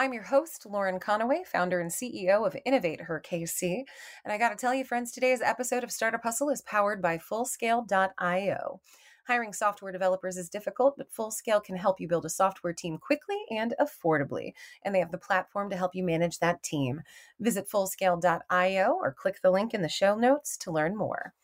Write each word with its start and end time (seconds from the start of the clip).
I'm 0.00 0.12
your 0.12 0.22
host, 0.22 0.64
Lauren 0.64 1.00
Conaway, 1.00 1.44
founder 1.44 1.80
and 1.80 1.90
CEO 1.90 2.46
of 2.46 2.56
InnovateHER 2.64 3.20
KC. 3.20 3.82
And 4.24 4.32
I 4.32 4.38
got 4.38 4.50
to 4.50 4.56
tell 4.56 4.72
you, 4.72 4.84
friends, 4.84 5.10
today's 5.10 5.40
episode 5.40 5.82
of 5.82 5.90
Startup 5.90 6.22
Hustle 6.22 6.50
is 6.50 6.62
powered 6.62 7.02
by 7.02 7.18
Fullscale.io. 7.18 8.80
Hiring 9.26 9.52
software 9.52 9.90
developers 9.90 10.36
is 10.36 10.48
difficult, 10.48 10.94
but 10.96 11.12
Fullscale 11.12 11.64
can 11.64 11.74
help 11.74 12.00
you 12.00 12.06
build 12.06 12.24
a 12.24 12.30
software 12.30 12.72
team 12.72 12.98
quickly 12.98 13.38
and 13.50 13.74
affordably. 13.80 14.52
And 14.84 14.94
they 14.94 15.00
have 15.00 15.10
the 15.10 15.18
platform 15.18 15.68
to 15.70 15.76
help 15.76 15.96
you 15.96 16.04
manage 16.04 16.38
that 16.38 16.62
team. 16.62 17.02
Visit 17.40 17.68
Fullscale.io 17.68 18.92
or 18.92 19.12
click 19.12 19.40
the 19.42 19.50
link 19.50 19.74
in 19.74 19.82
the 19.82 19.88
show 19.88 20.14
notes 20.14 20.56
to 20.58 20.70
learn 20.70 20.96
more. 20.96 21.34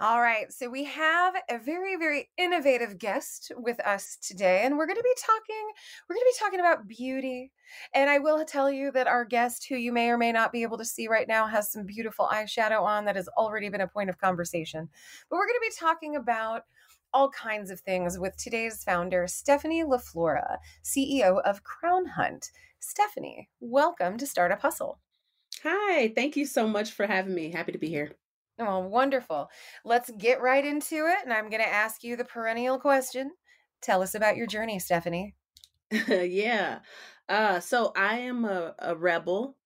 All 0.00 0.20
right, 0.20 0.52
so 0.52 0.70
we 0.70 0.84
have 0.84 1.34
a 1.50 1.58
very, 1.58 1.96
very 1.96 2.28
innovative 2.38 2.98
guest 2.98 3.50
with 3.56 3.80
us 3.80 4.16
today, 4.22 4.62
and 4.62 4.78
we're 4.78 4.86
going 4.86 4.96
to 4.96 5.02
be 5.02 5.16
talking. 5.20 5.66
We're 6.08 6.14
going 6.14 6.24
to 6.24 6.34
be 6.36 6.38
talking 6.38 6.60
about 6.60 6.86
beauty, 6.86 7.50
and 7.92 8.08
I 8.08 8.20
will 8.20 8.44
tell 8.44 8.70
you 8.70 8.92
that 8.92 9.08
our 9.08 9.24
guest, 9.24 9.66
who 9.68 9.74
you 9.74 9.92
may 9.92 10.10
or 10.10 10.16
may 10.16 10.30
not 10.30 10.52
be 10.52 10.62
able 10.62 10.78
to 10.78 10.84
see 10.84 11.08
right 11.08 11.26
now, 11.26 11.48
has 11.48 11.72
some 11.72 11.84
beautiful 11.84 12.28
eyeshadow 12.32 12.82
on 12.82 13.06
that 13.06 13.16
has 13.16 13.26
already 13.36 13.70
been 13.70 13.80
a 13.80 13.88
point 13.88 14.08
of 14.08 14.20
conversation. 14.20 14.88
But 15.28 15.36
we're 15.36 15.48
going 15.48 15.58
to 15.58 15.68
be 15.68 15.76
talking 15.76 16.14
about 16.14 16.62
all 17.12 17.30
kinds 17.30 17.68
of 17.68 17.80
things 17.80 18.20
with 18.20 18.36
today's 18.36 18.84
founder, 18.84 19.26
Stephanie 19.26 19.82
LaFlora, 19.82 20.58
CEO 20.84 21.42
of 21.42 21.62
Crownhunt. 21.64 22.52
Stephanie, 22.78 23.48
welcome 23.58 24.16
to 24.18 24.28
Startup 24.28 24.62
Hustle. 24.62 25.00
Hi, 25.64 26.12
thank 26.14 26.36
you 26.36 26.46
so 26.46 26.68
much 26.68 26.92
for 26.92 27.08
having 27.08 27.34
me. 27.34 27.50
Happy 27.50 27.72
to 27.72 27.78
be 27.78 27.88
here. 27.88 28.12
Oh, 28.58 28.80
wonderful. 28.80 29.50
Let's 29.84 30.10
get 30.18 30.40
right 30.40 30.64
into 30.64 31.06
it. 31.06 31.18
And 31.24 31.32
I'm 31.32 31.48
going 31.48 31.62
to 31.62 31.68
ask 31.68 32.02
you 32.02 32.16
the 32.16 32.24
perennial 32.24 32.78
question. 32.78 33.30
Tell 33.80 34.02
us 34.02 34.14
about 34.14 34.36
your 34.36 34.46
journey, 34.46 34.78
Stephanie. 34.78 35.34
yeah. 36.08 36.80
Uh, 37.28 37.60
so 37.60 37.92
I 37.96 38.18
am 38.20 38.44
a, 38.44 38.74
a, 38.78 38.96
rebel. 38.96 39.56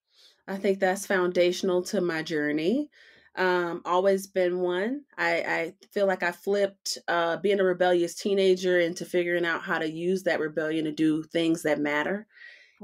I 0.46 0.56
think 0.56 0.78
that's 0.78 1.06
foundational 1.06 1.82
to 1.84 2.00
my 2.00 2.22
journey. 2.22 2.90
Um, 3.34 3.80
always 3.86 4.26
been 4.26 4.60
one. 4.60 5.02
I, 5.16 5.36
I 5.36 5.74
feel 5.92 6.06
like 6.06 6.22
I 6.22 6.32
flipped 6.32 6.98
uh, 7.08 7.38
being 7.38 7.60
a 7.60 7.64
rebellious 7.64 8.14
teenager 8.14 8.78
into 8.78 9.06
figuring 9.06 9.46
out 9.46 9.62
how 9.62 9.78
to 9.78 9.90
use 9.90 10.24
that 10.24 10.40
rebellion 10.40 10.84
to 10.84 10.92
do 10.92 11.22
things 11.22 11.62
that 11.62 11.80
matter. 11.80 12.26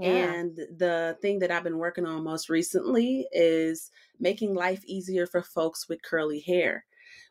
Yeah. 0.01 0.33
And 0.33 0.57
the 0.57 1.19
thing 1.21 1.41
that 1.41 1.51
I've 1.51 1.65
been 1.65 1.79
working 1.79 2.07
on 2.07 2.25
most 2.25 2.49
recently 2.49 3.27
is 3.33 3.91
making 4.21 4.55
life 4.55 4.83
easier 4.85 5.27
for 5.27 5.43
folks 5.43 5.89
with 5.89 6.03
curly 6.03 6.41
hair, 6.41 6.85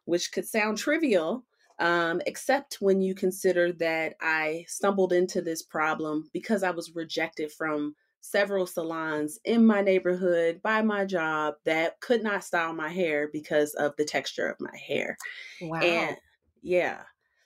which 0.06 0.32
could 0.32 0.48
sound 0.48 0.78
trivial, 0.78 1.46
um, 1.80 2.22
except 2.26 2.78
when 2.82 3.02
you 3.02 3.14
consider 3.14 3.72
that 3.74 4.16
I 4.22 4.66
stumbled 4.68 5.14
into 5.14 5.42
this 5.42 5.62
problem 5.62 6.30
because 6.34 6.64
I 6.64 6.72
was 6.72 6.96
rejected 6.96 7.52
from 7.52 7.96
several 8.22 8.66
salons 8.66 9.40
in 9.46 9.66
my 9.66 9.82
neighborhood 9.82 10.62
by 10.62 10.82
my 10.82 11.06
job 11.06 11.56
that 11.66 12.00
could 12.02 12.24
not 12.24 12.44
style 12.44 12.74
my 12.74 12.90
hair 12.90 13.30
because 13.32 13.74
of 13.76 13.96
the 13.98 14.06
texture 14.06 14.50
of 14.50 14.60
my 14.60 14.76
hair. 14.76 15.18
Wow. 15.62 15.80
And 15.80 16.18
yeah. 16.62 17.02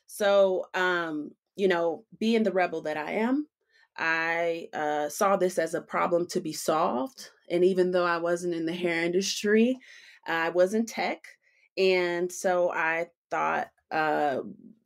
So, 0.07 0.65
um, 0.73 1.31
you 1.55 1.67
know, 1.67 2.05
being 2.19 2.43
the 2.43 2.51
rebel 2.51 2.81
that 2.83 2.97
I 2.97 3.11
am, 3.11 3.47
I 3.97 4.69
uh, 4.73 5.09
saw 5.09 5.35
this 5.35 5.57
as 5.57 5.73
a 5.73 5.81
problem 5.81 6.25
to 6.27 6.41
be 6.41 6.53
solved. 6.53 7.29
And 7.51 7.63
even 7.63 7.91
though 7.91 8.05
I 8.05 8.17
wasn't 8.17 8.55
in 8.55 8.65
the 8.65 8.73
hair 8.73 9.03
industry, 9.03 9.77
I 10.25 10.49
was 10.49 10.73
in 10.73 10.85
tech. 10.85 11.23
And 11.77 12.31
so 12.31 12.71
I 12.71 13.07
thought 13.29 13.67
uh, 13.91 14.39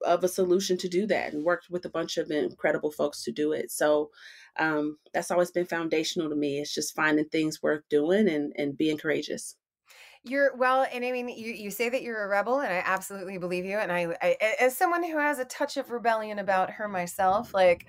of 0.06 0.24
a 0.24 0.28
solution 0.28 0.78
to 0.78 0.90
do 0.90 1.06
that 1.08 1.34
and 1.34 1.44
worked 1.44 1.70
with 1.70 1.86
a 1.86 1.90
bunch 1.90 2.18
of 2.18 2.32
incredible 2.32 2.92
folks 2.92 3.24
to 3.24 3.32
do 3.32 3.52
it. 3.52 3.72
So 3.72 4.10
um, 4.58 4.98
that's 5.14 5.32
always 5.32 5.52
been 5.52 5.66
foundational 5.66 6.30
to 6.30 6.36
me. 6.36 6.60
It's 6.60 6.74
just 6.74 6.96
finding 6.96 7.26
things 7.26 7.62
worth 7.62 7.84
doing 7.90 8.28
and, 8.28 8.54
and 8.58 8.78
being 8.78 8.98
courageous. 8.98 9.56
You're 10.28 10.56
well, 10.56 10.88
and 10.92 11.06
I 11.06 11.12
mean, 11.12 11.30
you, 11.30 11.52
you 11.52 11.70
say 11.70 11.88
that 11.88 12.02
you're 12.02 12.24
a 12.24 12.28
rebel, 12.28 12.60
and 12.62 12.74
I 12.74 12.82
absolutely 12.84 13.38
believe 13.38 13.64
you. 13.64 13.78
And 13.78 13.92
I, 13.92 14.16
I, 14.24 14.56
as 14.60 14.76
someone 14.76 15.04
who 15.04 15.20
has 15.20 15.38
a 15.38 15.46
touch 15.46 15.78
of 15.78 15.92
rebellion 15.92 16.40
about 16.40 16.72
her 16.72 16.88
myself, 16.88 17.54
like 17.54 17.86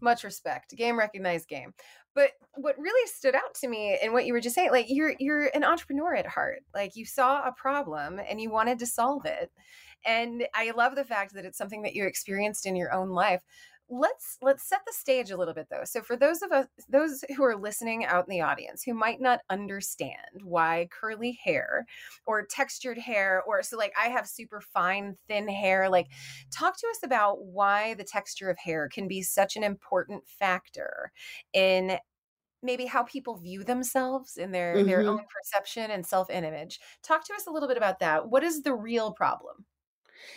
much 0.00 0.24
respect 0.24 0.76
game 0.76 0.98
recognized 0.98 1.48
game 1.48 1.72
but 2.16 2.30
what 2.54 2.78
really 2.78 3.06
stood 3.08 3.34
out 3.34 3.54
to 3.54 3.68
me 3.68 3.96
and 4.02 4.12
what 4.12 4.24
you 4.24 4.32
were 4.32 4.40
just 4.40 4.54
saying 4.56 4.70
like 4.72 4.86
you're 4.88 5.14
you're 5.20 5.50
an 5.54 5.62
entrepreneur 5.62 6.14
at 6.16 6.26
heart 6.26 6.64
like 6.74 6.96
you 6.96 7.04
saw 7.04 7.46
a 7.46 7.52
problem 7.52 8.18
and 8.28 8.40
you 8.40 8.50
wanted 8.50 8.80
to 8.80 8.86
solve 8.86 9.24
it. 9.26 9.52
And 10.04 10.46
i 10.54 10.72
love 10.76 10.96
the 10.96 11.04
fact 11.04 11.34
that 11.34 11.44
it's 11.44 11.58
something 11.58 11.82
that 11.82 11.94
you 11.94 12.06
experienced 12.06 12.66
in 12.66 12.74
your 12.74 12.92
own 12.92 13.10
life 13.10 13.42
let's 13.88 14.38
let's 14.42 14.68
set 14.68 14.80
the 14.86 14.92
stage 14.92 15.30
a 15.30 15.36
little 15.36 15.54
bit 15.54 15.68
though. 15.70 15.84
So 15.84 16.02
for 16.02 16.16
those 16.16 16.42
of 16.42 16.52
us 16.52 16.66
those 16.88 17.24
who 17.36 17.44
are 17.44 17.56
listening 17.56 18.04
out 18.04 18.26
in 18.26 18.30
the 18.30 18.40
audience 18.40 18.82
who 18.82 18.94
might 18.94 19.20
not 19.20 19.40
understand 19.50 20.42
why 20.42 20.88
curly 20.90 21.38
hair 21.44 21.86
or 22.26 22.44
textured 22.44 22.98
hair 22.98 23.42
or 23.46 23.62
so 23.62 23.76
like 23.76 23.92
i 24.00 24.08
have 24.08 24.26
super 24.26 24.60
fine 24.60 25.16
thin 25.28 25.48
hair 25.48 25.88
like 25.88 26.06
talk 26.50 26.76
to 26.78 26.86
us 26.88 26.98
about 27.04 27.44
why 27.44 27.94
the 27.94 28.04
texture 28.04 28.50
of 28.50 28.58
hair 28.58 28.88
can 28.88 29.08
be 29.08 29.22
such 29.22 29.56
an 29.56 29.62
important 29.62 30.26
factor 30.26 31.12
in 31.52 31.98
maybe 32.62 32.86
how 32.86 33.02
people 33.04 33.36
view 33.36 33.64
themselves 33.64 34.36
in 34.36 34.50
their 34.50 34.76
mm-hmm. 34.76 34.88
their 34.88 35.02
own 35.02 35.20
perception 35.32 35.90
and 35.90 36.04
self-image. 36.04 36.80
Talk 37.02 37.24
to 37.26 37.34
us 37.34 37.46
a 37.46 37.50
little 37.50 37.68
bit 37.68 37.76
about 37.76 38.00
that. 38.00 38.28
What 38.28 38.42
is 38.42 38.62
the 38.62 38.74
real 38.74 39.12
problem 39.12 39.64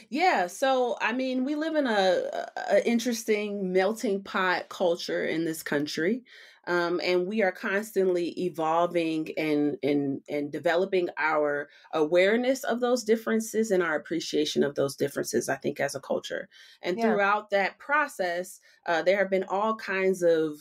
yeah, 0.10 0.48
so 0.48 0.98
I 1.02 1.14
mean, 1.14 1.46
we 1.46 1.56
live 1.56 1.76
in 1.76 1.88
a, 1.88 2.48
a 2.72 2.88
interesting 2.88 3.72
melting 3.74 4.24
pot 4.24 4.70
culture 4.70 5.26
in 5.26 5.46
this 5.46 5.64
country. 5.64 6.24
Um, 6.68 7.02
and 7.04 7.26
we 7.26 7.42
are 7.42 7.52
constantly 7.52 8.30
evolving 8.46 9.30
and, 9.38 9.78
and 9.82 10.22
and 10.30 10.52
developing 10.52 11.10
our 11.18 11.68
awareness 11.94 12.64
of 12.64 12.80
those 12.80 13.04
differences 13.04 13.72
and 13.72 13.82
our 13.82 13.96
appreciation 13.96 14.64
of 14.64 14.76
those 14.76 14.96
differences. 14.96 15.50
I 15.50 15.56
think 15.56 15.80
as 15.80 15.96
a 15.96 16.00
culture, 16.00 16.48
and 16.84 16.98
yeah. 16.98 17.06
throughout 17.06 17.50
that 17.50 17.80
process, 17.80 18.60
uh, 18.86 19.02
there 19.02 19.18
have 19.18 19.32
been 19.32 19.46
all 19.50 19.78
kinds 19.78 20.22
of 20.22 20.60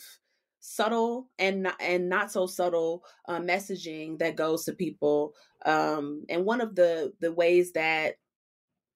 subtle 0.61 1.29
and 1.39 1.65
not, 1.65 1.77
and 1.81 2.09
not 2.09 2.33
so 2.33 2.47
subtle 2.47 3.05
uh, 3.27 3.41
messaging 3.41 4.19
that 4.19 4.37
goes 4.37 4.65
to 4.65 4.73
people. 4.73 5.35
Um, 5.67 6.25
and 6.31 6.45
one 6.45 6.61
of 6.61 6.75
the 6.75 7.13
the 7.21 7.33
ways 7.33 7.73
that 7.73 8.15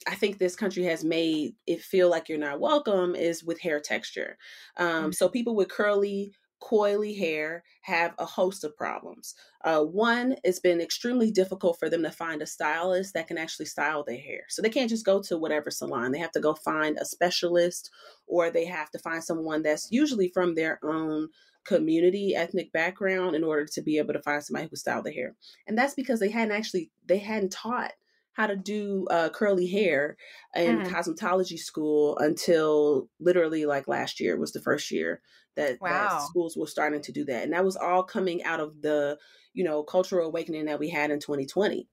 I 0.07 0.15
think 0.15 0.39
this 0.39 0.57
country 0.57 0.85
has 0.85 1.05
made 1.05 1.55
it 1.67 1.81
feel 1.81 2.11
like 2.11 2.29
you're 2.29 2.39
not 2.39 2.61
welcome 2.61 3.15
is 3.15 3.45
with 3.45 3.61
hair 3.61 3.81
texture. 3.81 4.37
Um, 4.77 4.87
mm-hmm. 4.87 5.13
So 5.13 5.29
people 5.29 5.55
with 5.55 5.69
curly, 5.69 6.33
coily 6.63 7.19
hair 7.19 7.65
have 7.83 8.15
a 8.19 8.25
host 8.25 8.65
of 8.65 8.77
problems. 8.77 9.35
Uh, 9.65 9.81
one, 9.81 10.37
it's 10.45 10.61
been 10.61 10.81
extremely 10.81 11.31
difficult 11.31 11.79
for 11.79 11.91
them 11.91 12.03
to 12.03 12.11
find 12.11 12.41
a 12.41 12.47
stylist 12.47 13.15
that 13.15 13.27
can 13.27 13.39
actually 13.39 13.67
style 13.67 14.05
their 14.05 14.19
hair. 14.19 14.43
So 14.49 14.63
they 14.63 14.71
can't 14.71 14.91
just 14.91 15.05
go 15.05 15.21
to 15.23 15.39
whatever 15.39 15.71
salon. 15.71 16.13
They 16.13 16.19
have 16.19 16.33
to 16.33 16.41
go 16.41 16.55
find 16.55 16.97
a 16.99 17.05
specialist 17.05 17.91
or 18.27 18.51
they 18.51 18.65
have 18.67 18.91
to 18.93 18.99
find 18.99 19.23
someone 19.23 19.63
that's 19.63 19.91
usually 19.91 20.29
from 20.29 20.55
their 20.55 20.79
own 20.85 21.29
community 21.65 22.35
ethnic 22.35 22.73
background 22.73 23.37
in 23.37 23.45
order 23.45 23.65
to 23.65 23.83
be 23.83 23.99
able 23.99 24.13
to 24.13 24.23
find 24.23 24.43
somebody 24.43 24.65
who 24.65 24.71
can 24.71 24.77
style 24.77 25.03
their 25.03 25.13
hair. 25.13 25.37
And 25.67 25.79
that's 25.79 25.95
because 25.95 26.21
they 26.21 26.31
hadn't 26.31 26.57
actually 26.57 26.91
they 27.07 27.19
hadn't 27.19 27.53
taught 27.53 27.93
how 28.35 28.47
to 28.47 28.57
do 28.57 29.07
uh, 29.11 29.29
curly 29.29 29.67
hair 29.67 30.17
in 30.57 30.79
mm. 30.79 30.87
cosmetology 30.87 31.59
school 31.59 32.17
until 32.19 33.09
literally 33.21 33.67
like 33.67 33.89
last 33.89 34.21
year 34.21 34.39
was 34.39 34.53
the 34.53 34.61
first 34.61 34.91
year 34.91 35.21
that, 35.57 35.79
wow. 35.81 35.89
that 35.89 36.23
schools 36.23 36.57
were 36.57 36.67
starting 36.67 37.03
to 37.03 37.13
do 37.13 37.25
that 37.25 37.45
and 37.45 37.53
that 37.53 37.65
was 37.65 37.77
all 37.77 38.03
coming 38.03 38.43
out 38.45 38.61
of 38.61 38.81
the 38.81 39.19
you 39.53 39.65
know 39.65 39.83
cultural 39.83 40.29
awakening 40.29 40.65
that 40.65 40.79
we 40.79 40.89
had 40.89 41.11
in 41.11 41.21
2020 41.21 41.87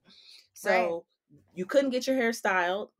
so 0.54 0.70
right. 0.70 1.40
you 1.54 1.66
couldn't 1.66 1.90
get 1.90 2.06
your 2.06 2.16
hair 2.16 2.32
styled 2.32 2.90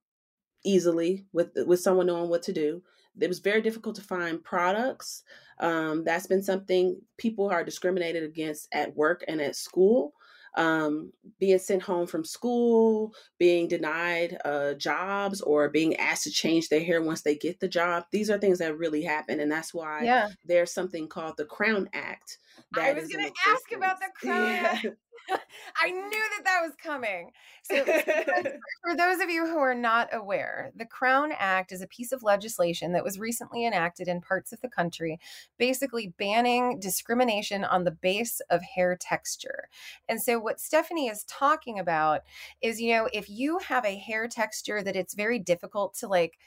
easily 0.64 1.24
with 1.32 1.50
with 1.66 1.80
someone 1.80 2.06
knowing 2.06 2.28
what 2.28 2.42
to 2.42 2.52
do 2.52 2.82
it 3.18 3.28
was 3.28 3.40
very 3.40 3.60
difficult 3.60 3.96
to 3.96 4.02
find 4.02 4.42
products. 4.42 5.22
Um, 5.58 6.04
that's 6.04 6.26
been 6.26 6.42
something 6.42 7.00
people 7.18 7.50
are 7.50 7.64
discriminated 7.64 8.22
against 8.22 8.68
at 8.72 8.96
work 8.96 9.24
and 9.28 9.40
at 9.40 9.56
school 9.56 10.14
um, 10.56 11.12
being 11.38 11.58
sent 11.58 11.82
home 11.82 12.06
from 12.06 12.24
school, 12.24 13.14
being 13.38 13.68
denied 13.68 14.38
uh, 14.44 14.74
jobs, 14.74 15.40
or 15.40 15.68
being 15.68 15.96
asked 15.96 16.24
to 16.24 16.30
change 16.30 16.68
their 16.68 16.82
hair 16.82 17.02
once 17.02 17.22
they 17.22 17.36
get 17.36 17.60
the 17.60 17.68
job. 17.68 18.04
These 18.10 18.30
are 18.30 18.38
things 18.38 18.58
that 18.58 18.76
really 18.76 19.02
happen, 19.02 19.40
and 19.40 19.50
that's 19.50 19.72
why 19.72 20.02
yeah. 20.02 20.28
there's 20.44 20.72
something 20.72 21.08
called 21.08 21.36
the 21.36 21.44
Crown 21.44 21.88
Act. 21.92 22.38
I 22.76 22.92
was 22.92 23.08
going 23.08 23.26
to 23.26 23.32
ask 23.48 23.72
about 23.72 23.98
the 24.00 24.06
Crown 24.20 24.46
yeah. 24.46 24.78
Act. 24.84 24.86
I 25.82 25.90
knew 25.90 26.24
that 26.36 26.44
that 26.44 26.60
was 26.62 26.72
coming. 26.82 27.30
So, 27.62 27.84
for 28.82 28.96
those 28.96 29.20
of 29.20 29.30
you 29.30 29.46
who 29.46 29.58
are 29.58 29.74
not 29.74 30.08
aware, 30.12 30.72
the 30.74 30.86
Crown 30.86 31.32
Act 31.36 31.72
is 31.72 31.82
a 31.82 31.86
piece 31.86 32.12
of 32.12 32.22
legislation 32.22 32.92
that 32.92 33.04
was 33.04 33.18
recently 33.18 33.66
enacted 33.66 34.08
in 34.08 34.20
parts 34.20 34.52
of 34.52 34.60
the 34.60 34.68
country, 34.68 35.18
basically 35.58 36.14
banning 36.18 36.80
discrimination 36.80 37.64
on 37.64 37.84
the 37.84 37.90
base 37.90 38.40
of 38.50 38.62
hair 38.62 38.96
texture. 39.00 39.68
And 40.08 40.20
so, 40.22 40.38
what 40.38 40.60
Stephanie 40.60 41.08
is 41.08 41.24
talking 41.24 41.78
about 41.78 42.22
is, 42.60 42.80
you 42.80 42.92
know, 42.92 43.08
if 43.12 43.28
you 43.28 43.58
have 43.58 43.84
a 43.84 43.96
hair 43.98 44.28
texture 44.28 44.82
that 44.82 44.96
it's 44.96 45.14
very 45.14 45.38
difficult 45.38 45.94
to 45.94 46.08
like, 46.08 46.38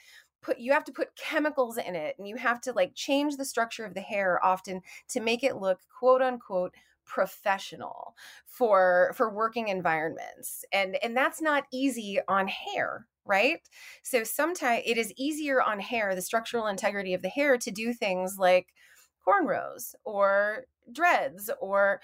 put 0.44 0.58
you 0.58 0.72
have 0.72 0.84
to 0.84 0.92
put 0.92 1.16
chemicals 1.16 1.78
in 1.78 1.94
it 1.94 2.16
and 2.18 2.28
you 2.28 2.36
have 2.36 2.60
to 2.60 2.72
like 2.72 2.94
change 2.94 3.36
the 3.36 3.44
structure 3.44 3.84
of 3.84 3.94
the 3.94 4.00
hair 4.00 4.44
often 4.44 4.82
to 5.08 5.20
make 5.20 5.42
it 5.42 5.56
look 5.56 5.80
quote 5.98 6.20
unquote 6.22 6.74
professional 7.04 8.14
for 8.46 9.12
for 9.14 9.32
working 9.32 9.68
environments 9.68 10.64
and 10.72 10.96
and 11.02 11.16
that's 11.16 11.40
not 11.42 11.64
easy 11.72 12.18
on 12.28 12.48
hair 12.48 13.06
right 13.24 13.60
so 14.02 14.24
sometimes 14.24 14.82
it 14.86 14.98
is 14.98 15.12
easier 15.16 15.62
on 15.62 15.80
hair 15.80 16.14
the 16.14 16.22
structural 16.22 16.66
integrity 16.66 17.14
of 17.14 17.22
the 17.22 17.28
hair 17.28 17.56
to 17.58 17.70
do 17.70 17.92
things 17.92 18.36
like 18.38 18.68
cornrows 19.26 19.94
or 20.04 20.64
dreads 20.92 21.50
or 21.60 22.00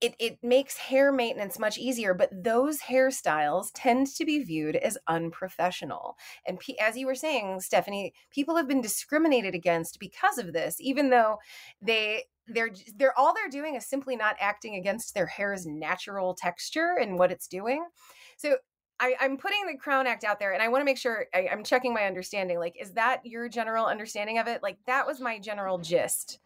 it, 0.00 0.14
it 0.18 0.38
makes 0.42 0.76
hair 0.76 1.10
maintenance 1.10 1.58
much 1.58 1.78
easier, 1.78 2.12
but 2.12 2.28
those 2.30 2.80
hairstyles 2.80 3.70
tend 3.74 4.06
to 4.08 4.24
be 4.26 4.42
viewed 4.42 4.76
as 4.76 4.98
unprofessional. 5.08 6.16
And 6.46 6.60
as 6.80 6.96
you 6.98 7.06
were 7.06 7.14
saying, 7.14 7.60
Stephanie, 7.60 8.12
people 8.30 8.56
have 8.56 8.68
been 8.68 8.82
discriminated 8.82 9.54
against 9.54 9.98
because 9.98 10.36
of 10.36 10.52
this, 10.52 10.76
even 10.80 11.08
though 11.08 11.38
they 11.80 12.24
they're 12.48 12.70
they're 12.96 13.18
all 13.18 13.34
they're 13.34 13.48
doing 13.48 13.74
is 13.74 13.86
simply 13.86 14.16
not 14.16 14.36
acting 14.40 14.76
against 14.76 15.14
their 15.14 15.26
hair's 15.26 15.66
natural 15.66 16.34
texture 16.34 16.96
and 17.00 17.18
what 17.18 17.32
it's 17.32 17.48
doing. 17.48 17.84
So 18.36 18.56
I, 18.98 19.14
am 19.20 19.36
putting 19.36 19.66
the 19.66 19.76
Crown 19.76 20.06
Act 20.06 20.24
out 20.24 20.38
there, 20.38 20.52
and 20.52 20.62
I 20.62 20.68
want 20.68 20.80
to 20.80 20.84
make 20.84 20.98
sure 20.98 21.26
I, 21.34 21.48
I'm 21.50 21.64
checking 21.64 21.92
my 21.92 22.04
understanding. 22.04 22.58
Like, 22.58 22.76
is 22.80 22.92
that 22.92 23.20
your 23.24 23.48
general 23.48 23.86
understanding 23.86 24.38
of 24.38 24.46
it? 24.46 24.62
Like, 24.62 24.78
that 24.86 25.06
was 25.06 25.20
my 25.20 25.38
general 25.38 25.78
gist. 25.78 26.38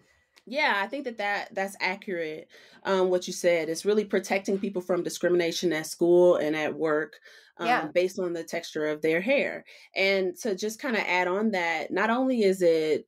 Yeah, 0.47 0.81
I 0.83 0.89
think 0.89 1.05
that, 1.05 1.19
that 1.19 1.55
that's 1.55 1.77
accurate. 1.81 2.49
Um, 2.85 3.11
what 3.11 3.27
you 3.27 3.33
said 3.33 3.69
it's 3.69 3.85
really 3.85 4.05
protecting 4.05 4.59
people 4.59 4.83
from 4.83 5.03
discrimination 5.03 5.73
at 5.73 5.87
school 5.87 6.37
and 6.37 6.57
at 6.57 6.75
work. 6.75 7.15
Um, 7.59 7.67
yeah. 7.67 7.89
based 7.93 8.19
on 8.19 8.33
the 8.33 8.43
texture 8.43 8.87
of 8.87 9.03
their 9.03 9.21
hair. 9.21 9.67
And 9.95 10.35
to 10.39 10.55
just 10.55 10.81
kind 10.81 10.97
of 10.97 11.03
add 11.07 11.29
on 11.29 11.51
that, 11.51 11.91
not 11.91 12.09
only 12.09 12.43
is 12.43 12.63
it 12.63 13.07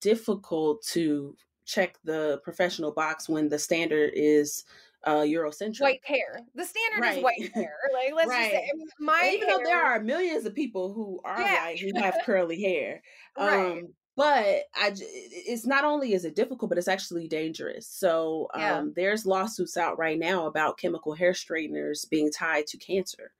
difficult 0.00 0.82
to 0.88 1.36
check 1.64 1.98
the 2.04 2.40
professional 2.42 2.92
box 2.92 3.28
when 3.28 3.48
the 3.48 3.58
standard 3.58 4.12
is 4.14 4.64
uh 5.04 5.20
Eurocentric. 5.20 5.80
White 5.80 6.00
hair. 6.04 6.40
The 6.54 6.64
standard 6.64 7.00
right. 7.00 7.18
is 7.18 7.24
white 7.24 7.52
hair. 7.54 7.74
Like 7.92 8.12
let's 8.14 8.28
right. 8.28 8.52
just 8.52 8.52
say 8.52 8.70
my 9.00 9.32
even 9.34 9.48
hair, 9.48 9.58
though 9.58 9.64
there 9.64 9.82
are 9.82 10.00
millions 10.00 10.46
of 10.46 10.54
people 10.54 10.92
who 10.92 11.20
are 11.24 11.40
yeah. 11.40 11.64
white 11.64 11.80
who 11.80 11.90
have 12.00 12.16
curly 12.24 12.60
hair. 12.62 13.02
right. 13.38 13.72
Um 13.72 13.88
but 14.16 14.64
I 14.76 14.94
it's 14.94 15.66
not 15.66 15.84
only 15.84 16.12
is 16.12 16.24
it 16.24 16.36
difficult 16.36 16.68
but 16.68 16.78
it's 16.78 16.88
actually 16.88 17.28
dangerous. 17.28 17.88
So 17.88 18.48
um 18.54 18.60
yeah. 18.60 18.84
there's 18.94 19.26
lawsuits 19.26 19.76
out 19.76 19.98
right 19.98 20.18
now 20.18 20.46
about 20.46 20.78
chemical 20.78 21.14
hair 21.14 21.32
straighteners 21.32 22.08
being 22.08 22.30
tied 22.30 22.66
to 22.68 22.78
cancer. 22.78 23.32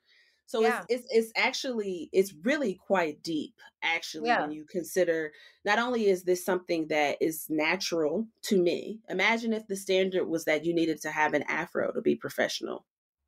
So 0.52 0.60
yeah. 0.60 0.82
it's, 0.90 1.06
it's, 1.06 1.14
it's 1.14 1.32
actually 1.34 2.10
it's 2.12 2.34
really 2.44 2.74
quite 2.74 3.22
deep 3.22 3.54
actually 3.82 4.28
yeah. 4.28 4.42
when 4.42 4.52
you 4.52 4.66
consider 4.68 5.32
not 5.64 5.78
only 5.78 6.08
is 6.08 6.24
this 6.24 6.44
something 6.44 6.88
that 6.88 7.16
is 7.22 7.46
natural 7.48 8.26
to 8.42 8.62
me. 8.62 9.00
Imagine 9.08 9.54
if 9.54 9.66
the 9.66 9.76
standard 9.76 10.26
was 10.26 10.44
that 10.44 10.66
you 10.66 10.74
needed 10.74 11.00
to 11.00 11.10
have 11.10 11.32
an 11.32 11.42
afro 11.44 11.90
to 11.92 12.02
be 12.02 12.16
professional. 12.16 12.84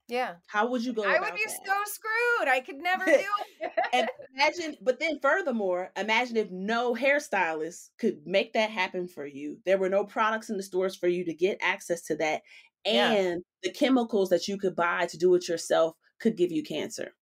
Yeah. 0.06 0.34
How 0.48 0.66
would 0.66 0.84
you 0.84 0.92
go? 0.92 1.02
I 1.02 1.18
would 1.18 1.34
be 1.34 1.46
that? 1.46 1.60
so 1.64 1.72
screwed. 1.86 2.48
I 2.50 2.60
could 2.60 2.76
never 2.76 3.06
do 3.06 3.12
it. 3.60 3.72
and 3.94 4.06
imagine, 4.34 4.76
but 4.82 5.00
then 5.00 5.18
furthermore, 5.22 5.92
imagine 5.96 6.36
if 6.36 6.50
no 6.50 6.94
hairstylist 6.94 7.88
could 7.98 8.18
make 8.26 8.52
that 8.52 8.68
happen 8.68 9.08
for 9.08 9.24
you. 9.24 9.56
There 9.64 9.78
were 9.78 9.88
no 9.88 10.04
products 10.04 10.50
in 10.50 10.58
the 10.58 10.62
stores 10.62 10.94
for 10.94 11.08
you 11.08 11.24
to 11.24 11.32
get 11.32 11.56
access 11.62 12.02
to 12.02 12.16
that. 12.16 12.42
And 12.84 13.14
yeah. 13.26 13.36
the 13.62 13.72
chemicals 13.72 14.28
that 14.28 14.46
you 14.46 14.58
could 14.58 14.76
buy 14.76 15.06
to 15.06 15.16
do 15.16 15.34
it 15.36 15.48
yourself 15.48 15.96
could 16.18 16.36
give 16.36 16.52
you 16.52 16.62
cancer. 16.62 17.12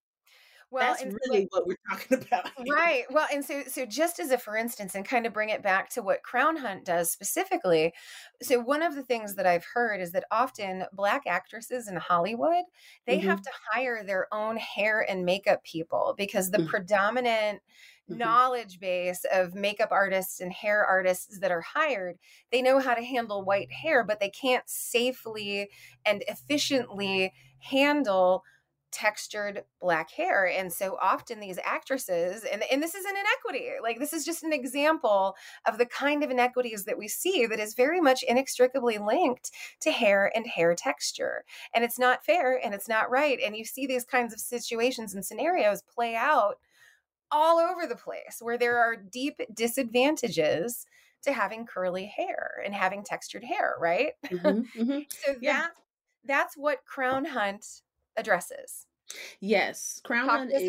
Well, 0.73 0.97
that's 0.99 1.05
really 1.05 1.49
what 1.51 1.67
we're 1.67 1.77
talking 1.91 2.27
about. 2.27 2.51
Here. 2.57 2.75
Right. 2.75 3.05
Well, 3.11 3.27
and 3.31 3.45
so 3.45 3.63
so 3.69 3.85
just 3.85 4.19
as 4.19 4.31
a 4.31 4.39
for 4.39 4.57
instance, 4.57 4.95
and 4.95 5.05
kind 5.05 5.27
of 5.27 5.35
bring 5.35 5.51
it 5.51 5.63
back 5.63 5.91
to 5.91 6.03
what 6.03 6.23
Crownhunt 6.23 6.85
does 6.85 7.11
specifically. 7.11 7.93
So 8.41 8.59
one 8.59 8.83
of 8.83 8.95
the 8.95 9.03
things 9.03 9.35
that 9.35 9.47
I've 9.47 9.67
heard 9.75 10.01
is 10.01 10.13
that 10.13 10.25
often 10.31 10.85
black 10.95 11.25
actresses 11.27 11.89
in 11.89 11.97
Hollywood, 11.97 12.65
they 13.07 13.19
mm-hmm. 13.19 13.29
have 13.29 13.43
to 13.43 13.51
hire 13.71 14.03
their 14.03 14.33
own 14.33 14.57
hair 14.57 15.05
and 15.07 15.27
makeup 15.27 15.63
people 15.63 16.15
because 16.17 16.51
the 16.51 16.59
mm-hmm. 16.59 16.69
predominant 16.69 17.61
mm-hmm. 18.11 18.17
knowledge 18.17 18.81
base 18.81 19.27
of 19.31 19.55
makeup 19.55 19.91
artists 19.93 20.41
and 20.41 20.55
hair 20.55 20.87
artists 20.87 21.39
that 21.41 21.51
are 21.51 21.61
hired, 21.61 22.17
they 22.51 22.63
know 22.63 22.79
how 22.79 22.95
to 22.95 23.05
handle 23.05 23.45
white 23.45 23.71
hair, 23.71 24.05
but 24.05 24.21
they 24.21 24.31
can't 24.31 24.65
safely 24.67 25.69
and 26.07 26.25
efficiently 26.29 27.31
handle 27.59 28.43
textured 28.93 29.65
black 29.81 30.11
hair 30.11 30.47
and 30.47 30.73
so 30.73 30.99
often 31.01 31.41
these 31.41 31.59
actresses 31.65 32.45
and, 32.45 32.63
and 32.71 32.83
this 32.83 32.95
is 32.95 33.05
an 33.05 33.15
inequity 33.17 33.71
like 33.83 33.99
this 33.99 34.13
is 34.13 34.25
just 34.25 34.43
an 34.43 34.53
example 34.53 35.35
of 35.67 35.79
the 35.79 35.87
kind 35.87 36.23
of 36.23 36.31
inequities 36.31 36.85
that 36.85 36.99
we 36.99 37.09
see 37.09 37.47
that 37.47 37.59
is 37.59 37.75
very 37.75 38.01
much 38.01 38.23
inextricably 38.29 38.99
linked 38.99 39.51
to 39.81 39.91
hair 39.91 40.31
and 40.35 40.47
hair 40.47 40.75
texture 40.75 41.45
and 41.75 41.85
it's 41.85 41.99
not 41.99 42.25
fair 42.25 42.61
and 42.63 42.75
it's 42.75 42.89
not 42.89 43.11
right 43.11 43.39
and 43.45 43.57
you 43.57 43.65
see 43.65 43.87
these 43.87 44.05
kinds 44.05 44.33
of 44.33 44.39
situations 44.39 45.15
and 45.15 45.25
scenarios 45.25 45.83
play 45.83 46.15
out 46.15 46.57
all 47.31 47.59
over 47.59 47.87
the 47.87 47.97
place 47.97 48.39
where 48.41 48.59
there 48.59 48.79
are 48.79 48.95
deep 48.95 49.41
disadvantages 49.55 50.87
to 51.23 51.33
having 51.33 51.65
curly 51.65 52.05
hair 52.05 52.63
and 52.65 52.75
having 52.75 53.03
textured 53.03 53.45
hair 53.45 53.75
right 53.81 54.13
mm-hmm, 54.27 54.81
mm-hmm. 54.81 54.99
so 55.09 55.35
yeah. 55.41 55.61
that 55.61 55.71
that's 56.25 56.57
what 56.57 56.81
Crownhunt 56.87 57.83
addresses. 58.17 58.87
Yes, 59.41 60.01
Crown 60.05 60.27
Talk 60.27 60.39
Hunt 60.39 60.53
is 60.53 60.69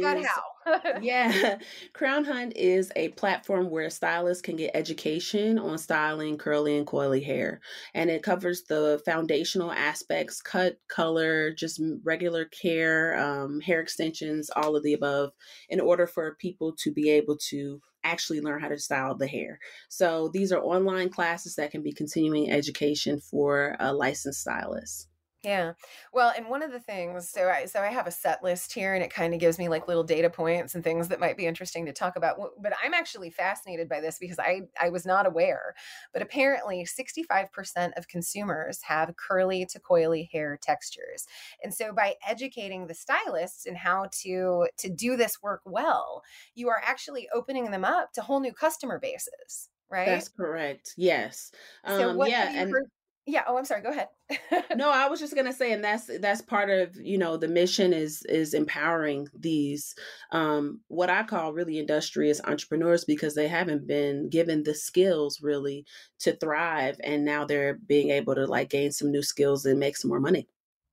yeah. 1.02 1.58
Crownhunt 1.94 2.54
is 2.56 2.92
a 2.96 3.10
platform 3.10 3.70
where 3.70 3.90
stylists 3.90 4.42
can 4.42 4.56
get 4.56 4.72
education 4.74 5.60
on 5.60 5.78
styling 5.78 6.38
curly 6.38 6.78
and 6.78 6.88
coily 6.88 7.24
hair, 7.24 7.62
and 7.94 8.10
it 8.10 8.24
covers 8.24 8.64
the 8.64 9.02
foundational 9.06 9.72
aspects: 9.72 10.42
cut, 10.42 10.78
color, 10.88 11.54
just 11.54 11.82
regular 12.04 12.46
care, 12.46 13.18
um, 13.18 13.60
hair 13.62 13.80
extensions, 13.82 14.50
all 14.56 14.76
of 14.76 14.84
the 14.84 14.94
above, 14.94 15.32
in 15.70 15.80
order 15.80 16.08
for 16.08 16.36
people 16.36 16.74
to 16.80 16.92
be 16.92 17.10
able 17.10 17.38
to 17.50 17.82
actually 18.06 18.42
learn 18.42 18.62
how 18.62 18.68
to 18.68 18.78
style 18.78 19.16
the 19.16 19.28
hair. 19.28 19.60
So 19.90 20.30
these 20.34 20.52
are 20.52 20.62
online 20.62 21.10
classes 21.10 21.56
that 21.56 21.72
can 21.72 21.84
be 21.84 21.94
continuing 21.94 22.52
education 22.52 23.22
for 23.22 23.78
a 23.80 23.94
licensed 23.94 24.42
stylist. 24.42 25.08
Yeah. 25.44 25.74
Well, 26.14 26.32
and 26.38 26.48
one 26.48 26.64
of 26.64 26.72
the 26.72 26.80
things, 26.80 27.28
so 27.28 27.50
I 27.50 27.66
so 27.66 27.82
I 27.82 27.88
have 27.88 28.08
a 28.08 28.12
set 28.12 28.42
list 28.42 28.72
here 28.72 28.94
and 28.94 29.04
it 29.04 29.12
kind 29.12 29.34
of 29.34 29.42
gives 29.42 29.60
me 29.60 29.68
like 29.68 29.90
little 29.90 30.06
data 30.06 30.30
points 30.30 30.74
and 30.74 30.82
things 30.82 31.10
that 31.10 31.20
might 31.20 31.36
be 31.36 31.46
interesting 31.46 31.86
to 31.86 31.92
talk 31.92 32.16
about. 32.16 32.40
But 32.62 32.72
I'm 32.82 32.94
actually 32.94 33.30
fascinated 33.30 33.90
by 33.90 34.00
this 34.00 34.18
because 34.20 34.40
I 34.40 34.62
I 34.80 34.88
was 34.88 35.06
not 35.06 35.26
aware. 35.26 35.76
But 36.14 36.22
apparently 36.22 36.86
65% 36.86 37.92
of 37.98 38.08
consumers 38.08 38.82
have 38.84 39.14
curly 39.18 39.66
to 39.66 39.82
coily 39.82 40.30
hair 40.32 40.58
textures. 40.62 41.28
And 41.62 41.74
so 41.74 41.92
by 41.92 42.16
educating 42.26 42.88
the 42.88 42.94
stylists 42.94 43.66
and 43.66 43.76
how 43.76 44.08
to 44.24 44.70
to 44.78 44.90
do 44.90 45.18
this 45.18 45.42
work 45.44 45.62
well, 45.66 46.24
you 46.56 46.70
are 46.70 46.82
actually 46.86 47.28
opening 47.34 47.70
them 47.72 47.84
up 47.84 48.14
to 48.14 48.22
whole 48.22 48.40
new 48.40 48.54
customer 48.54 48.98
bases, 48.98 49.70
right? 49.90 50.06
That's 50.06 50.30
correct. 50.30 50.94
Yes. 50.98 51.52
Um, 51.84 52.00
so 52.00 52.14
what 52.14 52.30
yeah, 52.30 52.52
and 52.56 52.70
heard- 52.72 52.90
yeah 53.26 53.44
oh 53.48 53.58
i'm 53.58 53.66
sorry 53.66 53.82
go 53.82 53.90
ahead. 53.90 54.10
No 54.76 54.92
i 54.92 55.08
was 55.08 55.20
just 55.20 55.34
going 55.34 55.46
to 55.46 55.54
say 55.54 55.72
and 55.72 55.84
that's 55.84 56.10
that's 56.20 56.42
part 56.42 56.70
of 56.70 56.96
you 56.96 57.18
know 57.18 57.38
the 57.38 57.48
mission 57.48 57.94
is 57.94 58.24
is 58.28 58.54
empowering 58.54 59.28
these 59.38 59.96
um 60.32 60.82
what 60.88 61.10
i 61.10 61.24
call 61.24 61.54
really 61.54 61.78
industrious 61.80 62.42
entrepreneurs 62.46 63.06
because 63.06 63.36
they 63.36 63.48
haven't 63.48 63.88
been 63.88 64.30
given 64.30 64.64
the 64.64 64.76
skills 64.76 65.42
really 65.42 65.86
to 66.20 66.36
thrive 66.36 66.98
and 67.04 67.24
now 67.24 67.46
they're 67.46 67.76
being 67.88 68.10
able 68.10 68.36
to 68.36 68.46
like 68.46 68.70
gain 68.70 68.92
some 68.92 69.12
new 69.12 69.22
skills 69.24 69.66
and 69.66 69.80
make 69.80 69.98
some 69.98 70.10
more 70.10 70.20
money. 70.20 70.48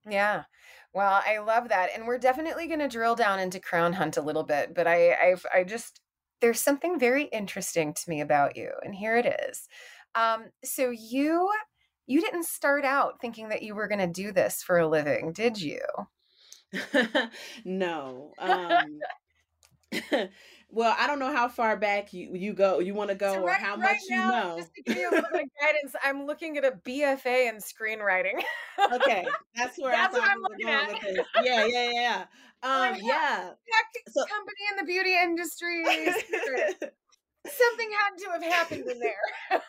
Yeah. 0.08 0.44
Well 0.92 1.22
i 1.24 1.38
love 1.38 1.68
that 1.68 1.90
and 1.94 2.06
we're 2.06 2.18
definitely 2.18 2.66
going 2.66 2.80
to 2.80 2.88
drill 2.88 3.14
down 3.14 3.38
into 3.38 3.60
Crownhunt 3.60 4.16
a 4.16 4.22
little 4.22 4.42
bit 4.42 4.74
but 4.74 4.86
i 4.86 5.12
i 5.12 5.34
i 5.54 5.64
just 5.64 6.00
there's 6.40 6.60
something 6.60 6.98
very 6.98 7.24
interesting 7.24 7.94
to 7.94 8.10
me 8.10 8.20
about 8.20 8.56
you, 8.56 8.70
and 8.82 8.94
here 8.94 9.16
it 9.16 9.26
is. 9.48 9.68
Um, 10.14 10.46
so 10.64 10.90
you 10.90 11.50
you 12.10 12.20
didn't 12.20 12.44
start 12.44 12.84
out 12.84 13.20
thinking 13.20 13.50
that 13.50 13.62
you 13.62 13.76
were 13.76 13.86
going 13.86 14.00
to 14.00 14.06
do 14.08 14.32
this 14.32 14.64
for 14.64 14.78
a 14.78 14.88
living, 14.88 15.32
did 15.32 15.60
you? 15.60 15.80
no. 17.64 18.32
Um, 18.36 18.98
well, 20.70 20.94
I 20.98 21.06
don't 21.06 21.20
know 21.20 21.32
how 21.32 21.48
far 21.48 21.76
back 21.76 22.12
you 22.12 22.30
you 22.34 22.52
go. 22.52 22.80
You 22.80 22.94
want 22.94 23.10
to 23.10 23.16
go, 23.16 23.34
so 23.34 23.44
right, 23.44 23.60
or 23.60 23.64
how 23.64 23.76
right 23.76 23.92
much 23.92 23.98
now, 24.08 24.24
you 24.24 24.30
know. 24.30 24.56
Just 24.58 24.74
to 24.74 24.82
give 24.82 24.96
you 24.96 25.08
a 25.08 25.10
little 25.10 25.30
bit 25.32 25.42
of 25.42 25.48
guidance, 25.60 25.94
I'm 26.04 26.26
looking 26.26 26.58
at 26.58 26.64
a 26.64 26.72
BFA 26.72 27.48
in 27.48 27.56
screenwriting. 27.56 28.42
okay, 28.92 29.26
that's 29.54 29.78
where 29.78 29.92
that's 29.92 30.14
I 30.14 30.18
what 30.18 30.30
I'm 30.30 30.40
looking 30.42 30.68
at. 30.68 31.44
Yeah, 31.44 31.66
yeah, 31.66 31.90
yeah. 31.92 32.24
Um, 32.62 32.96
yeah. 33.00 33.50
Tech 33.72 34.04
so, 34.08 34.24
company 34.26 34.60
in 34.70 34.76
the 34.78 34.84
beauty 34.84 35.14
industry. 35.14 35.84
Something 37.46 37.88
had 37.98 38.18
to 38.18 38.30
have 38.32 38.42
happened 38.42 38.84
in 38.90 38.98
there. 38.98 39.60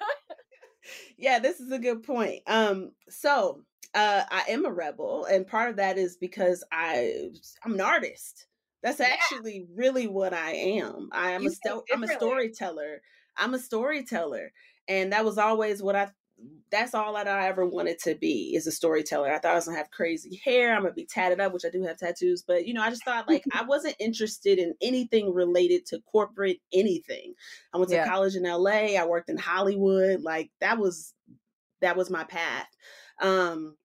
Yeah, 1.18 1.40
this 1.40 1.60
is 1.60 1.72
a 1.72 1.80
good 1.80 2.04
point. 2.04 2.42
Um, 2.48 2.92
so 3.10 3.62
uh, 3.94 4.24
I 4.30 4.44
am 4.50 4.66
a 4.66 4.72
rebel, 4.72 5.26
and 5.26 5.48
part 5.48 5.70
of 5.70 5.76
that 5.78 5.98
is 5.98 6.18
because 6.18 6.64
I 6.72 7.30
I'm 7.64 7.74
an 7.74 7.82
artist. 7.82 8.48
That's 8.84 9.00
yeah. 9.00 9.08
actually 9.08 9.68
really 9.76 10.08
what 10.08 10.34
I 10.34 10.52
am. 10.52 11.10
I 11.12 11.32
am 11.32 11.44
you 11.44 11.50
a 11.50 11.52
sto- 11.52 11.84
I'm 11.94 12.04
a 12.04 12.08
storyteller. 12.08 13.02
I'm 13.38 13.54
a 13.54 13.60
storyteller, 13.60 14.52
and 14.88 15.14
that 15.14 15.26
was 15.26 15.38
always 15.38 15.84
what 15.84 15.96
I. 15.96 16.10
That's 16.72 16.94
all 16.94 17.14
that 17.16 17.28
I 17.28 17.48
ever 17.48 17.66
wanted 17.66 18.00
to 18.00 18.16
be 18.16 18.54
is 18.56 18.66
a 18.66 18.72
storyteller. 18.72 19.32
I 19.32 19.40
thought 19.40 19.52
I 19.52 19.56
was 19.56 19.66
gonna 19.66 19.78
have 19.78 19.92
crazy 19.92 20.42
hair. 20.44 20.74
I'm 20.74 20.84
gonna 20.84 20.94
be 20.94 21.06
tatted 21.06 21.40
up, 21.40 21.54
which 21.54 21.66
I 21.66 21.70
do 21.70 21.84
have 21.84 21.98
tattoos, 21.98 22.44
but 22.44 22.66
you 22.66 22.74
know, 22.74 22.82
I 22.82 22.90
just 22.90 23.04
thought 23.04 23.28
like 23.28 23.44
I 23.54 23.64
wasn't 23.64 23.96
interested 24.00 24.58
in 24.58 24.74
anything 24.82 25.34
related 25.34 25.86
to 25.88 26.00
corporate 26.12 26.60
anything. 26.74 27.34
I 27.74 27.78
went 27.78 27.90
to 27.90 27.96
yeah. 27.96 28.08
college 28.08 28.36
in 28.36 28.44
LA. 28.44 28.98
I 28.98 29.06
worked 29.06 29.30
in 29.30 29.38
Hollywood. 29.38 30.22
Like 30.22 30.52
that 30.62 30.78
was 30.78 31.14
that 31.82 31.98
was 31.98 32.10
my 32.10 32.24
path. 32.24 32.68
Um, 33.22 33.76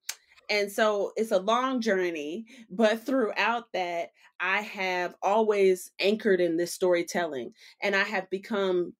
and 0.49 0.71
so 0.71 1.13
it's 1.17 1.33
a 1.33 1.41
long 1.41 1.81
journey, 1.81 2.47
but 2.71 3.05
throughout 3.05 3.73
that, 3.73 4.11
I 4.39 4.61
have 4.61 5.15
always 5.23 5.91
anchored 5.99 6.41
in 6.41 6.57
this 6.57 6.73
storytelling 6.73 7.53
and 7.83 7.97
I 7.97 8.05
have 8.05 8.29
become 8.31 8.95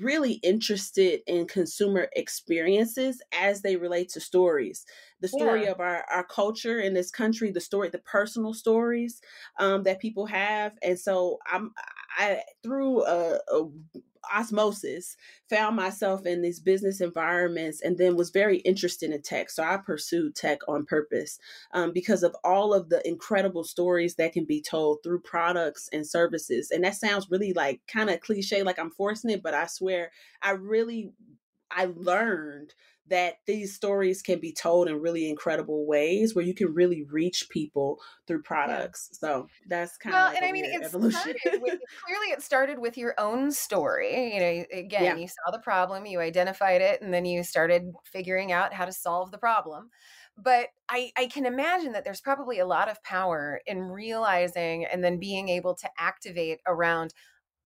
really 0.00 0.34
interested 0.42 1.20
in 1.26 1.46
consumer 1.46 2.08
experiences 2.14 3.22
as 3.32 3.62
they 3.62 3.76
relate 3.76 4.08
to 4.08 4.20
stories 4.20 4.84
the 5.20 5.28
story 5.28 5.64
yeah. 5.64 5.70
of 5.70 5.80
our, 5.80 6.04
our 6.10 6.24
culture 6.24 6.80
in 6.80 6.92
this 6.92 7.10
country 7.10 7.50
the 7.50 7.60
story 7.60 7.88
the 7.88 7.98
personal 7.98 8.52
stories 8.52 9.20
um, 9.58 9.82
that 9.84 10.00
people 10.00 10.26
have 10.26 10.72
and 10.82 10.98
so 10.98 11.38
i'm 11.50 11.72
i 12.18 12.40
through 12.62 13.04
a, 13.04 13.38
a 13.52 13.68
osmosis 14.34 15.16
found 15.48 15.76
myself 15.76 16.26
in 16.26 16.42
these 16.42 16.60
business 16.60 17.00
environments 17.00 17.80
and 17.82 17.98
then 17.98 18.16
was 18.16 18.30
very 18.30 18.58
interested 18.58 19.10
in 19.10 19.22
tech. 19.22 19.50
So 19.50 19.62
i 19.62 19.76
pursued 19.76 20.34
tech 20.34 20.58
on 20.68 20.86
purpose 20.86 21.38
um, 21.72 21.92
because 21.92 22.22
of 22.22 22.36
all 22.44 22.74
of 22.74 22.88
the 22.88 23.06
incredible 23.06 23.64
stories 23.64 24.16
that 24.16 24.32
can 24.32 24.44
be 24.44 24.60
told 24.62 24.98
through 25.02 25.20
products 25.20 25.88
and 25.92 26.06
services. 26.06 26.70
And 26.70 26.84
that 26.84 26.94
sounds 26.96 27.30
really 27.30 27.52
like 27.52 27.80
kind 27.86 28.10
of 28.10 28.20
cliche 28.20 28.62
like 28.62 28.78
i'm 28.78 28.90
forcing 28.90 29.30
it 29.30 29.42
but 29.42 29.54
i 29.54 29.66
swear 29.66 30.10
i 30.42 30.52
really 30.52 31.12
i 31.70 31.86
learned 31.96 32.74
that 33.08 33.34
these 33.46 33.74
stories 33.74 34.22
can 34.22 34.40
be 34.40 34.52
told 34.52 34.88
in 34.88 35.00
really 35.00 35.30
incredible 35.30 35.86
ways 35.86 36.34
where 36.34 36.44
you 36.44 36.54
can 36.54 36.74
really 36.74 37.04
reach 37.04 37.48
people 37.48 38.00
through 38.26 38.42
products. 38.42 39.10
So 39.12 39.48
that's 39.66 39.96
kind 39.96 40.12
well, 40.12 40.26
of 40.26 40.32
well, 40.32 40.42
and 40.42 40.48
I 40.48 40.52
mean, 40.52 40.64
it 40.64 40.82
evolution. 40.82 41.20
started 41.20 41.62
with, 41.62 41.80
clearly 42.04 42.26
it 42.32 42.42
started 42.42 42.78
with 42.78 42.96
your 42.96 43.14
own 43.18 43.52
story. 43.52 44.34
You 44.34 44.40
know, 44.40 44.64
again, 44.78 45.04
yeah. 45.04 45.16
you 45.16 45.28
saw 45.28 45.52
the 45.52 45.60
problem, 45.60 46.06
you 46.06 46.20
identified 46.20 46.80
it, 46.80 47.00
and 47.00 47.14
then 47.14 47.24
you 47.24 47.42
started 47.44 47.92
figuring 48.04 48.52
out 48.52 48.74
how 48.74 48.84
to 48.84 48.92
solve 48.92 49.30
the 49.30 49.38
problem. 49.38 49.90
But 50.38 50.68
I, 50.88 51.12
I 51.16 51.26
can 51.26 51.46
imagine 51.46 51.92
that 51.92 52.04
there's 52.04 52.20
probably 52.20 52.58
a 52.58 52.66
lot 52.66 52.90
of 52.90 53.02
power 53.02 53.60
in 53.66 53.80
realizing 53.82 54.84
and 54.84 55.02
then 55.02 55.18
being 55.18 55.48
able 55.48 55.74
to 55.76 55.88
activate 55.98 56.60
around 56.66 57.14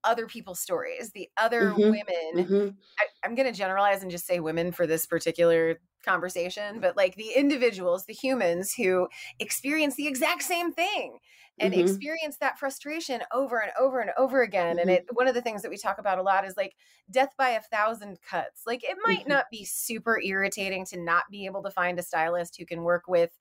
other 0.03 0.27
people's 0.27 0.59
stories, 0.59 1.11
the 1.11 1.29
other 1.37 1.71
mm-hmm. 1.71 1.81
women. 1.81 2.35
Mm-hmm. 2.35 2.69
I, 2.99 3.27
am 3.27 3.35
going 3.35 3.51
to 3.51 3.57
generalize 3.57 4.01
and 4.01 4.11
just 4.11 4.25
say 4.25 4.39
women 4.39 4.71
for 4.71 4.87
this 4.87 5.05
particular 5.05 5.79
conversation, 6.03 6.79
but 6.79 6.97
like 6.97 7.15
the 7.15 7.31
individuals, 7.35 8.05
the 8.05 8.13
humans 8.13 8.73
who 8.73 9.07
experience 9.39 9.95
the 9.95 10.07
exact 10.07 10.43
same 10.43 10.71
thing 10.71 11.19
and 11.59 11.73
mm-hmm. 11.73 11.81
experience 11.81 12.37
that 12.39 12.57
frustration 12.57 13.21
over 13.31 13.59
and 13.59 13.71
over 13.79 13.99
and 13.99 14.11
over 14.17 14.41
again. 14.41 14.79
And 14.79 14.89
mm-hmm. 14.89 15.03
it 15.03 15.05
one 15.13 15.27
of 15.27 15.35
the 15.35 15.41
things 15.41 15.61
that 15.61 15.69
we 15.69 15.77
talk 15.77 15.99
about 15.99 16.17
a 16.17 16.23
lot 16.23 16.45
is 16.45 16.57
like 16.57 16.75
death 17.09 17.33
by 17.37 17.49
a 17.49 17.61
thousand 17.61 18.17
cuts. 18.27 18.63
Like 18.65 18.83
it 18.83 18.97
might 19.05 19.21
mm-hmm. 19.21 19.29
not 19.29 19.45
be 19.51 19.65
super 19.65 20.19
irritating 20.19 20.85
to 20.87 20.99
not 20.99 21.23
be 21.29 21.45
able 21.45 21.63
to 21.63 21.71
find 21.71 21.99
a 21.99 22.03
stylist 22.03 22.57
who 22.57 22.65
can 22.65 22.83
work 22.83 23.03
with 23.07 23.31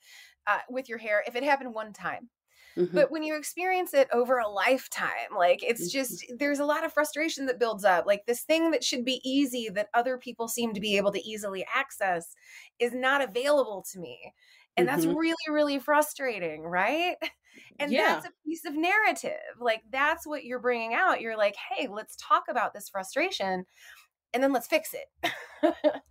uh, 0.47 0.59
with 0.69 0.89
your 0.89 0.99
hair 0.99 1.23
if 1.27 1.37
it 1.37 1.45
happened 1.45 1.75
one 1.75 1.93
time 1.93 2.29
Mm-hmm. 2.77 2.95
But 2.95 3.11
when 3.11 3.23
you 3.23 3.37
experience 3.37 3.95
it 3.95 4.09
over 4.13 4.39
a 4.39 4.49
lifetime, 4.49 5.35
like 5.37 5.63
it's 5.63 5.89
mm-hmm. 5.89 5.99
just, 5.99 6.25
there's 6.39 6.61
a 6.61 6.65
lot 6.65 6.85
of 6.85 6.93
frustration 6.93 7.47
that 7.47 7.59
builds 7.59 7.85
up. 7.85 8.07
Like 8.07 8.27
this 8.27 8.43
thing 8.43 8.71
that 8.71 8.85
should 8.85 9.05
be 9.05 9.21
easy 9.29 9.69
that 9.75 9.89
other 9.95 10.19
people 10.19 10.49
seem 10.49 10.73
to 10.75 10.81
be 10.81 10.97
able 10.97 11.13
to 11.13 11.29
easily 11.29 11.67
access 11.75 12.35
is 12.79 12.93
not 12.95 13.23
available 13.23 13.85
to 13.93 13.99
me. 13.99 14.33
And 14.77 14.89
mm-hmm. 14.89 14.97
that's 14.97 15.07
really, 15.07 15.35
really 15.49 15.79
frustrating, 15.79 16.63
right? 16.63 17.17
And 17.81 17.91
yeah. 17.91 18.15
that's 18.15 18.27
a 18.27 18.33
piece 18.47 18.65
of 18.65 18.75
narrative. 18.75 19.33
Like 19.59 19.83
that's 19.91 20.27
what 20.27 20.45
you're 20.45 20.61
bringing 20.61 20.95
out. 20.95 21.21
You're 21.21 21.37
like, 21.37 21.57
hey, 21.57 21.89
let's 21.89 22.17
talk 22.17 22.45
about 22.49 22.73
this 22.73 22.89
frustration 22.89 23.65
and 24.33 24.43
then 24.43 24.53
let's 24.53 24.67
fix 24.67 24.95
it. 24.95 25.33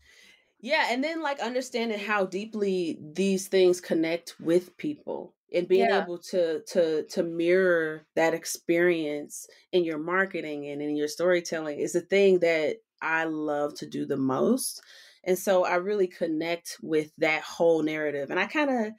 yeah. 0.62 0.88
And 0.90 1.04
then 1.04 1.22
like 1.22 1.40
understanding 1.40 2.00
how 2.00 2.26
deeply 2.26 3.00
these 3.02 3.48
things 3.48 3.80
connect 3.80 4.36
with 4.40 4.76
people 4.78 5.34
and 5.54 5.68
being 5.68 5.90
yeah. 5.90 6.04
able 6.04 6.18
to 6.18 6.62
to 6.68 7.04
to 7.04 7.24
mirror 7.24 8.06
that 8.16 8.34
experience 8.34 9.48
in 9.72 9.84
your 9.84 9.98
marketing 9.98 10.68
and 10.68 10.82
in 10.82 10.96
your 10.96 11.08
storytelling 11.08 11.80
is 11.80 11.94
the 11.94 12.02
thing 12.02 12.40
that 12.40 12.78
I 13.02 13.26
love 13.26 13.76
to 13.76 13.86
do 13.86 14.06
the 14.06 14.18
most. 14.18 14.82
And 15.24 15.38
so 15.38 15.66
I 15.66 15.76
really 15.76 16.08
connect 16.08 16.78
with 16.82 17.12
that 17.18 17.44
whole 17.44 17.84
narrative. 17.84 18.30
And 18.30 18.40
I 18.40 18.46
kind 18.46 18.70
of 18.70 18.94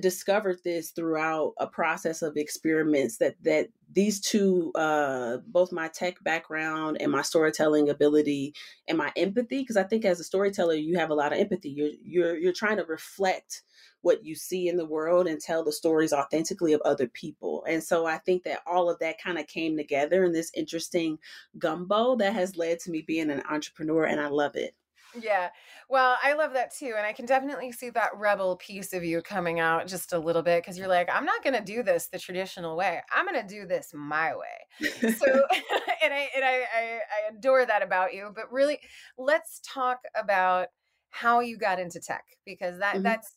discovered 0.00 0.58
this 0.64 0.90
throughout 0.90 1.54
a 1.58 1.66
process 1.66 2.22
of 2.22 2.36
experiments 2.36 3.18
that 3.18 3.36
that 3.42 3.68
these 3.92 4.20
two 4.20 4.72
uh 4.74 5.38
both 5.46 5.70
my 5.70 5.88
tech 5.88 6.22
background 6.24 6.96
and 7.00 7.12
my 7.12 7.22
storytelling 7.22 7.88
ability 7.88 8.54
and 8.88 8.98
my 8.98 9.12
empathy 9.16 9.60
because 9.60 9.76
I 9.76 9.84
think 9.84 10.04
as 10.04 10.18
a 10.18 10.24
storyteller 10.24 10.74
you 10.74 10.98
have 10.98 11.10
a 11.10 11.14
lot 11.14 11.32
of 11.32 11.38
empathy 11.38 11.70
you're 11.70 11.90
you're 12.02 12.36
you're 12.36 12.52
trying 12.52 12.78
to 12.78 12.84
reflect 12.84 13.62
what 14.04 14.24
you 14.24 14.34
see 14.34 14.68
in 14.68 14.76
the 14.76 14.84
world 14.84 15.26
and 15.26 15.40
tell 15.40 15.64
the 15.64 15.72
stories 15.72 16.12
authentically 16.12 16.74
of 16.74 16.82
other 16.82 17.08
people. 17.08 17.64
And 17.66 17.82
so 17.82 18.06
I 18.06 18.18
think 18.18 18.44
that 18.44 18.60
all 18.66 18.90
of 18.90 18.98
that 18.98 19.20
kind 19.20 19.38
of 19.38 19.46
came 19.46 19.76
together 19.76 20.24
in 20.24 20.32
this 20.32 20.52
interesting 20.54 21.18
gumbo 21.58 22.14
that 22.16 22.34
has 22.34 22.56
led 22.56 22.78
to 22.80 22.90
me 22.90 23.00
being 23.00 23.30
an 23.30 23.42
entrepreneur, 23.48 24.04
and 24.04 24.20
I 24.20 24.28
love 24.28 24.56
it. 24.56 24.74
Yeah. 25.20 25.50
Well, 25.88 26.16
I 26.22 26.34
love 26.34 26.52
that 26.54 26.74
too. 26.74 26.94
And 26.96 27.06
I 27.06 27.12
can 27.12 27.26
definitely 27.26 27.72
see 27.72 27.90
that 27.90 28.10
rebel 28.16 28.56
piece 28.56 28.92
of 28.92 29.04
you 29.04 29.22
coming 29.22 29.60
out 29.60 29.86
just 29.86 30.12
a 30.12 30.18
little 30.18 30.42
bit 30.42 30.62
because 30.62 30.78
you're 30.78 30.88
like, 30.88 31.08
I'm 31.12 31.24
not 31.24 31.42
going 31.42 31.54
to 31.54 31.64
do 31.64 31.82
this 31.82 32.08
the 32.08 32.18
traditional 32.18 32.76
way. 32.76 33.00
I'm 33.14 33.26
going 33.26 33.40
to 33.40 33.46
do 33.46 33.66
this 33.66 33.92
my 33.94 34.34
way. 34.34 34.88
So, 35.00 35.26
and, 36.02 36.12
I, 36.14 36.28
and 36.34 36.44
I, 36.44 36.64
I, 36.74 36.98
I 36.98 37.36
adore 37.36 37.66
that 37.66 37.82
about 37.82 38.14
you. 38.14 38.30
But 38.34 38.52
really, 38.52 38.80
let's 39.18 39.60
talk 39.64 39.98
about 40.16 40.68
how 41.10 41.40
you 41.40 41.56
got 41.56 41.78
into 41.78 42.00
tech 42.00 42.24
because 42.44 42.78
that 42.80 42.94
mm-hmm. 42.94 43.04
that's 43.04 43.36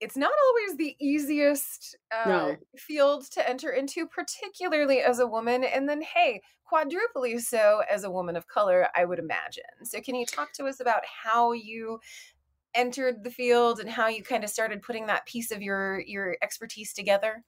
it's 0.00 0.16
not 0.16 0.32
always 0.48 0.76
the 0.76 0.94
easiest 1.00 1.96
uh, 2.12 2.28
no. 2.28 2.56
field 2.76 3.30
to 3.32 3.48
enter 3.48 3.70
into, 3.70 4.06
particularly 4.06 5.00
as 5.00 5.18
a 5.18 5.26
woman. 5.26 5.64
And 5.64 5.88
then, 5.88 6.02
hey, 6.02 6.42
quadruply 6.70 7.40
so 7.40 7.82
as 7.90 8.04
a 8.04 8.10
woman 8.10 8.36
of 8.36 8.48
color, 8.48 8.88
I 8.94 9.04
would 9.04 9.18
imagine. 9.18 9.64
So, 9.84 10.00
can 10.00 10.14
you 10.14 10.26
talk 10.26 10.52
to 10.54 10.66
us 10.66 10.80
about 10.80 11.02
how 11.24 11.52
you 11.52 12.00
entered 12.74 13.24
the 13.24 13.30
field 13.30 13.80
and 13.80 13.88
how 13.88 14.08
you 14.08 14.22
kind 14.22 14.44
of 14.44 14.50
started 14.50 14.82
putting 14.82 15.06
that 15.06 15.26
piece 15.26 15.50
of 15.50 15.62
your 15.62 16.00
your 16.00 16.36
expertise 16.42 16.92
together? 16.92 17.42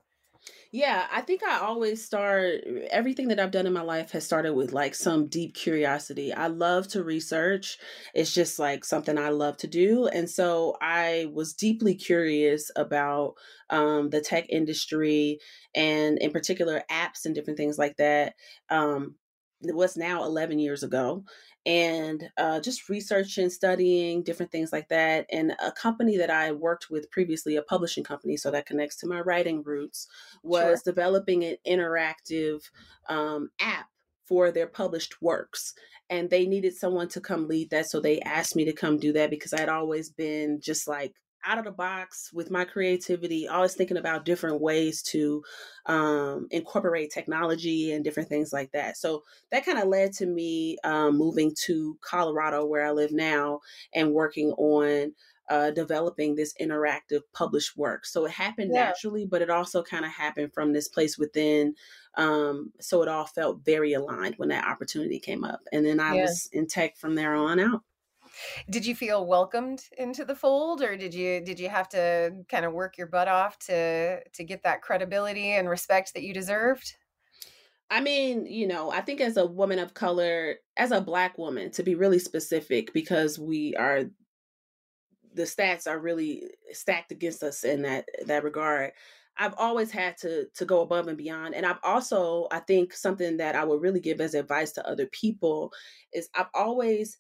Yeah, 0.73 1.09
I 1.11 1.23
think 1.23 1.43
I 1.43 1.59
always 1.61 2.05
start 2.05 2.63
everything 2.91 3.29
that 3.29 3.41
I've 3.41 3.51
done 3.51 3.67
in 3.67 3.73
my 3.73 3.83
life 3.83 4.11
has 4.13 4.25
started 4.25 4.55
with 4.55 4.73
like 4.73 4.95
some 4.95 5.27
deep 5.29 5.55
curiosity. 5.55 6.33
I 6.33 6.49
love 6.49 6.89
to 6.89 7.03
research. 7.03 7.79
It's 8.15 8.33
just 8.33 8.59
like 8.59 8.85
something 8.85 9.19
I 9.19 9.31
love 9.31 9.57
to 9.59 9.67
do. 9.67 10.07
And 10.09 10.29
so 10.29 10.77
I 10.81 11.29
was 11.33 11.55
deeply 11.55 11.95
curious 11.95 12.71
about 12.77 13.35
um, 13.71 14.11
the 14.11 14.21
tech 14.21 14.47
industry 14.49 15.39
and 15.75 16.19
in 16.19 16.31
particular 16.31 16.83
apps 16.91 17.25
and 17.25 17.35
different 17.35 17.57
things 17.59 17.79
like 17.79 17.97
that. 17.97 18.35
Um, 18.71 19.17
was 19.61 19.97
now 19.97 20.23
11 20.23 20.61
years 20.61 20.85
ago 20.85 21.25
and 21.69 22.31
uh, 22.39 22.59
just 22.61 22.89
researching, 22.89 23.51
studying 23.51 24.23
different 24.23 24.51
things 24.51 24.73
like 24.73 24.89
that. 24.89 25.27
And 25.31 25.53
a 25.63 25.71
company 25.71 26.17
that 26.17 26.31
I 26.31 26.51
worked 26.51 26.89
with 26.91 27.11
previously, 27.11 27.57
a 27.57 27.63
publishing 27.63 28.03
company, 28.03 28.39
so 28.39 28.51
that 28.51 28.65
connects 28.65 28.97
to 29.01 29.07
my 29.07 29.21
writing 29.21 29.63
roots, 29.63 30.09
was 30.43 30.81
sure. 30.83 30.93
developing 30.93 31.45
an 31.45 31.57
interactive 31.67 32.63
um, 33.11 33.51
app 33.61 33.85
for 34.27 34.51
their 34.51 34.67
published 34.67 35.21
works 35.21 35.75
and 36.11 36.31
they 36.31 36.47
needed 36.47 36.75
someone 36.75 37.09
to 37.09 37.19
come 37.19 37.49
lead 37.49 37.71
that 37.71 37.89
so 37.89 37.99
they 37.99 38.21
asked 38.21 38.55
me 38.55 38.63
to 38.67 38.75
come 38.75 38.99
do 38.99 39.11
that 39.11 39.31
because 39.31 39.55
i 39.55 39.61
had 39.61 39.71
always 39.71 40.11
been 40.11 40.61
just 40.61 40.87
like 40.87 41.15
out 41.45 41.59
of 41.59 41.65
the 41.65 41.71
box 41.71 42.31
with 42.33 42.51
my 42.51 42.65
creativity, 42.65 43.49
always 43.49 43.75
thinking 43.75 43.97
about 43.97 44.25
different 44.25 44.61
ways 44.61 45.03
to 45.03 45.43
um, 45.87 46.47
incorporate 46.51 47.11
technology 47.11 47.93
and 47.93 48.05
different 48.05 48.29
things 48.29 48.53
like 48.53 48.73
that. 48.73 48.97
So 48.97 49.25
that 49.51 49.65
kind 49.65 49.79
of 49.79 49.89
led 49.89 50.13
to 50.15 50.27
me 50.27 50.79
um, 50.85 51.17
moving 51.17 51.55
to 51.67 51.99
Colorado, 52.01 52.67
where 52.67 52.87
I 52.87 52.91
live 52.91 53.13
now, 53.13 53.61
and 53.95 54.13
working 54.13 54.53
on 54.53 55.15
uh, 55.49 55.71
developing 55.71 56.35
this 56.35 56.55
interactive 56.61 57.23
published 57.33 57.77
work. 57.77 58.05
So 58.05 58.27
it 58.27 58.33
happened 58.33 58.73
yeah. 58.75 58.85
naturally, 58.85 59.25
but 59.25 59.41
it 59.41 59.51
also 59.51 59.83
kind 59.83 60.05
of 60.05 60.11
happened 60.11 60.53
from 60.53 60.73
this 60.73 60.89
place 60.89 61.17
within. 61.17 61.75
Um, 62.17 62.73
so 62.81 63.03
it 63.03 63.09
all 63.09 63.27
felt 63.27 63.65
very 63.65 63.95
aligned 63.95 64.35
when 64.37 64.51
that 64.51 64.67
opportunity 64.67 65.19
came 65.19 65.45
up. 65.45 65.61
And 65.73 65.87
then 65.87 66.01
I 66.01 66.17
yeah. 66.17 66.23
was 66.23 66.51
in 66.53 66.67
tech 66.67 66.97
from 66.99 67.15
there 67.15 67.35
on 67.35 67.61
out 67.61 67.83
did 68.71 68.87
you 68.87 68.95
feel 68.95 69.27
welcomed 69.27 69.85
into 69.97 70.25
the 70.25 70.35
fold 70.35 70.83
or 70.83 70.97
did 70.97 71.15
you 71.15 71.41
did 71.41 71.59
you 71.59 71.69
have 71.69 71.89
to 71.89 72.33
kind 72.49 72.65
of 72.65 72.73
work 72.73 72.99
your 72.99 73.07
butt 73.07 73.29
off 73.29 73.59
to 73.59 74.23
to 74.31 74.45
get 74.45 74.63
that 74.63 74.83
credibility 74.83 75.53
and 75.53 75.69
respect 75.69 76.15
that 76.15 76.23
you 76.23 76.33
deserved 76.35 76.97
I 77.91 78.01
mean, 78.01 78.45
you 78.47 78.67
know, 78.67 78.91
I 78.91 79.01
think 79.01 79.21
as 79.21 79.37
a 79.37 79.47
woman 79.47 79.79
of 79.79 79.95
color, 79.95 80.57
as 80.77 80.91
a 80.91 81.01
black 81.01 81.39
woman, 81.39 81.71
to 81.73 81.83
be 81.83 81.95
really 81.95 82.19
specific, 82.19 82.93
because 82.93 83.39
we 83.39 83.75
are 83.77 84.05
the 85.35 85.43
stats 85.45 85.87
are 85.87 85.99
really 85.99 86.51
stacked 86.73 87.13
against 87.13 87.43
us 87.43 87.65
in 87.65 87.83
that 87.83 88.07
that 88.27 88.45
regard. 88.45 88.93
I've 89.39 89.55
always 89.57 89.91
had 89.91 90.17
to 90.19 90.47
to 90.55 90.65
go 90.65 90.81
above 90.83 91.09
and 91.09 91.17
beyond. 91.17 91.55
And 91.55 91.65
I've 91.65 91.79
also, 91.83 92.49
I 92.51 92.61
think 92.61 92.93
something 92.93 93.37
that 93.39 93.55
I 93.55 93.65
would 93.65 93.81
really 93.81 94.01
give 94.01 94.21
as 94.21 94.35
advice 94.35 94.73
to 94.73 94.87
other 94.87 95.07
people 95.07 95.73
is 96.13 96.29
I've 96.35 96.51
always 96.55 97.19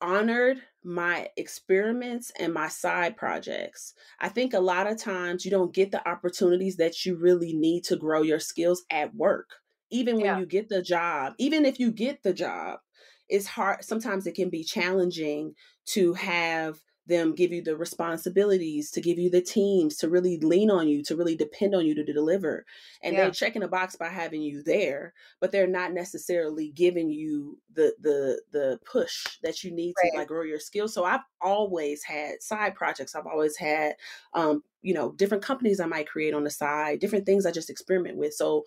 honored 0.00 0.58
my 0.84 1.28
experiments 1.36 2.32
and 2.38 2.52
my 2.52 2.68
side 2.68 3.16
projects. 3.16 3.94
I 4.20 4.28
think 4.28 4.54
a 4.54 4.60
lot 4.60 4.86
of 4.86 4.98
times 4.98 5.44
you 5.44 5.50
don't 5.50 5.74
get 5.74 5.90
the 5.90 6.06
opportunities 6.08 6.76
that 6.76 7.04
you 7.04 7.16
really 7.16 7.52
need 7.52 7.84
to 7.84 7.96
grow 7.96 8.22
your 8.22 8.40
skills 8.40 8.84
at 8.90 9.14
work. 9.14 9.50
Even 9.90 10.16
when 10.16 10.24
yeah. 10.24 10.38
you 10.38 10.46
get 10.46 10.68
the 10.68 10.82
job, 10.82 11.32
even 11.38 11.64
if 11.64 11.78
you 11.80 11.90
get 11.90 12.22
the 12.22 12.32
job, 12.32 12.80
it's 13.28 13.46
hard. 13.46 13.84
Sometimes 13.84 14.26
it 14.26 14.34
can 14.34 14.50
be 14.50 14.64
challenging 14.64 15.54
to 15.86 16.14
have 16.14 16.78
them 17.08 17.34
give 17.34 17.52
you 17.52 17.62
the 17.62 17.76
responsibilities, 17.76 18.90
to 18.92 19.00
give 19.00 19.18
you 19.18 19.30
the 19.30 19.40
teams, 19.40 19.96
to 19.96 20.08
really 20.08 20.38
lean 20.38 20.70
on 20.70 20.88
you, 20.88 21.02
to 21.04 21.16
really 21.16 21.36
depend 21.36 21.74
on 21.74 21.86
you 21.86 21.94
to 21.94 22.04
deliver. 22.04 22.64
And 23.02 23.14
yeah. 23.14 23.22
they're 23.22 23.30
checking 23.30 23.62
a 23.62 23.68
box 23.68 23.96
by 23.96 24.08
having 24.08 24.42
you 24.42 24.62
there, 24.62 25.14
but 25.40 25.50
they're 25.50 25.66
not 25.66 25.92
necessarily 25.92 26.70
giving 26.70 27.10
you 27.10 27.58
the 27.74 27.94
the 28.00 28.42
the 28.52 28.80
push 28.84 29.38
that 29.42 29.64
you 29.64 29.70
need 29.70 29.94
right. 30.02 30.10
to 30.12 30.18
like 30.18 30.28
grow 30.28 30.42
your 30.42 30.60
skills. 30.60 30.94
So 30.94 31.04
I've 31.04 31.24
always 31.40 32.04
had 32.04 32.42
side 32.42 32.74
projects. 32.74 33.14
I've 33.14 33.26
always 33.26 33.56
had 33.56 33.94
um, 34.34 34.62
you 34.82 34.94
know, 34.94 35.12
different 35.12 35.42
companies 35.42 35.80
I 35.80 35.86
might 35.86 36.08
create 36.08 36.34
on 36.34 36.44
the 36.44 36.50
side, 36.50 37.00
different 37.00 37.26
things 37.26 37.44
I 37.44 37.50
just 37.50 37.70
experiment 37.70 38.16
with. 38.16 38.34
So 38.34 38.64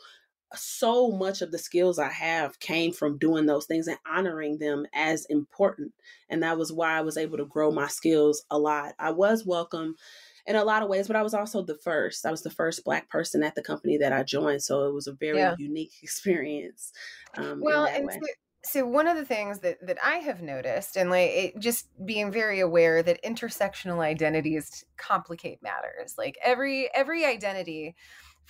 so 0.54 1.12
much 1.12 1.42
of 1.42 1.52
the 1.52 1.58
skills 1.58 2.00
I 2.00 2.10
have 2.10 2.60
came 2.60 2.92
from 2.92 3.18
doing 3.18 3.46
those 3.46 3.66
things 3.66 3.88
and 3.88 3.98
honoring 4.06 4.58
them 4.58 4.86
as 4.94 5.26
important. 5.26 5.94
And 6.30 6.44
that 6.44 6.58
was 6.58 6.72
why 6.72 6.98
I 6.98 7.02
was 7.02 7.18
able 7.18 7.38
to 7.38 7.46
grow 7.46 7.72
my 7.72 7.88
skills 7.88 8.44
a 8.52 8.58
lot. 8.58 8.94
I 9.00 9.12
was 9.12 9.46
welcome 9.46 9.96
in 10.46 10.56
a 10.56 10.64
lot 10.64 10.84
of 10.84 10.90
ways, 10.90 11.08
but 11.08 11.16
I 11.16 11.22
was 11.22 11.34
also 11.34 11.62
the 11.62 11.78
first. 11.78 12.26
I 12.26 12.32
was 12.32 12.42
the 12.42 12.50
first 12.50 12.84
Black 12.84 13.10
person 13.10 13.44
at 13.44 13.56
the 13.56 13.64
company 13.64 13.98
that 13.98 14.14
I 14.14 14.24
joined. 14.24 14.64
So 14.64 14.88
it 14.88 14.94
was 14.94 15.08
a 15.08 15.14
very 15.14 15.38
yeah. 15.38 15.56
unique 15.58 15.94
experience. 16.04 16.92
Um, 17.38 17.62
well, 17.62 17.86
and 17.86 18.12
so, 18.12 18.20
so, 18.64 18.86
one 18.86 19.08
of 19.08 19.18
the 19.18 19.26
things 19.26 19.60
that, 19.60 19.78
that 19.86 19.98
I 20.04 20.16
have 20.16 20.42
noticed, 20.42 20.98
and 20.98 21.10
like 21.10 21.30
it, 21.32 21.60
just 21.60 21.88
being 22.06 22.32
very 22.32 22.60
aware 22.60 23.02
that 23.02 23.24
intersectional 23.24 24.00
identities 24.00 24.84
complicate 24.98 25.64
matters. 25.64 26.16
Like 26.18 26.38
every 26.44 26.90
every 26.94 27.26
identity 27.26 27.96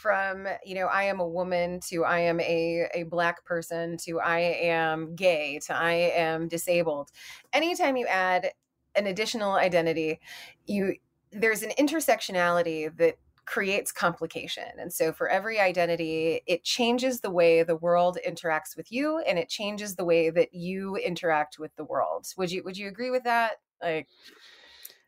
from 0.02 0.48
you 0.66 0.76
know 0.76 0.88
i 0.88 1.04
am 1.04 1.20
a 1.20 1.28
woman 1.28 1.80
to 1.80 2.04
i 2.04 2.20
am 2.20 2.40
a, 2.40 2.88
a 2.94 3.04
black 3.04 3.46
person 3.46 3.98
to 3.98 4.20
i 4.20 4.40
am 4.40 5.16
gay 5.16 5.60
to 5.60 5.74
i 5.74 5.92
am 5.94 6.48
disabled. 6.48 7.10
Anytime 7.54 7.96
you 7.98 8.08
add 8.08 8.52
an 8.96 9.08
additional 9.08 9.54
identity 9.54 10.20
you 10.66 10.96
there's 11.32 11.64
an 11.64 11.72
intersectionality 11.80 12.96
that 12.98 13.16
creates 13.46 13.92
complication. 13.92 14.68
And 14.78 14.94
so 14.94 15.12
for 15.12 15.28
every 15.28 15.60
identity 15.60 16.42
it 16.46 16.64
changes 16.64 17.22
the 17.22 17.32
way 17.32 17.64
the 17.64 17.76
world 17.76 18.18
interacts 18.26 18.78
with 18.78 18.92
you 18.92 19.20
and 19.20 19.40
it 19.40 19.50
changes 19.50 19.96
the 19.96 20.06
way 20.06 20.30
that 20.30 20.54
you 20.54 20.96
interact 20.96 21.58
with 21.60 21.76
the 21.76 21.84
world. 21.84 22.28
Would 22.38 22.52
you 22.52 22.64
would 22.64 22.78
you 22.78 22.88
agree 22.88 23.12
with 23.12 23.24
that? 23.24 23.58
Like 23.82 24.08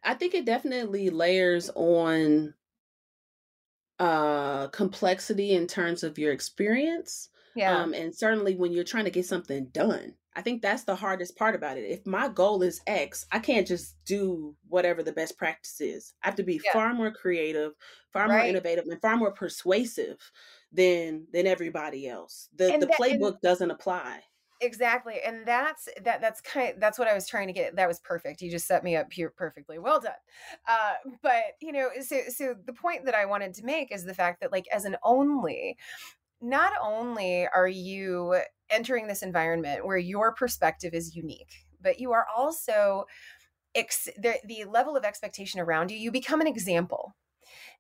i 0.04 0.14
think 0.14 0.34
it 0.34 0.46
definitely 0.46 1.10
layers 1.10 1.70
on 1.76 2.54
uh 4.00 4.68
complexity 4.70 5.54
in 5.54 5.68
terms 5.68 6.04
of 6.04 6.18
your 6.18 6.32
experience 6.32 7.30
yeah. 7.56 7.78
um 7.78 7.94
and 7.94 8.14
certainly 8.14 8.56
when 8.56 8.72
you're 8.72 8.84
trying 8.84 9.06
to 9.06 9.12
get 9.12 9.26
something 9.26 9.66
done. 9.68 10.16
I 10.36 10.42
think 10.42 10.64
that's 10.64 10.84
the 10.84 10.96
hardest 10.96 11.36
part 11.36 11.54
about 11.54 11.78
it. 11.78 11.82
If 11.82 12.08
my 12.08 12.28
goal 12.28 12.64
is 12.64 12.82
x 12.88 13.26
i 13.32 13.40
can't 13.40 13.68
just 13.68 13.96
do 14.06 14.56
whatever 14.68 15.04
the 15.04 15.12
best 15.12 15.38
practice 15.38 15.80
is. 15.80 16.14
I 16.24 16.28
have 16.28 16.36
to 16.36 16.44
be 16.44 16.60
yeah. 16.64 16.74
far 16.74 16.94
more 16.94 17.12
creative 17.12 17.74
far 18.12 18.28
right. 18.28 18.38
more 18.38 18.46
innovative 18.48 18.86
and 18.88 19.02
far 19.02 19.18
more 19.18 19.32
persuasive 19.32 20.18
than 20.72 21.28
than 21.32 21.48
everybody 21.48 22.08
else. 22.08 22.50
The 22.56 22.74
and 22.74 22.82
the 22.82 22.88
that, 22.88 22.98
playbook 23.00 23.42
doesn't 23.42 23.72
apply 23.72 24.22
exactly 24.62 25.16
and 25.26 25.46
that's 25.46 25.90
that 26.04 26.22
that's 26.22 26.42
kind 26.42 26.74
of, 26.74 26.80
that's 26.80 26.98
what 26.98 27.08
i 27.08 27.14
was 27.14 27.28
trying 27.28 27.48
to 27.48 27.54
get 27.54 27.76
that 27.76 27.88
was 27.88 28.00
perfect 28.00 28.42
you 28.42 28.50
just 28.50 28.68
set 28.68 28.84
me 28.84 28.96
up 28.96 29.12
here 29.12 29.30
perfectly 29.30 29.80
well 29.80 30.00
done 30.00 30.14
uh, 30.68 30.94
but 31.22 31.56
you 31.62 31.72
know 31.72 31.90
so 32.02 32.20
so 32.30 32.56
the 32.66 32.74
point 32.74 33.06
that 33.06 33.16
i 33.16 33.26
wanted 33.26 33.54
to 33.54 33.66
make 33.66 33.94
is 33.94 34.04
the 34.06 34.14
fact 34.14 34.42
that 34.42 34.52
like 34.52 34.66
as 34.72 34.86
an 34.86 34.96
only 35.04 35.78
not 36.42 36.74
only 36.82 37.48
are 37.54 37.68
you 37.68 38.40
entering 38.70 39.08
this 39.08 39.22
environment 39.22 39.86
where 39.86 39.98
your 39.98 40.34
perspective 40.34 40.94
is 40.94 41.16
unique 41.16 41.66
but 41.82 42.00
you 42.00 42.12
are 42.12 42.26
also 42.36 43.06
ex- 43.76 44.10
the, 44.18 44.36
the 44.46 44.64
level 44.66 44.96
of 44.96 45.04
expectation 45.04 45.60
around 45.60 45.92
you 45.92 45.98
you 45.98 46.12
become 46.12 46.42
an 46.42 46.48
example 46.48 47.16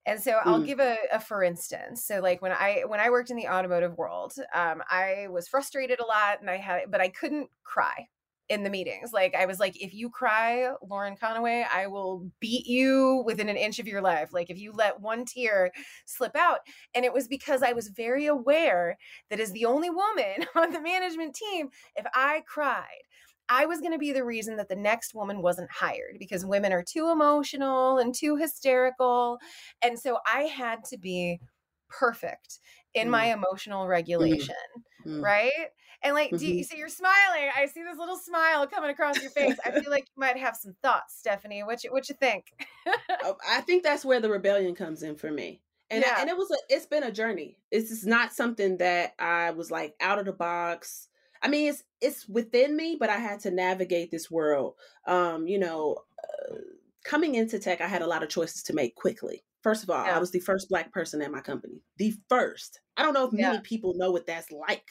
and 0.05 0.21
so 0.21 0.39
I'll 0.43 0.62
mm. 0.62 0.65
give 0.65 0.79
a, 0.79 0.97
a, 1.12 1.19
for 1.19 1.43
instance. 1.43 2.03
So 2.03 2.19
like 2.19 2.41
when 2.41 2.51
I 2.51 2.83
when 2.88 2.99
I 2.99 3.09
worked 3.09 3.31
in 3.31 3.38
the 3.38 3.47
automotive 3.47 3.97
world, 3.97 4.33
um, 4.53 4.81
I 4.89 5.27
was 5.29 5.47
frustrated 5.47 5.99
a 5.99 6.05
lot, 6.05 6.41
and 6.41 6.49
I 6.49 6.57
had 6.57 6.83
but 6.89 7.01
I 7.01 7.09
couldn't 7.09 7.49
cry 7.63 8.07
in 8.49 8.63
the 8.63 8.69
meetings. 8.69 9.13
Like 9.13 9.36
I 9.36 9.45
was 9.45 9.59
like, 9.59 9.81
if 9.81 9.93
you 9.93 10.09
cry, 10.09 10.71
Lauren 10.81 11.15
Conaway, 11.15 11.65
I 11.73 11.88
will 11.88 12.29
beat 12.39 12.67
you 12.67 13.23
within 13.25 13.49
an 13.49 13.57
inch 13.57 13.79
of 13.79 13.88
your 13.88 14.01
life. 14.01 14.33
Like 14.33 14.49
if 14.49 14.59
you 14.59 14.73
let 14.73 14.99
one 14.99 15.25
tear 15.25 15.71
slip 16.05 16.36
out. 16.36 16.59
And 16.93 17.05
it 17.05 17.13
was 17.13 17.27
because 17.27 17.63
I 17.63 17.73
was 17.73 17.88
very 17.88 18.25
aware 18.25 18.97
that 19.29 19.39
as 19.39 19.51
the 19.51 19.65
only 19.65 19.89
woman 19.89 20.45
on 20.55 20.71
the 20.71 20.81
management 20.81 21.36
team, 21.36 21.69
if 21.95 22.05
I 22.13 22.43
cried, 22.45 23.03
I 23.49 23.65
was 23.65 23.79
going 23.79 23.91
to 23.91 23.97
be 23.97 24.13
the 24.13 24.23
reason 24.23 24.58
that 24.58 24.69
the 24.69 24.75
next 24.75 25.13
woman 25.13 25.41
wasn't 25.41 25.71
hired 25.71 26.17
because 26.19 26.45
women 26.45 26.71
are 26.71 26.84
too 26.84 27.10
emotional 27.10 27.97
and 27.97 28.13
too 28.13 28.36
hysterical. 28.38 29.38
And 29.82 29.99
so 29.99 30.19
I 30.25 30.43
had 30.43 30.84
to 30.86 30.97
be 30.97 31.39
perfect 31.89 32.60
in 32.93 33.08
mm. 33.08 33.12
my 33.12 33.25
emotional 33.34 33.86
mm. 33.86 33.89
regulation, 33.89 34.56
mm. 35.06 35.21
right? 35.21 35.51
And 36.03 36.15
like, 36.15 36.32
mm-hmm. 36.32 36.43
you, 36.43 36.63
so 36.63 36.75
you're 36.75 36.89
smiling. 36.89 37.49
I 37.56 37.65
see 37.65 37.82
this 37.82 37.97
little 37.97 38.17
smile 38.17 38.67
coming 38.67 38.89
across 38.89 39.21
your 39.21 39.32
face. 39.32 39.58
I 39.65 39.71
feel 39.71 39.89
like 39.89 40.03
you 40.03 40.19
might 40.19 40.38
have 40.38 40.56
some 40.56 40.75
thoughts, 40.82 41.17
Stephanie. 41.17 41.63
What 41.63 41.84
you 41.84 41.91
what 41.91 42.10
you 42.10 42.15
think? 42.15 42.45
oh, 43.23 43.38
I 43.49 43.62
think 43.62 43.84
that's 43.84 44.03
where 44.03 44.19
the 44.19 44.29
rebellion 44.29 44.75
comes 44.75 45.01
in 45.01 45.15
for 45.15 45.32
me. 45.32 45.62
And 45.89 46.03
yeah. 46.06 46.15
I, 46.17 46.21
and 46.21 46.29
it 46.29 46.38
was 46.38 46.51
a 46.51 46.58
it's 46.73 46.86
been 46.86 47.03
a 47.03 47.12
journey. 47.12 47.58
It's 47.71 47.89
just 47.89 48.06
not 48.06 48.34
something 48.34 48.77
that 48.77 49.13
I 49.17 49.51
was 49.51 49.71
like 49.71 49.95
out 50.01 50.19
of 50.19 50.25
the 50.25 50.34
box 50.34 51.08
I 51.43 51.49
mean, 51.49 51.69
it's 51.69 51.84
it's 52.01 52.27
within 52.27 52.75
me, 52.75 52.95
but 52.99 53.10
I 53.10 53.17
had 53.17 53.41
to 53.41 53.51
navigate 53.51 54.10
this 54.10 54.32
world. 54.32 54.75
Um, 55.06 55.45
you 55.45 55.60
know, 55.60 55.97
uh, 56.23 56.56
coming 57.03 57.36
into 57.36 57.60
tech, 57.60 57.82
I 57.82 57.88
had 57.88 58.01
a 58.01 58.08
lot 58.08 58.23
of 58.23 58.29
choices 58.29 58.63
to 58.63 58.73
make 58.73 58.95
quickly. 58.95 59.43
First 59.62 59.84
of 59.84 59.89
all, 59.89 60.06
yeah. 60.06 60.15
I 60.15 60.19
was 60.19 60.32
the 60.32 60.39
first 60.39 60.69
black 60.69 60.91
person 60.91 61.21
at 61.21 61.32
my 61.32 61.41
company. 61.41 61.82
The 61.97 62.13
first. 62.29 62.79
I 62.97 63.03
don't 63.03 63.13
know 63.13 63.27
if 63.27 63.34
many 63.34 63.56
yeah. 63.56 63.62
people 63.63 63.93
know 63.95 64.12
what 64.12 64.27
that's 64.27 64.51
like. 64.51 64.86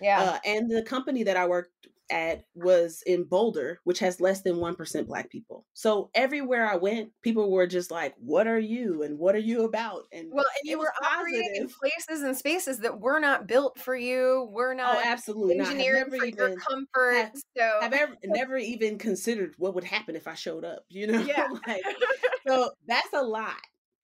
Yeah. 0.00 0.20
Uh, 0.20 0.38
and 0.44 0.70
the 0.70 0.82
company 0.82 1.22
that 1.24 1.36
I 1.36 1.46
worked 1.46 1.88
at 2.10 2.44
was 2.54 3.02
in 3.06 3.24
Boulder, 3.24 3.80
which 3.84 3.98
has 4.00 4.20
less 4.20 4.42
than 4.42 4.56
1% 4.56 5.06
black 5.06 5.30
people. 5.30 5.64
So 5.72 6.10
everywhere 6.14 6.66
I 6.70 6.76
went, 6.76 7.10
people 7.22 7.50
were 7.50 7.66
just 7.66 7.90
like, 7.90 8.14
what 8.18 8.46
are 8.46 8.58
you? 8.58 9.02
And 9.02 9.18
what 9.18 9.34
are 9.34 9.38
you 9.38 9.64
about? 9.64 10.02
And 10.12 10.30
well, 10.32 10.44
and 10.44 10.68
you 10.68 10.78
were 10.78 10.92
operating 11.02 11.56
in 11.56 11.68
places 11.68 12.22
and 12.22 12.36
spaces 12.36 12.78
that 12.80 13.00
were 13.00 13.20
not 13.20 13.46
built 13.46 13.78
for 13.78 13.96
you. 13.96 14.48
We're 14.50 14.72
oh, 14.72 14.76
not 14.76 14.96
oh, 14.96 15.02
absolutely 15.04 15.58
engineered 15.58 16.08
for 16.08 16.16
even, 16.16 16.34
your 16.36 16.56
comfort. 16.56 17.14
Have, 17.14 17.32
so 17.56 17.78
have 17.80 17.92
ever, 17.92 18.14
never 18.24 18.56
even 18.56 18.98
considered 18.98 19.54
what 19.58 19.74
would 19.74 19.84
happen 19.84 20.16
if 20.16 20.28
I 20.28 20.34
showed 20.34 20.64
up, 20.64 20.84
you 20.88 21.06
know? 21.06 21.20
Yeah. 21.20 21.48
like, 21.66 21.82
so 22.46 22.70
that's 22.86 23.12
a 23.14 23.22
lot. 23.22 23.56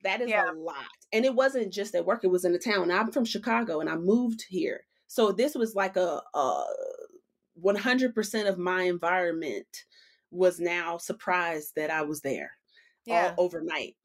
That 0.02 0.22
is 0.22 0.30
yeah. 0.30 0.50
a 0.50 0.54
lot. 0.54 0.76
And 1.12 1.24
it 1.24 1.34
wasn't 1.34 1.72
just 1.72 1.94
at 1.94 2.06
work, 2.06 2.24
it 2.24 2.28
was 2.28 2.44
in 2.44 2.52
the 2.52 2.58
town. 2.58 2.90
I'm 2.90 3.12
from 3.12 3.24
Chicago 3.24 3.80
and 3.80 3.90
I 3.90 3.96
moved 3.96 4.46
here. 4.48 4.86
So 5.10 5.32
this 5.32 5.56
was 5.56 5.74
like 5.74 5.96
a, 5.96 6.22
a 6.34 6.64
100% 7.60 8.48
of 8.48 8.58
my 8.58 8.82
environment 8.84 9.84
was 10.30 10.60
now 10.60 10.96
surprised 10.98 11.74
that 11.76 11.90
I 11.90 12.02
was 12.02 12.20
there 12.22 12.52
Yeah. 13.04 13.10
all 13.10 13.34
overnight. 13.38 13.96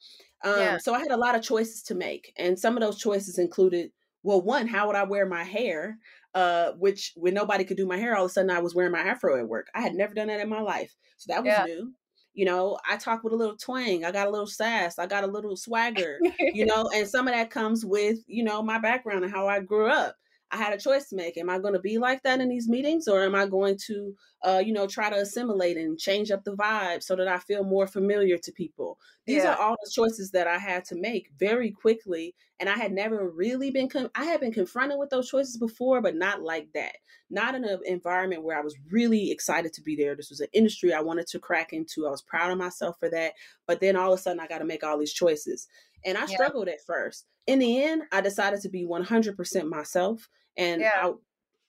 Um, 0.44 0.78
Yeah. 0.78 0.78
So 0.80 0.94
I 0.94 1.00
had 1.00 1.12
a 1.12 1.18
lot 1.18 1.36
of 1.36 1.42
choices 1.44 1.84
to 1.84 1.96
make. 1.96 2.34
And 2.38 2.60
some 2.60 2.76
of 2.78 2.82
those 2.82 2.98
choices 3.00 3.38
included 3.38 3.92
well, 4.24 4.42
one, 4.42 4.66
how 4.68 4.88
would 4.88 4.96
I 4.96 5.04
wear 5.04 5.28
my 5.28 5.44
hair? 5.44 6.00
Uh, 6.34 6.72
which 6.74 7.14
when 7.16 7.36
nobody 7.36 7.64
could 7.64 7.78
do 7.78 7.86
my 7.86 7.98
hair, 7.98 8.16
all 8.16 8.26
of 8.26 8.32
a 8.32 8.34
sudden 8.34 8.50
I 8.50 8.60
was 8.60 8.74
wearing 8.74 8.92
my 8.92 9.02
afro 9.02 9.38
at 9.40 9.48
work. 9.48 9.70
I 9.76 9.82
had 9.82 9.94
never 9.94 10.16
done 10.16 10.28
that 10.28 10.40
in 10.40 10.50
my 10.50 10.62
life. 10.62 10.96
So 11.18 11.32
that 11.32 11.46
was 11.46 11.60
Yeah. 11.60 11.60
new. 11.60 11.94
You 12.34 12.46
know, 12.46 12.80
I 12.90 12.98
talk 12.98 13.24
with 13.24 13.34
a 13.34 13.36
little 13.38 13.56
twang. 13.56 14.04
I 14.04 14.12
got 14.12 14.28
a 14.28 14.32
little 14.32 14.48
sass. 14.48 14.98
I 15.00 15.06
got 15.06 15.24
a 15.24 15.28
little 15.28 15.56
swagger 15.56 16.24
you 16.52 16.66
know, 16.66 16.90
and 16.94 17.08
some 17.08 17.28
of 17.28 17.34
that 17.36 17.52
comes 17.52 17.86
with, 17.86 18.18
you 18.28 18.44
know, 18.44 18.64
my 18.64 18.80
background 18.80 19.24
and 19.24 19.32
how 19.34 19.48
I 19.48 19.60
grew 19.60 19.88
up. 19.90 20.16
I 20.52 20.58
had 20.58 20.74
a 20.74 20.78
choice 20.78 21.10
to 21.10 21.16
make. 21.16 21.38
Am 21.38 21.50
I 21.50 21.60
going 21.60 21.74
to 21.74 21.80
be 21.80 21.98
like 21.98 22.24
that 22.24 22.40
in 22.40 22.50
these 22.50 22.70
meetings 22.70 23.08
or 23.08 23.24
am 23.24 23.36
I 23.36 23.46
going 23.48 23.78
to, 23.88 24.16
uh, 24.44 24.62
you 24.66 24.74
know, 24.74 24.88
try 24.88 25.10
to 25.10 25.18
assimilate 25.18 25.78
and 25.78 25.98
change 26.00 26.32
up 26.32 26.44
the 26.44 26.56
vibe 26.56 27.04
so 27.04 27.16
that 27.16 27.28
I 27.28 27.40
feel 27.40 27.64
more 27.64 27.88
familiar 27.88 28.38
to 28.38 28.52
people? 28.52 29.00
These 29.26 29.44
Yeah. 29.44 29.54
are 29.54 29.58
all 29.60 29.78
the 29.84 29.92
choices 29.92 30.32
that 30.32 30.48
I 30.48 30.58
had 30.58 30.86
to 30.86 30.96
make 30.96 31.30
very 31.38 31.72
quickly. 31.72 32.36
And 32.60 32.70
I 32.70 32.76
had 32.78 32.92
never 32.94 33.30
really 33.30 33.72
been, 33.72 33.90
con- 33.90 34.12
I 34.16 34.26
had 34.26 34.40
been 34.40 34.52
confronted 34.54 34.98
with 35.00 35.10
those 35.10 35.30
choices 35.30 35.58
before, 35.58 36.02
but 36.02 36.16
not 36.16 36.42
like 36.42 36.72
that. 36.74 36.96
Not 37.30 37.56
in 37.56 37.66
an 37.66 37.80
environment 37.86 38.44
where 38.44 38.58
I 38.58 38.62
was 38.62 38.76
really 38.92 39.32
excited 39.32 39.74
to 39.74 39.82
be 39.82 39.96
there. 39.96 40.16
This 40.16 40.30
was 40.30 40.42
an 40.42 40.48
industry 40.54 40.94
I 40.94 41.02
wanted 41.02 41.28
to 41.28 41.40
crack 41.40 41.74
into. 41.74 42.08
I 42.08 42.12
was 42.12 42.22
proud 42.22 42.52
of 42.52 42.58
myself 42.58 42.98
for 43.00 43.10
that. 43.10 43.34
But 43.68 43.80
then 43.82 43.96
all 43.96 44.14
of 44.14 44.20
a 44.20 44.22
sudden, 44.22 44.40
I 44.40 44.48
got 44.48 44.60
to 44.60 44.66
make 44.66 44.84
all 44.84 44.98
these 45.00 45.14
choices. 45.14 45.68
And 46.06 46.18
I 46.18 46.22
Yeah. 46.22 46.36
struggled 46.36 46.68
at 46.70 46.84
first. 46.86 47.26
In 47.48 47.60
the 47.60 47.84
end, 47.84 48.04
I 48.12 48.22
decided 48.22 48.62
to 48.62 48.70
be 48.70 48.86
100% 48.86 49.70
myself. 49.70 50.30
And 50.56 50.82
Yeah. 50.82 50.92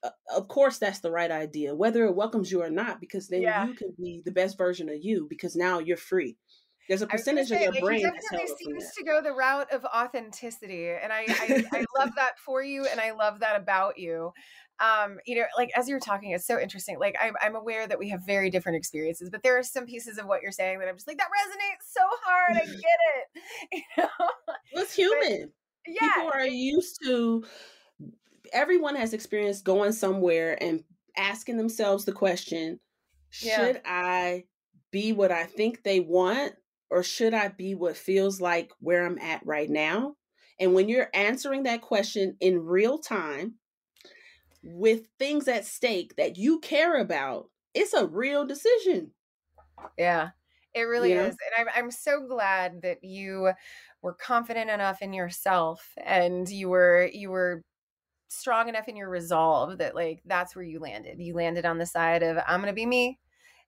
I, 0.03 0.07
uh, 0.07 0.11
of 0.35 0.47
course, 0.47 0.77
that's 0.77 0.99
the 0.99 1.11
right 1.11 1.31
idea, 1.31 1.75
whether 1.75 2.05
it 2.05 2.15
welcomes 2.15 2.51
you 2.51 2.61
or 2.61 2.69
not, 2.69 3.01
because 3.01 3.27
then 3.27 3.41
Yeah. 3.41 3.65
you 3.67 3.73
can 3.73 3.91
be 3.99 4.21
the 4.23 4.31
best 4.31 4.57
version 4.57 4.89
of 4.89 5.03
you 5.03 5.25
because 5.27 5.55
now 5.55 5.79
you're 5.79 5.97
free. 5.97 6.37
There's 6.87 7.01
a 7.01 7.07
percentage 7.07 7.51
of 7.51 7.57
say, 7.57 7.63
your 7.63 7.73
brain 7.73 8.01
definitely 8.01 8.55
seems 8.57 8.93
to 8.97 9.03
go 9.03 9.21
the 9.21 9.33
route 9.33 9.71
of 9.73 9.83
authenticity, 9.85 10.89
and 10.89 11.11
I, 11.11 11.25
I, 11.27 11.63
I 11.73 11.85
love 11.97 12.11
that 12.15 12.39
for 12.39 12.63
you, 12.63 12.85
and 12.85 12.99
I 12.99 13.11
love 13.11 13.39
that 13.39 13.59
about 13.59 13.97
you. 13.97 14.31
Um, 14.79 15.17
you 15.25 15.35
know, 15.35 15.45
like 15.57 15.71
as 15.75 15.89
you're 15.89 15.99
talking, 15.99 16.31
it's 16.31 16.45
so 16.45 16.59
interesting. 16.59 16.99
Like 16.99 17.15
I'm, 17.19 17.33
I'm 17.41 17.55
aware 17.55 17.87
that 17.87 17.97
we 17.97 18.09
have 18.09 18.25
very 18.25 18.49
different 18.49 18.77
experiences, 18.77 19.29
but 19.29 19.41
there 19.41 19.57
are 19.57 19.63
some 19.63 19.85
pieces 19.85 20.17
of 20.17 20.27
what 20.27 20.41
you're 20.41 20.51
saying 20.51 20.79
that 20.79 20.87
I'm 20.87 20.95
just 20.95 21.07
like 21.07 21.17
that 21.17 21.27
resonates 21.27 21.91
so 21.91 22.01
hard. 22.23 22.57
I 22.57 22.65
get 22.65 22.75
it. 22.75 23.43
You 23.97 24.03
know? 24.03 24.27
It's 24.73 24.93
human. 24.93 25.51
Yeah. 25.87 25.99
People 25.99 26.31
are 26.33 26.45
used 26.45 26.99
to, 27.03 27.43
everyone 28.53 28.95
has 28.95 29.13
experienced 29.13 29.65
going 29.65 29.93
somewhere 29.93 30.61
and 30.61 30.83
asking 31.17 31.57
themselves 31.57 32.05
the 32.05 32.11
question 32.11 32.79
Yeah. 33.41 33.65
should 33.65 33.81
I 33.83 34.45
be 34.91 35.11
what 35.11 35.31
I 35.31 35.45
think 35.45 35.83
they 35.83 35.99
want 35.99 36.53
or 36.89 37.03
should 37.03 37.33
I 37.33 37.49
be 37.49 37.75
what 37.75 37.97
feels 37.97 38.41
like 38.41 38.71
where 38.79 39.05
I'm 39.05 39.19
at 39.19 39.45
right 39.45 39.69
now? 39.69 40.15
And 40.59 40.73
when 40.73 40.89
you're 40.89 41.09
answering 41.13 41.63
that 41.63 41.81
question 41.81 42.37
in 42.39 42.59
real 42.65 42.97
time 42.99 43.59
with 44.63 45.07
things 45.19 45.47
at 45.47 45.65
stake 45.65 46.15
that 46.15 46.37
you 46.37 46.59
care 46.59 46.97
about, 46.99 47.49
it's 47.73 47.93
a 47.93 48.07
real 48.07 48.45
decision. 48.45 49.13
Yeah, 49.97 50.31
it 50.73 50.81
really 50.83 51.13
Yeah. 51.13 51.17
is. 51.17 51.35
And 51.57 51.67
I'm, 51.69 51.83
I'm 51.85 51.91
so 51.91 52.25
glad 52.27 52.81
that 52.81 53.03
you 53.03 53.51
were 54.01 54.13
confident 54.13 54.69
enough 54.69 55.01
in 55.01 55.13
yourself 55.13 55.93
and 55.97 56.47
you 56.49 56.69
were, 56.69 57.09
you 57.11 57.29
were 57.29 57.63
strong 58.29 58.69
enough 58.69 58.87
in 58.89 58.95
your 58.97 59.09
resolve 59.09 59.79
that 59.79 59.95
like 59.95 60.21
that's 60.25 60.55
where 60.55 60.65
you 60.65 60.79
landed. 60.79 61.19
You 61.21 61.33
landed 61.35 61.65
on 61.65 61.79
the 61.79 61.85
side 61.87 62.23
of 62.23 62.37
I'm 62.47 62.61
going 62.61 62.71
to 62.71 62.75
be 62.75 62.85
me 62.87 63.19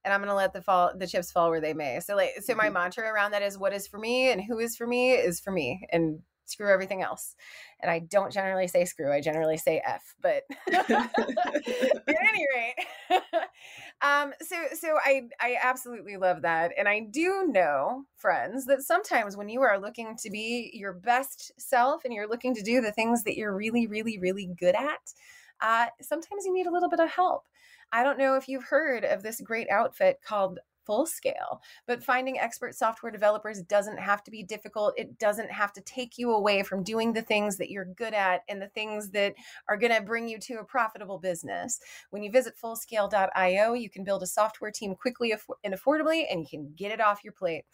and 0.04 0.14
I'm 0.14 0.22
going 0.22 0.30
to 0.30 0.36
let 0.36 0.54
the 0.54 0.62
fall 0.62 0.92
the 0.96 1.08
chips 1.08 1.32
fall 1.32 1.50
where 1.50 1.62
they 1.62 1.74
may. 1.74 2.00
So 2.00 2.16
like 2.16 2.32
so 2.42 2.56
my 2.56 2.70
Mhm. 2.70 2.74
mantra 2.74 3.06
around 3.08 3.32
that 3.32 3.42
is 3.42 3.58
what 3.58 3.74
is 3.74 3.88
for 3.88 4.00
me 4.00 4.32
and 4.32 4.42
who 4.44 4.60
is 4.60 4.76
for 4.76 4.88
me 4.88 5.12
is 5.14 5.40
for 5.40 5.52
me 5.52 5.88
and 5.92 6.22
screw 6.46 6.72
everything 6.72 7.02
else. 7.04 7.36
And 7.80 7.92
I 7.92 8.00
don't 8.00 8.32
generally 8.34 8.68
say 8.68 8.86
screw, 8.86 9.12
I 9.14 9.22
generally 9.22 9.58
say 9.58 9.82
F, 9.86 10.16
but 10.22 10.44
at 10.72 12.16
any 12.34 12.46
rate 12.56 13.22
um 14.02 14.34
so 14.42 14.56
so 14.80 14.98
i 15.04 15.24
i 15.40 15.58
absolutely 15.62 16.18
love 16.18 16.42
that 16.42 16.72
and 16.78 16.88
i 16.88 17.00
do 17.00 17.46
know 17.48 18.04
friends 18.16 18.66
that 18.66 18.82
sometimes 18.82 19.36
when 19.38 19.50
you 19.50 19.62
are 19.62 19.80
looking 19.80 20.16
to 20.18 20.30
be 20.30 20.70
your 20.74 20.94
best 20.94 21.52
self 21.58 22.06
and 22.06 22.14
you're 22.14 22.28
looking 22.28 22.54
to 22.56 22.64
do 22.64 22.82
the 22.82 22.92
things 22.92 23.24
that 23.24 23.38
you're 23.38 23.56
really 23.56 23.88
really 23.88 24.18
really 24.20 24.50
good 24.60 24.76
at 24.76 25.14
uh 25.62 25.88
sometimes 26.02 26.46
you 26.46 26.54
need 26.54 26.68
a 26.68 26.72
little 26.72 26.90
bit 26.90 27.00
of 27.00 27.10
help 27.10 27.46
i 27.92 28.04
don't 28.04 28.18
know 28.18 28.36
if 28.36 28.48
you've 28.48 28.64
heard 28.64 29.04
of 29.04 29.24
this 29.24 29.42
great 29.42 29.70
outfit 29.70 30.20
called 30.26 30.60
full 30.86 31.06
scale 31.06 31.62
but 31.86 32.04
finding 32.04 32.40
expert 32.40 32.74
software 32.74 33.12
developers 33.12 33.62
doesn't 33.62 34.00
have 34.00 34.24
to 34.24 34.32
be 34.32 34.42
difficult 34.42 34.94
it 34.98 35.20
doesn't 35.20 35.52
have 35.52 35.72
to 35.72 35.82
take 35.82 36.18
you 36.18 36.32
away 36.32 36.64
from 36.64 36.82
doing 36.82 37.14
the 37.14 37.22
things 37.22 37.58
that 37.58 37.70
you're 37.70 37.86
good 37.86 38.14
at 38.14 38.42
and 38.50 38.60
the 38.60 38.70
things 38.70 39.12
that 39.12 39.36
are 39.68 39.78
going 39.78 39.94
to 39.94 40.02
bring 40.02 40.28
you 40.28 40.40
to 40.40 40.56
a 40.56 40.64
profitable 40.64 41.20
business 41.20 41.80
when 42.10 42.24
you 42.24 42.32
visit 42.32 42.56
fullscale.io, 42.62 43.74
you 43.74 43.90
can 43.90 44.04
build 44.04 44.24
a 44.24 44.28
software 44.28 44.72
team 44.72 44.96
quickly 44.96 45.34
and 45.64 45.74
affordably, 45.74 46.26
and 46.30 46.42
you 46.42 46.48
can 46.50 46.74
get 46.76 46.92
it 46.92 47.02
off 47.02 47.24
your 47.24 47.34
plate. 47.34 47.66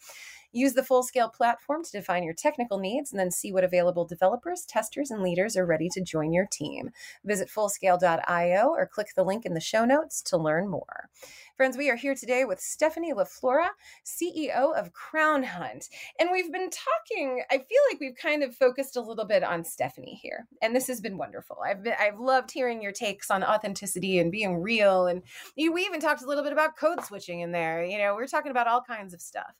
Use 0.56 0.72
the 0.72 0.80
Fullscale 0.80 1.30
platform 1.30 1.84
to 1.84 1.92
define 1.92 2.24
your 2.24 2.32
technical 2.32 2.78
needs 2.78 3.12
and 3.12 3.20
then 3.20 3.30
see 3.30 3.52
what 3.52 3.62
available 3.62 4.06
developers, 4.06 4.64
testers, 4.64 5.10
and 5.10 5.22
leaders 5.22 5.54
are 5.54 5.66
ready 5.66 5.90
to 5.90 6.00
join 6.00 6.32
your 6.32 6.46
team. 6.50 6.88
Visit 7.26 7.50
fullscale.io 7.50 8.68
or 8.70 8.86
click 8.86 9.08
the 9.14 9.22
link 9.22 9.44
in 9.44 9.52
the 9.52 9.60
show 9.60 9.84
notes 9.84 10.22
to 10.22 10.38
learn 10.38 10.70
more. 10.70 11.10
Friends, 11.58 11.76
we 11.76 11.90
are 11.90 11.96
here 11.96 12.14
today 12.14 12.46
with 12.46 12.58
Stephanie 12.58 13.12
LaFlora, 13.12 13.68
CEO 14.02 14.74
of 14.74 14.92
Crownhunt. 14.94 15.90
And 16.18 16.30
we've 16.32 16.50
been 16.50 16.70
talking, 16.70 17.42
I 17.50 17.58
feel 17.58 17.80
like 17.90 18.00
we've 18.00 18.16
kind 18.16 18.42
of 18.42 18.56
focused 18.56 18.96
a 18.96 19.02
little 19.02 19.26
bit 19.26 19.44
on 19.44 19.62
Stephanie 19.62 20.18
here. 20.22 20.46
And 20.62 20.74
this 20.74 20.86
has 20.86 21.02
been 21.02 21.18
wonderful. 21.18 21.58
I've 21.62 21.82
been 21.82 21.96
I've 22.00 22.18
loved 22.18 22.50
hearing 22.50 22.80
your 22.80 22.92
takes 22.92 23.30
on 23.30 23.44
authenticity 23.44 24.18
and 24.18 24.32
being 24.32 24.62
real. 24.62 25.06
And 25.06 25.22
you, 25.54 25.70
we 25.70 25.82
even 25.82 26.00
talked 26.00 26.22
a 26.22 26.26
little 26.26 26.44
bit 26.44 26.54
about 26.54 26.78
code 26.78 27.04
switching 27.04 27.40
in 27.40 27.52
there. 27.52 27.84
You 27.84 27.98
know, 27.98 28.14
we're 28.14 28.26
talking 28.26 28.50
about 28.50 28.68
all 28.68 28.80
kinds 28.80 29.12
of 29.12 29.20
stuff. 29.20 29.52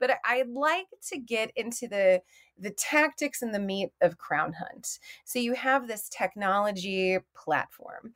But 0.00 0.18
I'd 0.24 0.48
like 0.48 0.86
to 1.10 1.18
get 1.18 1.52
into 1.56 1.86
the 1.86 2.22
the 2.58 2.70
tactics 2.70 3.42
and 3.42 3.54
the 3.54 3.60
meat 3.60 3.90
of 4.00 4.18
Crownhunt. 4.18 4.98
So 5.24 5.38
you 5.38 5.54
have 5.54 5.86
this 5.86 6.08
technology 6.08 7.18
platform. 7.34 8.12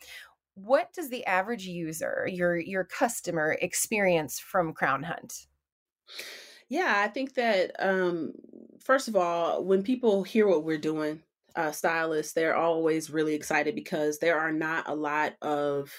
What 0.54 0.92
does 0.92 1.08
the 1.10 1.24
average 1.26 1.66
user, 1.66 2.28
your 2.30 2.56
your 2.56 2.84
customer, 2.84 3.56
experience 3.60 4.38
from 4.40 4.74
Crownhunt? 4.74 5.46
Yeah, 6.68 6.94
I 6.96 7.08
think 7.08 7.34
that 7.34 7.72
um, 7.78 8.32
first 8.82 9.08
of 9.08 9.16
all, 9.16 9.64
when 9.64 9.82
people 9.82 10.22
hear 10.22 10.46
what 10.48 10.64
we're 10.64 10.78
doing, 10.78 11.22
uh, 11.56 11.70
stylists, 11.70 12.32
they're 12.32 12.56
always 12.56 13.10
really 13.10 13.34
excited 13.34 13.74
because 13.74 14.18
there 14.18 14.38
are 14.38 14.52
not 14.52 14.88
a 14.88 14.94
lot 14.94 15.34
of 15.42 15.92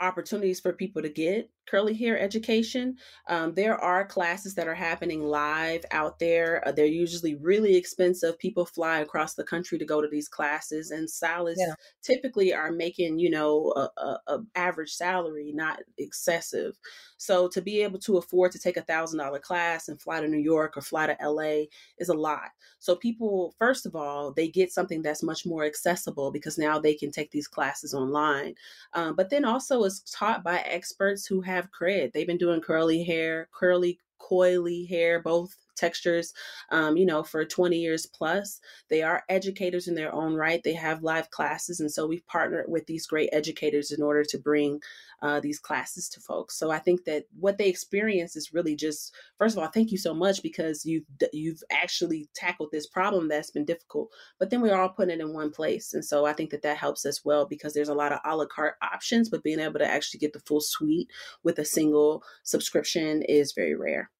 opportunities 0.00 0.60
for 0.60 0.72
people 0.72 1.02
to 1.02 1.08
get 1.08 1.48
curly 1.66 1.94
hair 1.94 2.18
education. 2.18 2.96
Um, 3.28 3.54
there 3.54 3.76
are 3.78 4.06
classes 4.06 4.54
that 4.56 4.68
are 4.68 4.74
happening 4.74 5.22
live 5.22 5.84
out 5.90 6.18
there. 6.18 6.66
Uh, 6.66 6.72
they're 6.72 6.86
usually 6.86 7.34
really 7.36 7.76
expensive. 7.76 8.38
People 8.38 8.66
fly 8.66 8.98
across 9.00 9.34
the 9.34 9.44
country 9.44 9.78
to 9.78 9.84
go 9.84 10.00
to 10.00 10.08
these 10.08 10.28
classes, 10.28 10.90
and 10.90 11.08
stylists 11.08 11.60
Yeah. 11.66 11.74
typically 12.02 12.52
are 12.52 12.72
making, 12.72 13.18
you 13.18 13.30
know, 13.30 13.72
a, 13.76 14.00
a, 14.00 14.20
a 14.26 14.38
average 14.54 14.92
salary, 14.92 15.52
not 15.54 15.80
excessive. 15.98 16.78
So 17.16 17.48
to 17.48 17.60
be 17.60 17.82
able 17.82 17.98
to 18.00 18.18
afford 18.18 18.52
to 18.52 18.58
take 18.58 18.76
a 18.76 18.82
thousand 18.82 19.18
dollar 19.18 19.38
class 19.38 19.88
and 19.88 20.00
fly 20.00 20.20
to 20.20 20.28
New 20.28 20.38
York 20.38 20.76
or 20.76 20.80
fly 20.82 21.06
to 21.06 21.16
LA 21.26 21.66
is 21.98 22.08
a 22.08 22.14
lot. 22.14 22.50
So 22.78 22.96
people, 22.96 23.54
first 23.58 23.86
of 23.86 23.94
all, 23.94 24.32
they 24.32 24.48
get 24.48 24.72
something 24.72 25.02
that's 25.02 25.22
much 25.22 25.46
more 25.46 25.64
accessible 25.64 26.32
because 26.32 26.58
now 26.58 26.78
they 26.78 26.94
can 26.94 27.10
take 27.10 27.30
these 27.30 27.46
classes 27.46 27.94
online. 27.94 28.54
Um, 28.92 29.14
but 29.14 29.30
then 29.30 29.44
also 29.44 29.84
it's 29.84 30.00
taught 30.00 30.42
by 30.42 30.58
experts 30.60 31.26
who 31.26 31.40
have 31.42 31.51
cred. 31.70 32.12
They've 32.12 32.26
been 32.26 32.38
doing 32.38 32.60
curly 32.60 33.02
hair, 33.02 33.48
curly, 33.52 33.98
coily 34.30 34.88
hair, 34.88 35.20
both 35.20 35.56
textures, 35.76 36.32
um, 36.70 36.96
you 36.96 37.04
know, 37.04 37.22
for 37.22 37.44
20 37.44 37.76
years 37.76 38.06
plus. 38.06 38.60
They 38.88 39.02
are 39.02 39.24
educators 39.28 39.88
in 39.88 39.94
their 39.94 40.14
own 40.14 40.34
right. 40.34 40.62
They 40.62 40.74
have 40.74 41.02
live 41.02 41.30
classes. 41.30 41.80
And 41.80 41.90
so 41.90 42.06
we've 42.06 42.26
partnered 42.26 42.66
with 42.68 42.86
these 42.86 43.06
great 43.06 43.30
educators 43.32 43.90
in 43.90 44.02
order 44.02 44.24
to 44.24 44.38
bring 44.38 44.80
uh, 45.22 45.40
these 45.40 45.58
classes 45.58 46.08
to 46.10 46.20
folks. 46.20 46.56
So 46.58 46.70
I 46.70 46.78
think 46.78 47.04
that 47.04 47.24
what 47.38 47.58
they 47.58 47.68
experience 47.68 48.36
is 48.36 48.52
really 48.52 48.74
just, 48.76 49.14
first 49.38 49.56
of 49.56 49.62
all, 49.62 49.68
thank 49.68 49.92
you 49.92 49.98
so 49.98 50.14
much 50.14 50.42
because 50.42 50.84
you've 50.84 51.04
you've 51.32 51.62
actually 51.70 52.28
tackled 52.34 52.70
this 52.72 52.86
problem 52.86 53.28
that's 53.28 53.50
been 53.50 53.64
difficult. 53.64 54.10
But 54.38 54.50
then 54.50 54.60
we're 54.60 54.76
all 54.76 54.88
putting 54.88 55.20
it 55.20 55.22
in 55.22 55.32
one 55.32 55.50
place, 55.50 55.94
and 55.94 56.04
so 56.04 56.26
I 56.26 56.32
think 56.32 56.50
that 56.50 56.62
that 56.62 56.76
helps 56.76 57.04
as 57.04 57.20
well 57.24 57.46
because 57.46 57.72
there's 57.72 57.88
a 57.88 57.94
lot 57.94 58.12
of 58.12 58.18
a 58.24 58.36
la 58.36 58.46
carte 58.46 58.76
options, 58.82 59.28
but 59.28 59.44
being 59.44 59.60
able 59.60 59.78
to 59.78 59.88
actually 59.88 60.18
get 60.18 60.32
the 60.32 60.40
full 60.40 60.60
suite 60.60 61.10
with 61.44 61.58
a 61.58 61.64
single 61.64 62.24
subscription 62.42 63.22
is 63.22 63.52
very 63.52 63.76
rare. 63.76 64.10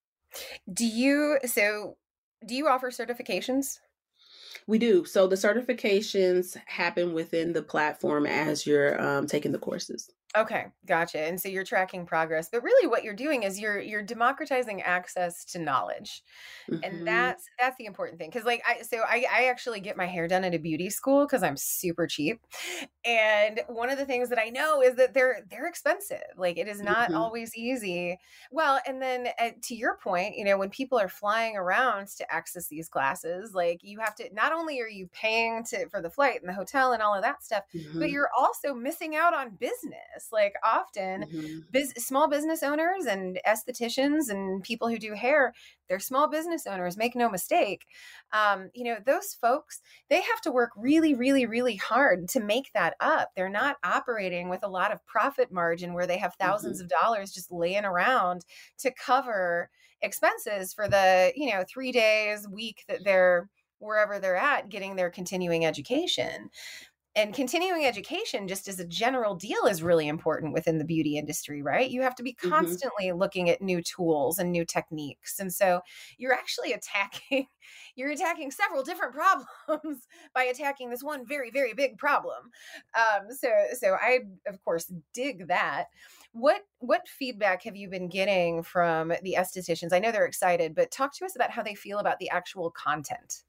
Do 0.72 0.86
you 0.86 1.38
so 1.44 1.96
do 2.46 2.54
you 2.54 2.68
offer 2.68 2.90
certifications? 2.90 3.78
We 4.66 4.78
do. 4.78 5.04
So 5.04 5.26
the 5.26 5.36
certifications 5.36 6.56
happen 6.66 7.14
within 7.14 7.52
the 7.52 7.62
platform 7.62 8.26
as 8.26 8.66
you're 8.66 9.00
um, 9.00 9.26
taking 9.26 9.52
the 9.52 9.58
courses. 9.58 10.10
Okay, 10.34 10.68
gotcha. 10.86 11.18
And 11.20 11.38
so 11.38 11.50
you're 11.50 11.62
tracking 11.64 12.06
progress, 12.06 12.48
but 12.48 12.62
really 12.62 12.86
what 12.86 13.04
you're 13.04 13.12
doing 13.14 13.42
is 13.42 13.60
you're 13.60 13.78
you're 13.78 14.02
democratizing 14.02 14.80
access 14.80 15.44
to 15.46 15.58
knowledge. 15.58 16.22
And 16.84 17.02
hmm 17.02 17.02
that's 17.04 17.44
that's 17.60 17.76
the 17.76 17.84
important 17.84 18.18
thing 18.18 18.30
cuz 18.32 18.44
like 18.44 18.62
I 18.66 18.82
so 18.82 19.02
I 19.06 19.26
I 19.30 19.44
actually 19.48 19.80
get 19.80 19.96
my 19.96 20.06
hair 20.06 20.26
done 20.26 20.42
at 20.44 20.54
a 20.54 20.58
beauty 20.58 20.90
school 20.90 21.26
cuz 21.28 21.42
I'm 21.42 21.56
super 21.56 22.06
cheap. 22.06 22.40
And 23.04 23.60
one 23.68 23.90
of 23.90 23.98
the 23.98 24.06
things 24.06 24.30
that 24.30 24.38
I 24.38 24.48
know 24.50 24.82
is 24.82 24.96
that 24.96 25.14
they're 25.14 25.42
they're 25.50 25.66
expensive. 25.66 26.24
Like 26.36 26.56
it 26.58 26.66
is 26.68 26.80
not 26.80 27.10
hmm 27.10 27.14
always 27.14 27.54
easy. 27.56 28.18
Well, 28.50 28.80
and 28.86 29.02
then 29.02 29.28
uh, 29.38 29.50
to 29.64 29.74
your 29.76 29.96
point, 29.98 30.36
you 30.36 30.44
know, 30.44 30.56
when 30.58 30.70
people 30.70 30.98
are 30.98 31.08
flying 31.08 31.56
around 31.56 32.08
to 32.18 32.32
access 32.32 32.68
these 32.68 32.88
classes, 32.88 33.54
like 33.54 33.82
you 33.82 34.00
have 34.00 34.14
to 34.16 34.32
not 34.32 34.52
only 34.52 34.80
are 34.80 34.88
you 34.88 35.08
paying 35.08 35.64
to 35.66 35.88
for 35.90 36.00
the 36.02 36.10
flight 36.10 36.40
and 36.40 36.48
the 36.48 36.54
hotel 36.54 36.92
and 36.92 37.02
all 37.02 37.14
of 37.14 37.22
that 37.22 37.42
stuff, 37.44 37.64
but 37.98 38.10
hmm 38.12 38.12
you're 38.12 38.30
also 38.36 38.74
missing 38.74 39.16
out 39.16 39.34
on 39.34 39.56
business. 39.56 40.21
Like 40.30 40.54
often, 40.64 41.26
hmm 41.30 41.62
biz- 41.70 41.94
small 41.96 42.28
business 42.28 42.62
owners 42.62 43.06
and 43.06 43.40
estheticians 43.46 44.28
and 44.28 44.62
people 44.62 44.88
who 44.88 44.98
do 44.98 45.14
hair, 45.14 45.54
they're 45.88 45.98
small 46.00 46.28
business 46.28 46.66
owners. 46.66 46.96
Make 46.96 47.16
no 47.16 47.28
mistake. 47.28 47.86
Um, 48.32 48.70
you 48.74 48.84
know, 48.84 48.98
those 49.04 49.34
folks 49.34 49.80
they 50.08 50.20
have 50.20 50.40
to 50.42 50.52
work 50.52 50.70
really, 50.76 51.14
really, 51.14 51.46
really 51.46 51.76
hard 51.76 52.28
to 52.30 52.40
make 52.40 52.70
that 52.74 52.94
up. 53.00 53.30
They're 53.36 53.48
not 53.48 53.76
operating 53.82 54.48
with 54.48 54.62
a 54.62 54.68
lot 54.68 54.92
of 54.92 55.04
profit 55.06 55.50
margin 55.52 55.94
where 55.94 56.06
they 56.06 56.18
have 56.18 56.34
hmm 56.40 56.52
thousands 56.52 56.80
of 56.80 56.88
dollars 56.88 57.32
just 57.32 57.50
laying 57.52 57.84
around 57.84 58.44
to 58.78 58.92
cover 58.92 59.70
expenses 60.00 60.74
for 60.74 60.88
the 60.88 61.32
you 61.36 61.50
know 61.52 61.64
three 61.68 61.92
days 61.92 62.48
week 62.48 62.84
that 62.88 63.04
they're 63.04 63.48
wherever 63.78 64.18
they're 64.18 64.36
at 64.36 64.68
getting 64.68 64.96
their 64.96 65.10
continuing 65.10 65.64
education 65.64 66.50
and 67.14 67.34
continuing 67.34 67.84
education 67.84 68.48
just 68.48 68.68
as 68.68 68.80
a 68.80 68.86
general 68.86 69.34
deal 69.34 69.66
is 69.66 69.82
really 69.82 70.08
important 70.08 70.52
within 70.54 70.78
the 70.78 70.84
beauty 70.84 71.16
industry 71.18 71.62
right? 71.62 71.90
You 71.90 72.02
have 72.02 72.14
to 72.16 72.22
be 72.22 72.32
hmm 72.42 72.76
constantly 72.80 73.12
looking 73.12 73.50
at 73.50 73.60
new 73.62 73.82
tools 73.82 74.38
and 74.38 74.50
new 74.52 74.64
techniques 74.64 75.38
and 75.38 75.52
so 75.52 75.82
you're 76.18 76.32
actually 76.32 76.72
attacking 76.72 77.46
you're 77.96 78.10
attacking 78.10 78.50
several 78.50 78.82
different 78.82 79.14
problems 79.14 80.06
by 80.34 80.44
attacking 80.44 80.90
this 80.90 81.02
one 81.02 81.26
very 81.26 81.50
very 81.50 81.74
big 81.74 81.98
problem. 81.98 82.50
Um, 82.94 83.30
so 83.30 83.50
so 83.78 83.94
i 84.00 84.20
of 84.46 84.62
course 84.64 84.92
dig 85.12 85.48
that. 85.48 85.86
What 86.32 86.62
what 86.78 87.08
feedback 87.08 87.62
have 87.64 87.76
you 87.76 87.88
been 87.88 88.08
getting 88.08 88.62
from 88.62 89.08
the 89.22 89.36
estheticians? 89.38 89.92
I 89.92 89.98
know 89.98 90.12
they're 90.12 90.24
excited 90.26 90.74
but 90.74 90.90
talk 90.90 91.12
to 91.14 91.24
us 91.24 91.36
about 91.36 91.50
how 91.50 91.62
they 91.62 91.74
feel 91.74 91.98
about 91.98 92.18
the 92.18 92.30
actual 92.30 92.70
content 92.70 93.42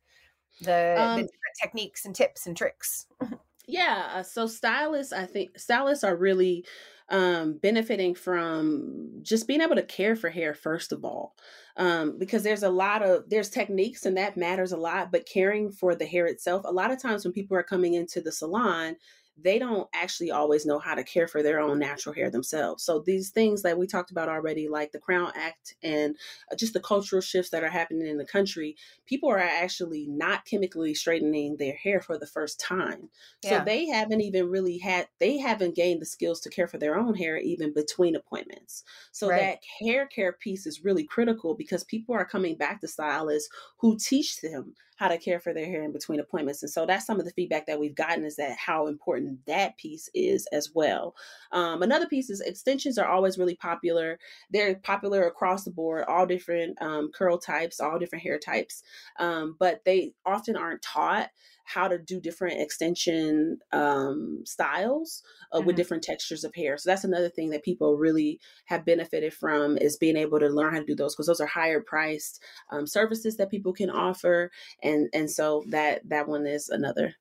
the 0.62 1.10
the 1.13 1.21
Um, 1.21 1.23
different 1.23 1.58
techniques 1.62 2.06
and 2.06 2.15
tips 2.15 2.47
and 2.47 2.58
tricks 2.58 3.08
Yeah, 3.67 4.12
uh, 4.15 4.23
so 4.23 4.45
stylists, 4.47 5.13
I 5.13 5.26
think 5.26 5.58
stylists 5.58 6.04
are 6.04 6.15
really 6.15 6.65
um, 7.10 7.58
benefiting 7.58 8.13
from 8.15 9.19
just 9.21 9.47
being 9.47 9.62
able 9.62 9.76
to 9.76 9.84
care 9.84 10.15
for 10.15 10.30
hair 10.30 10.54
first 10.54 10.91
of 10.91 11.06
all, 11.06 11.36
um, 11.78 12.17
because 12.17 12.43
there's 12.43 12.63
a 12.63 12.69
lot 12.69 13.02
of 13.04 13.30
there's 13.30 13.49
techniques 13.49 14.06
and 14.06 14.17
that 14.17 14.36
matters 14.38 14.71
a 14.73 14.78
lot, 14.78 15.12
but 15.12 15.26
caring 15.26 15.71
for 15.71 15.95
the 15.95 16.06
hair 16.06 16.26
itself. 16.26 16.63
A 16.65 16.71
lot 16.73 16.91
of 16.91 17.02
times 17.02 17.23
when 17.23 17.34
people 17.34 17.56
are 17.56 17.63
coming 17.63 17.93
into 17.93 18.19
the 18.21 18.32
salon, 18.32 18.95
they 19.36 19.58
don't 19.58 19.89
actually 19.93 20.32
always 20.32 20.65
know 20.65 20.80
how 20.80 20.93
to 20.93 21.04
care 21.04 21.28
for 21.28 21.41
their 21.41 21.60
own 21.60 21.80
natural 21.80 22.13
hair 22.13 22.30
themselves. 22.30 22.84
So 22.84 23.00
these 23.00 23.32
things 23.32 23.63
that 23.63 23.78
we 23.78 23.88
talked 23.88 24.12
about 24.12 24.30
already, 24.30 24.67
like 24.67 24.91
the 24.91 25.00
Crown 25.00 25.32
Act 25.36 25.76
and 25.82 26.15
uh, 26.52 26.56
just 26.56 26.74
the 26.74 26.80
cultural 26.80 27.22
shifts 27.22 27.50
that 27.52 27.63
are 27.63 27.69
happening 27.69 28.08
in 28.08 28.17
the 28.17 28.26
country, 28.26 28.76
people 29.06 29.30
are 29.30 29.39
actually 29.39 30.06
not 30.08 30.46
chemically 30.46 30.93
straightening 30.93 31.58
their 31.58 31.76
hair 31.76 32.00
for 32.00 32.17
the 32.17 32.28
first 32.28 32.60
time 32.60 33.10
so 33.41 33.60
they 33.60 33.88
haven't 33.88 34.22
even 34.22 34.50
really 34.50 34.78
had 34.78 35.08
they 35.19 35.38
haven't 35.38 35.76
gained 35.76 36.02
the 36.02 36.06
skills 36.06 36.39
to 36.41 36.50
care 36.50 36.67
for 36.67 36.78
their 36.78 36.98
own 36.98 37.15
hair 37.15 37.38
even 37.38 37.74
between 37.74 38.15
appointments. 38.15 38.84
So 39.12 39.28
right 39.30 39.39
that 39.41 39.60
hair 39.80 40.08
care 40.08 40.34
piece 40.34 40.65
is 40.65 40.84
really 40.84 41.04
critical 41.06 41.56
because 41.56 41.84
people 41.84 42.15
are 42.15 42.26
coming 42.26 42.56
back 42.56 42.82
to 42.82 42.88
stylists 42.88 43.50
who 43.78 43.98
teach 43.98 44.41
them 44.41 44.76
how 44.95 45.08
to 45.08 45.17
care 45.17 45.39
for 45.39 45.53
their 45.53 45.65
hair 45.65 45.84
in 45.84 45.91
between 45.91 46.19
appointments. 46.19 46.63
And 46.63 46.71
so 46.71 46.86
that's 46.86 47.06
some 47.06 47.19
of 47.19 47.25
the 47.25 47.32
feedback 47.32 47.65
that 47.67 47.79
we've 47.79 47.95
gotten 47.95 48.25
is 48.25 48.36
that 48.38 48.58
how 48.58 48.88
important 48.88 49.45
that 49.47 49.77
piece 49.77 50.10
is 50.13 50.47
as 50.51 50.71
well. 50.73 51.15
Um, 51.51 51.82
another 51.82 52.08
piece 52.08 52.29
is 52.29 52.41
extensions 52.41 52.97
are 52.97 53.08
always 53.08 53.38
really 53.38 53.56
popular. 53.56 54.19
They're 54.49 54.75
popular 54.75 55.27
across 55.27 55.63
the 55.63 55.71
board, 55.71 56.06
all 56.08 56.25
different 56.25 56.82
um, 56.82 57.12
curl 57.13 57.38
types, 57.38 57.79
all 57.79 57.99
different 57.99 58.23
hair 58.23 58.39
types, 58.39 58.84
um, 59.19 59.56
but 59.60 59.82
they 59.86 60.13
often 60.25 60.56
aren't 60.56 60.82
taught 60.82 61.29
how 61.63 61.88
to 61.88 61.97
do 61.97 62.19
different 62.19 62.60
extension 62.62 63.60
um, 63.71 64.43
styles 64.45 65.23
uh, 65.56 65.62
with 65.62 65.76
Mhm. 65.76 65.78
different 65.78 66.04
textures 66.04 66.43
of 66.43 66.54
hair. 66.56 66.78
So 66.78 66.89
that's 66.89 67.04
another 67.04 67.30
thing 67.30 67.49
that 67.52 67.63
people 67.63 67.97
really 67.97 68.39
have 68.65 68.86
benefited 68.86 69.34
from 69.34 69.78
is 69.78 69.97
being 69.97 70.17
able 70.17 70.39
to 70.39 70.47
learn 70.49 70.73
how 70.73 70.80
to 70.80 70.86
do 70.86 70.95
those 70.95 71.15
because 71.15 71.28
those 71.28 71.41
are 71.41 71.47
higher 71.47 71.82
priced 71.82 72.41
um, 72.71 72.88
services 72.88 73.38
that 73.38 73.49
people 73.52 73.73
can 73.73 73.89
offer, 73.89 74.52
and 74.82 75.10
and 75.13 75.30
so 75.32 75.63
that 75.69 76.08
that 76.10 76.28
one 76.28 76.45
is 76.47 76.69
another. 76.69 77.15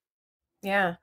Yeah. 0.62 0.96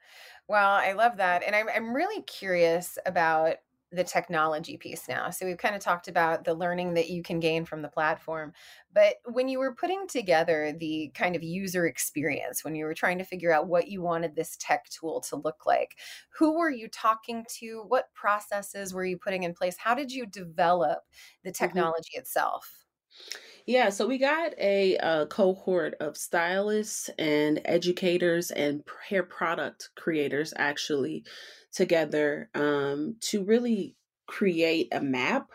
Well, 0.48 0.72
I 0.72 0.94
love 0.94 1.18
that. 1.18 1.44
And 1.44 1.56
I'm 1.56 1.70
I'm 1.70 1.96
really 1.96 2.24
curious 2.24 3.00
about 3.06 3.58
the 3.92 4.04
technology 4.04 4.78
piece 4.78 5.08
now. 5.08 5.30
So 5.32 5.46
we've 5.46 5.58
kind 5.58 5.74
of 5.76 5.82
talked 5.82 6.08
about 6.08 6.44
the 6.44 6.54
learning 6.54 6.94
that 6.94 7.10
you 7.10 7.24
can 7.24 7.40
gain 7.40 7.66
from 7.66 7.82
the 7.82 7.90
platform. 7.90 8.54
But 8.92 9.16
when 9.26 9.48
you 9.48 9.60
were 9.60 9.74
putting 9.74 10.08
together 10.08 10.72
the 10.78 11.12
kind 11.16 11.36
of 11.36 11.44
user 11.44 11.86
experience, 11.88 12.64
when 12.64 12.76
you 12.76 12.86
were 12.86 12.94
trying 12.94 13.18
to 13.18 13.24
figure 13.24 13.52
out 13.52 13.68
what 13.68 13.88
you 13.88 14.02
wanted 14.02 14.36
this 14.36 14.56
tech 14.58 14.90
tool 14.90 15.22
to 15.22 15.36
look 15.36 15.66
like, 15.66 15.98
who 16.30 16.58
were 16.58 16.70
you 16.70 16.88
talking 16.88 17.46
to? 17.58 17.84
What 17.88 18.14
processes 18.14 18.94
were 18.94 19.06
you 19.06 19.18
putting 19.18 19.44
in 19.44 19.54
place? 19.54 19.78
How 19.78 19.96
did 19.96 20.12
you 20.12 20.26
develop 20.26 21.04
the 21.44 21.52
Mhm. 21.60 21.92
technology 21.92 22.12
itself? 22.14 22.86
Yeah, 23.66 23.90
so 23.90 24.08
we 24.08 24.18
got 24.18 24.54
a, 24.58 24.98
uh 24.98 25.26
cohort 25.28 25.96
of 26.00 26.18
stylists 26.18 27.10
and 27.20 27.62
educators 27.66 28.52
and 28.52 28.84
hair 29.08 29.24
product 29.24 29.92
creators 29.96 30.54
actually 30.58 31.26
together 31.74 32.50
um, 32.56 33.16
to 33.22 33.44
really 33.44 33.96
create 34.28 34.88
a 34.92 35.02
map 35.02 35.50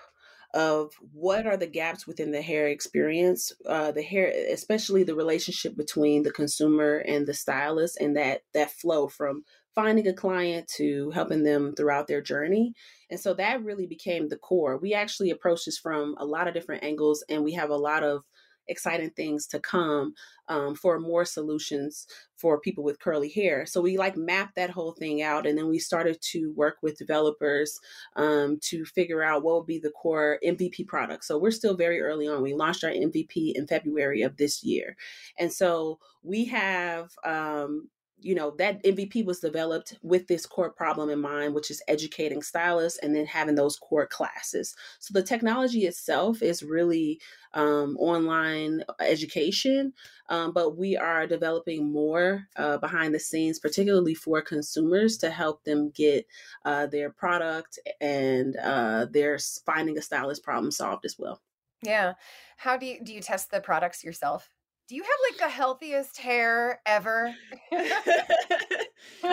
of 0.54 0.92
what 1.12 1.46
are 1.46 1.56
the 1.56 1.66
gaps 1.66 2.06
within 2.06 2.30
the 2.30 2.40
hair 2.40 2.68
experience, 2.68 3.52
uh, 3.68 3.90
the 3.90 4.02
hair, 4.02 4.32
especially 4.52 5.02
the 5.02 5.14
relationship 5.14 5.76
between 5.76 6.22
the 6.22 6.30
consumer 6.30 6.98
and 6.98 7.26
the 7.26 7.34
stylist, 7.34 8.00
and 8.00 8.16
that 8.16 8.42
that 8.54 8.70
flow 8.70 9.08
from 9.08 9.42
finding 9.74 10.06
a 10.06 10.12
client 10.12 10.68
to 10.76 11.10
helping 11.10 11.42
them 11.42 11.74
throughout 11.74 12.06
their 12.06 12.22
journey. 12.22 12.72
And 13.10 13.18
so 13.18 13.34
that 13.34 13.64
really 13.64 13.86
became 13.86 14.28
the 14.28 14.36
core. 14.36 14.78
We 14.78 14.94
actually 14.94 15.30
approached 15.30 15.66
this 15.66 15.78
from 15.78 16.14
a 16.18 16.24
lot 16.24 16.46
of 16.46 16.54
different 16.54 16.84
angles, 16.84 17.24
and 17.28 17.42
we 17.42 17.52
have 17.54 17.70
a 17.70 17.76
lot 17.76 18.04
of 18.04 18.22
exciting 18.68 19.10
things 19.10 19.46
to 19.48 19.60
come 19.60 20.14
um, 20.48 20.74
for 20.74 20.98
more 20.98 21.24
solutions 21.24 22.06
for 22.36 22.60
people 22.60 22.84
with 22.84 23.00
curly 23.00 23.30
hair. 23.30 23.64
So 23.64 23.80
we 23.80 23.96
like 23.96 24.16
mapped 24.16 24.56
that 24.56 24.70
whole 24.70 24.92
thing 24.92 25.22
out, 25.22 25.46
and 25.46 25.56
then 25.56 25.68
we 25.68 25.78
started 25.78 26.18
to 26.32 26.52
work 26.54 26.76
with 26.82 26.98
developers 26.98 27.78
um, 28.16 28.58
to 28.62 28.84
figure 28.84 29.22
out 29.22 29.42
what 29.42 29.56
would 29.56 29.66
be 29.66 29.78
the 29.78 29.90
core 29.90 30.38
MVP 30.44 30.86
product. 30.86 31.24
So 31.24 31.38
we're 31.38 31.50
still 31.50 31.76
very 31.76 32.00
early 32.00 32.28
on. 32.28 32.42
We 32.42 32.54
launched 32.54 32.84
our 32.84 32.90
MVP 32.90 33.52
in 33.54 33.66
February 33.66 34.22
of 34.22 34.36
this 34.36 34.62
year, 34.62 34.96
and 35.38 35.52
so 35.52 35.98
we 36.22 36.46
have 36.46 37.10
um, 37.24 37.88
you 38.20 38.34
know 38.34 38.52
that 38.58 38.82
mvp 38.84 39.24
was 39.24 39.40
developed 39.40 39.98
with 40.02 40.26
this 40.26 40.46
core 40.46 40.70
problem 40.70 41.10
in 41.10 41.20
mind 41.20 41.54
which 41.54 41.70
is 41.70 41.82
educating 41.88 42.42
stylists 42.42 42.98
and 43.00 43.14
then 43.14 43.26
having 43.26 43.54
those 43.54 43.76
core 43.76 44.06
classes 44.06 44.74
so 44.98 45.12
the 45.12 45.22
technology 45.22 45.86
itself 45.86 46.42
is 46.42 46.62
really 46.62 47.20
um, 47.54 47.96
online 47.98 48.82
education 49.00 49.92
um, 50.28 50.52
but 50.52 50.76
we 50.76 50.96
are 50.96 51.26
developing 51.26 51.92
more 51.92 52.46
uh, 52.56 52.78
behind 52.78 53.14
the 53.14 53.20
scenes 53.20 53.58
particularly 53.58 54.14
for 54.14 54.40
consumers 54.40 55.16
to 55.18 55.30
help 55.30 55.62
them 55.64 55.90
get 55.90 56.26
uh, 56.64 56.86
their 56.86 57.10
product 57.10 57.78
and 58.00 58.56
uh, 58.56 59.06
their 59.10 59.38
finding 59.66 59.98
a 59.98 60.02
stylist 60.02 60.42
problem 60.42 60.70
solved 60.70 61.04
as 61.04 61.16
well 61.18 61.40
Yeah. 61.84 62.14
How 62.56 62.76
do 62.76 62.86
you 62.86 63.02
do 63.02 63.12
you 63.12 63.20
test 63.20 63.50
the 63.50 63.60
products 63.60 64.02
yourself? 64.02 64.50
Do 64.86 64.96
you 64.96 65.02
have 65.02 65.10
like 65.30 65.38
the 65.38 65.48
healthiest 65.48 66.18
hair 66.18 66.80
ever? 66.84 67.34
you 67.72 67.78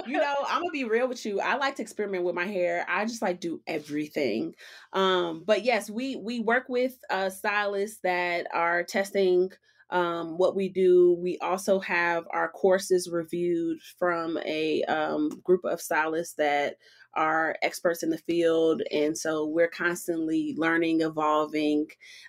know, 0.07 0.35
I'm 0.47 0.61
gonna 0.61 0.71
be 0.71 0.85
real 0.85 1.09
with 1.09 1.25
you. 1.25 1.41
I 1.41 1.55
like 1.55 1.75
to 1.75 1.81
experiment 1.81 2.23
with 2.23 2.35
my 2.35 2.45
hair. 2.45 2.85
I 2.87 3.03
just 3.03 3.21
like 3.21 3.41
do 3.41 3.61
everything. 3.67 4.55
Um, 4.93 5.43
but 5.45 5.65
yes, 5.65 5.89
we 5.89 6.15
we 6.15 6.39
work 6.39 6.69
with 6.69 6.93
uh, 7.09 7.29
stylists 7.29 7.99
that 8.03 8.47
are 8.53 8.83
testing 8.83 9.49
um, 9.89 10.37
what 10.37 10.55
we 10.55 10.69
do. 10.69 11.17
We 11.19 11.37
also 11.39 11.81
have 11.81 12.23
our 12.31 12.47
courses 12.49 13.09
reviewed 13.11 13.79
from 13.99 14.37
a 14.45 14.83
um, 14.83 15.29
group 15.43 15.65
of 15.65 15.81
stylists 15.81 16.35
that 16.35 16.77
are 17.13 17.57
experts 17.61 18.03
in 18.03 18.09
the 18.09 18.17
field, 18.19 18.83
and 18.89 19.17
so 19.17 19.47
we're 19.47 19.67
constantly 19.67 20.55
learning, 20.57 21.01
evolving 21.01 21.87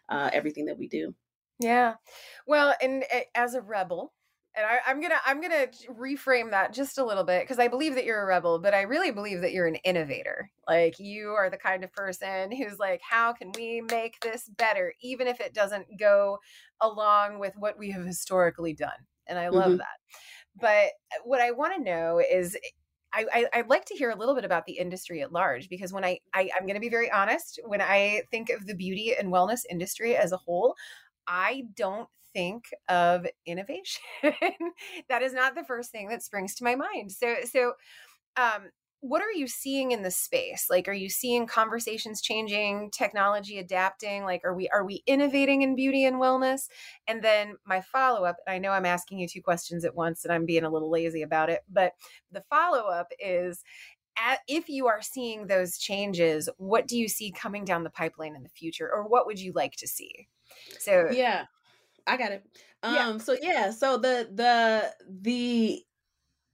uh, 0.09 0.29
everything 0.33 0.65
that 0.65 0.79
we 0.79 0.89
do. 0.89 1.15
Yeah. 1.63 1.95
Well, 2.47 2.75
and 2.83 3.05
a- 3.13 3.29
as 3.37 3.55
a 3.55 3.61
rebel, 3.61 4.13
and 4.55 4.67
I, 4.67 4.91
am 4.91 5.01
gonna 5.01 5.19
I'm 5.25 5.41
gonna 5.41 5.69
reframe 5.89 6.51
that 6.51 6.75
just 6.75 6.99
a 6.99 7.05
little 7.05 7.25
bit 7.25 7.43
because 7.43 7.59
I 7.59 7.69
believe 7.69 7.95
that 7.95 8.05
you're 8.05 8.23
a 8.23 8.27
rebel, 8.27 8.59
but 8.59 8.75
I 8.75 8.83
really 8.83 9.11
believe 9.11 9.41
that 9.41 9.53
you're 9.53 9.67
an 9.67 9.77
innovator. 9.77 10.51
Like 10.69 10.99
you 10.99 11.31
are 11.31 11.49
the 11.49 11.57
kind 11.57 11.85
of 11.85 11.93
person 11.93 12.53
who's 12.53 12.79
like, 12.79 13.01
how 13.09 13.33
can 13.33 13.53
we 13.57 13.83
make 13.91 14.21
this 14.21 14.49
better, 14.59 14.93
even 15.01 15.27
if 15.27 15.41
it 15.41 15.55
doesn't 15.55 15.87
go 15.99 16.39
along 16.81 17.39
with 17.39 17.55
what 17.57 17.79
we 17.79 17.91
have 17.93 18.05
historically 18.05 18.75
done? 18.75 18.91
And 19.27 19.39
I 19.39 19.49
love 19.49 19.69
mm-hmm. 19.69 19.77
that. 19.79 19.97
But 20.61 20.87
uh, 21.17 21.23
what 21.25 21.41
I 21.41 21.53
want 21.53 21.75
to 21.77 21.83
know 21.83 22.21
is 22.21 22.57
I, 23.15 23.47
I, 23.53 23.59
would 23.59 23.69
like 23.69 23.85
to 23.87 23.95
hear 23.95 24.11
a 24.11 24.17
little 24.17 24.35
bit 24.35 24.45
about 24.45 24.65
the 24.65 24.79
industry 24.79 25.21
at 25.21 25.33
large 25.33 25.69
because 25.69 25.93
when 25.93 26.05
I, 26.05 26.19
I 26.33 26.49
I'm 26.59 26.67
going 26.67 26.75
to 26.75 26.81
be 26.81 26.89
very 26.89 27.11
honest, 27.11 27.61
when 27.67 27.83
I 27.83 28.23
think 28.31 28.49
of 28.49 28.67
the 28.67 28.75
beauty 28.75 29.15
and 29.19 29.31
wellness 29.31 29.61
industry 29.71 30.17
as 30.17 30.33
a 30.33 30.39
whole, 30.39 30.75
I 31.27 31.65
don't 31.77 32.09
think 32.33 32.65
of 32.89 33.27
innovation. 33.47 34.03
that 35.09 35.23
is 35.23 35.33
not 35.33 35.55
the 35.55 35.65
first 35.65 35.91
thing 35.91 36.09
that 36.09 36.23
springs 36.23 36.55
to 36.57 36.65
my 36.65 36.75
mind. 36.75 37.13
So 37.13 37.37
so 37.51 37.73
um 38.37 38.71
what 39.05 39.21
are 39.21 39.33
you 39.33 39.49
seeing 39.49 39.91
in 39.91 40.03
the 40.03 40.13
space? 40.13 40.67
Like 40.71 40.87
are 40.87 40.93
you 40.93 41.11
seeing 41.11 41.47
conversations 41.47 42.23
changing 42.23 42.91
technology 42.93 43.59
adapting? 43.59 44.25
Like 44.25 44.43
are 44.45 44.55
we 44.55 44.69
are 44.69 44.85
we 44.85 45.03
innovating 45.07 45.63
in 45.63 45.75
beauty 45.75 46.05
and 46.05 46.17
wellness? 46.17 46.69
And 47.09 47.23
then 47.23 47.57
my 47.67 47.81
follow 47.81 48.25
up 48.25 48.37
and 48.47 48.55
i 48.55 48.59
know 48.59 48.71
i'm 48.71 48.87
asking 48.87 49.19
you 49.19 49.29
two 49.29 49.43
questions 49.43 49.85
at 49.85 49.95
once 49.95 50.25
and 50.25 50.33
i'm 50.33 50.47
being 50.47 50.65
a 50.65 50.71
little 50.71 50.91
lazy 50.91 51.23
about 51.23 51.51
it 51.51 51.61
but 51.71 51.93
the 52.31 52.43
follow 52.49 52.89
up 52.89 53.09
is 53.19 53.65
at, 54.17 54.41
if 54.49 54.69
you 54.69 54.87
are 54.87 55.03
seeing 55.03 55.47
those 55.47 55.79
changes 55.79 56.49
what 56.59 56.87
do 56.87 56.99
you 56.99 57.09
see 57.09 57.31
coming 57.31 57.65
down 57.65 57.85
the 57.85 57.91
pipeline 57.91 58.37
in 58.37 58.43
the 58.43 58.49
future? 58.49 58.91
Or 58.93 59.07
what 59.07 59.27
would 59.27 59.41
you 59.41 59.53
like 59.55 59.73
to 59.77 59.89
see 59.89 60.29
so 60.79 61.09
yeah 61.11 61.45
i 62.07 62.17
got 62.17 62.33
it. 62.33 62.45
Um 62.83 62.95
yeah. 62.95 63.19
so 63.19 63.37
yeah 63.41 63.71
so 63.71 63.97
the 63.97 64.29
the 64.33 64.93
the 65.09 65.83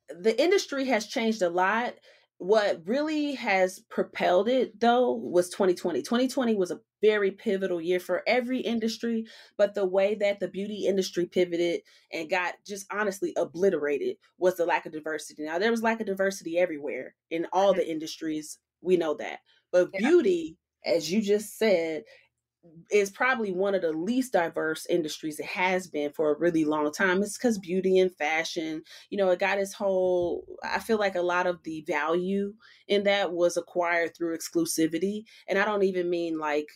the 0.08 0.40
industry 0.40 0.86
has 0.86 1.06
changed 1.06 1.42
a 1.42 1.50
lot. 1.50 1.94
What 2.38 2.82
really 2.86 3.34
has 3.34 3.80
propelled 3.90 4.48
it 4.48 4.78
though 4.78 5.12
was 5.12 5.48
2020 5.48 6.02
2020 6.02 6.54
was 6.54 6.70
a 6.70 6.78
very 7.02 7.32
pivotal 7.32 7.80
year 7.80 7.98
for 7.98 8.22
every 8.28 8.60
industry 8.60 9.24
but 9.56 9.74
the 9.74 9.86
way 9.86 10.14
that 10.16 10.38
the 10.38 10.48
beauty 10.48 10.86
industry 10.86 11.26
pivoted 11.26 11.80
and 12.12 12.30
got 12.30 12.54
just 12.64 12.86
honestly 12.92 13.32
obliterated 13.36 14.16
was 14.36 14.56
the 14.56 14.66
lack 14.66 14.86
of 14.86 14.92
diversity. 14.92 15.42
Now 15.42 15.58
there 15.58 15.72
was 15.72 15.82
lack 15.82 16.00
of 16.00 16.06
diversity 16.06 16.58
everywhere 16.58 17.14
in 17.30 17.46
all 17.52 17.74
the 17.74 17.88
industries 17.88 18.58
we 18.80 18.96
know 18.96 19.14
that 19.14 19.40
but 19.72 19.88
yeah. 19.94 20.08
beauty 20.08 20.56
as 20.84 21.10
you 21.10 21.20
just 21.20 21.58
said 21.58 22.04
is 22.90 23.10
probably 23.10 23.52
one 23.52 23.74
of 23.74 23.82
the 23.82 23.92
least 23.92 24.32
diverse 24.32 24.86
industries 24.86 25.38
it 25.38 25.46
has 25.46 25.86
been 25.86 26.10
for 26.12 26.32
a 26.32 26.38
really 26.38 26.64
long 26.64 26.90
time. 26.92 27.22
It's 27.22 27.38
because 27.38 27.58
beauty 27.58 27.98
and 27.98 28.14
fashion, 28.14 28.82
you 29.10 29.18
know, 29.18 29.30
it 29.30 29.38
got 29.38 29.58
its 29.58 29.72
whole. 29.72 30.44
I 30.64 30.78
feel 30.78 30.98
like 30.98 31.14
a 31.14 31.22
lot 31.22 31.46
of 31.46 31.62
the 31.62 31.84
value 31.86 32.54
in 32.86 33.04
that 33.04 33.32
was 33.32 33.56
acquired 33.56 34.16
through 34.16 34.36
exclusivity, 34.36 35.24
and 35.48 35.58
I 35.58 35.64
don't 35.64 35.84
even 35.84 36.10
mean 36.10 36.38
like 36.38 36.68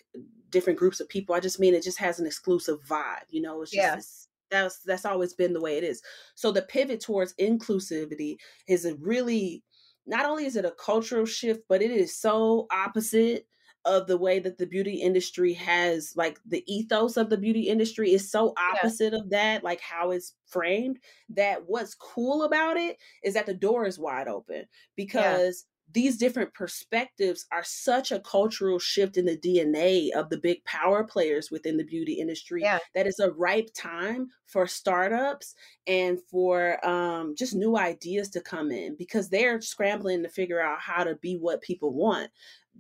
different 0.51 0.79
groups 0.79 1.01
of 1.01 1.09
people. 1.09 1.35
I 1.35 1.41
just 1.41 1.61
mean 1.61 1.75
it 1.75 1.83
just 1.83 1.99
has 1.99 2.21
an 2.21 2.27
exclusive 2.27 2.79
vibe. 2.89 3.27
You 3.31 3.43
know, 3.43 3.63
it's 3.63 3.73
just. 3.73 3.83
Yeah. 3.83 3.97
It's, 3.97 4.29
that's 4.51 4.81
that's 4.81 5.07
always 5.07 5.33
been 5.33 5.55
the 5.55 5.63
way 5.63 5.79
it 5.79 5.85
is. 5.85 6.03
So 6.35 6.53
the 6.53 6.61
pivot 6.61 7.01
towards 7.01 7.33
inclusivity 7.41 8.37
is 8.69 8.85
a 8.85 8.95
really 8.97 9.65
not 10.07 10.27
only 10.27 10.45
is 10.45 10.57
it 10.57 10.65
a 10.67 10.73
cultural 10.73 11.25
shift, 11.25 11.63
but 11.71 11.81
it 11.81 11.91
is 11.91 12.15
so 12.15 12.67
opposite 12.71 13.47
of 13.85 14.07
the 14.07 14.17
way 14.17 14.39
that 14.39 14.59
the 14.59 14.67
beauty 14.67 14.95
industry 14.95 15.53
has 15.53 16.13
like 16.17 16.39
the 16.47 16.63
ethos 16.73 17.17
of 17.17 17.31
the 17.31 17.37
beauty 17.37 17.63
industry 17.63 18.13
is 18.13 18.31
so 18.31 18.55
opposite 18.57 19.13
yeah. 19.13 19.19
of 19.19 19.31
that 19.31 19.65
like 19.65 19.81
how 19.81 20.11
it's 20.11 20.35
framed 20.47 20.99
that 21.29 21.63
what's 21.67 21.95
cool 21.95 22.45
about 22.45 22.77
it 22.77 22.97
is 23.25 23.35
that 23.35 23.47
the 23.47 23.55
door 23.55 23.85
is 23.87 23.99
wide 23.99 24.29
open 24.29 24.65
because 24.97 25.67
these 25.93 26.17
different 26.17 26.55
perspectives 26.55 27.47
are 27.53 27.65
such 27.65 28.13
a 28.13 28.21
cultural 28.21 28.79
shift 28.79 29.17
in 29.17 29.27
the 29.27 29.37
DNA 29.37 30.11
of 30.13 30.31
the 30.31 30.39
big 30.39 30.65
power 30.65 31.05
players 31.05 31.51
within 31.51 31.77
the 31.77 31.85
beauty 31.85 32.15
industry 32.15 32.63
yeah. 32.63 32.79
that 32.95 33.07
it's 33.07 33.19
a 33.19 33.33
ripe 33.33 33.69
time 33.75 34.29
for 34.47 34.67
startups 34.67 35.55
and 35.87 36.19
for 36.31 36.85
um, 36.87 37.35
just 37.37 37.55
new 37.55 37.77
ideas 37.77 38.31
to 38.31 38.41
come 38.41 38.71
in 38.71 38.97
because 38.97 39.29
they're 39.29 39.61
scrambling 39.61 40.23
to 40.23 40.29
figure 40.29 40.61
out 40.61 40.81
how 40.81 41.05
to 41.05 41.17
be 41.17 41.37
what 41.37 41.61
people 41.61 41.93
want. 41.93 42.31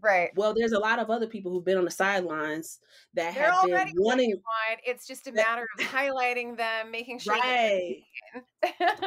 Right. 0.01 0.31
Well, 0.35 0.55
there's 0.55 0.73
a 0.73 0.79
lot 0.79 0.99
of 0.99 1.11
other 1.11 1.27
people 1.27 1.53
who've 1.53 1.65
been 1.65 1.79
on 1.79 1.85
the 1.85 1.91
sidelines 1.91 2.81
that 3.15 3.35
They're 3.35 3.51
have 3.53 3.63
been 3.63 3.93
wanting. 3.97 4.35
It's 4.85 5.07
just 5.07 5.27
a 5.27 5.33
matter 5.33 5.67
of 5.79 5.87
highlighting 5.87 6.57
them, 6.57 6.91
making 6.91 7.19
sure. 7.21 7.35
Right. 7.35 7.99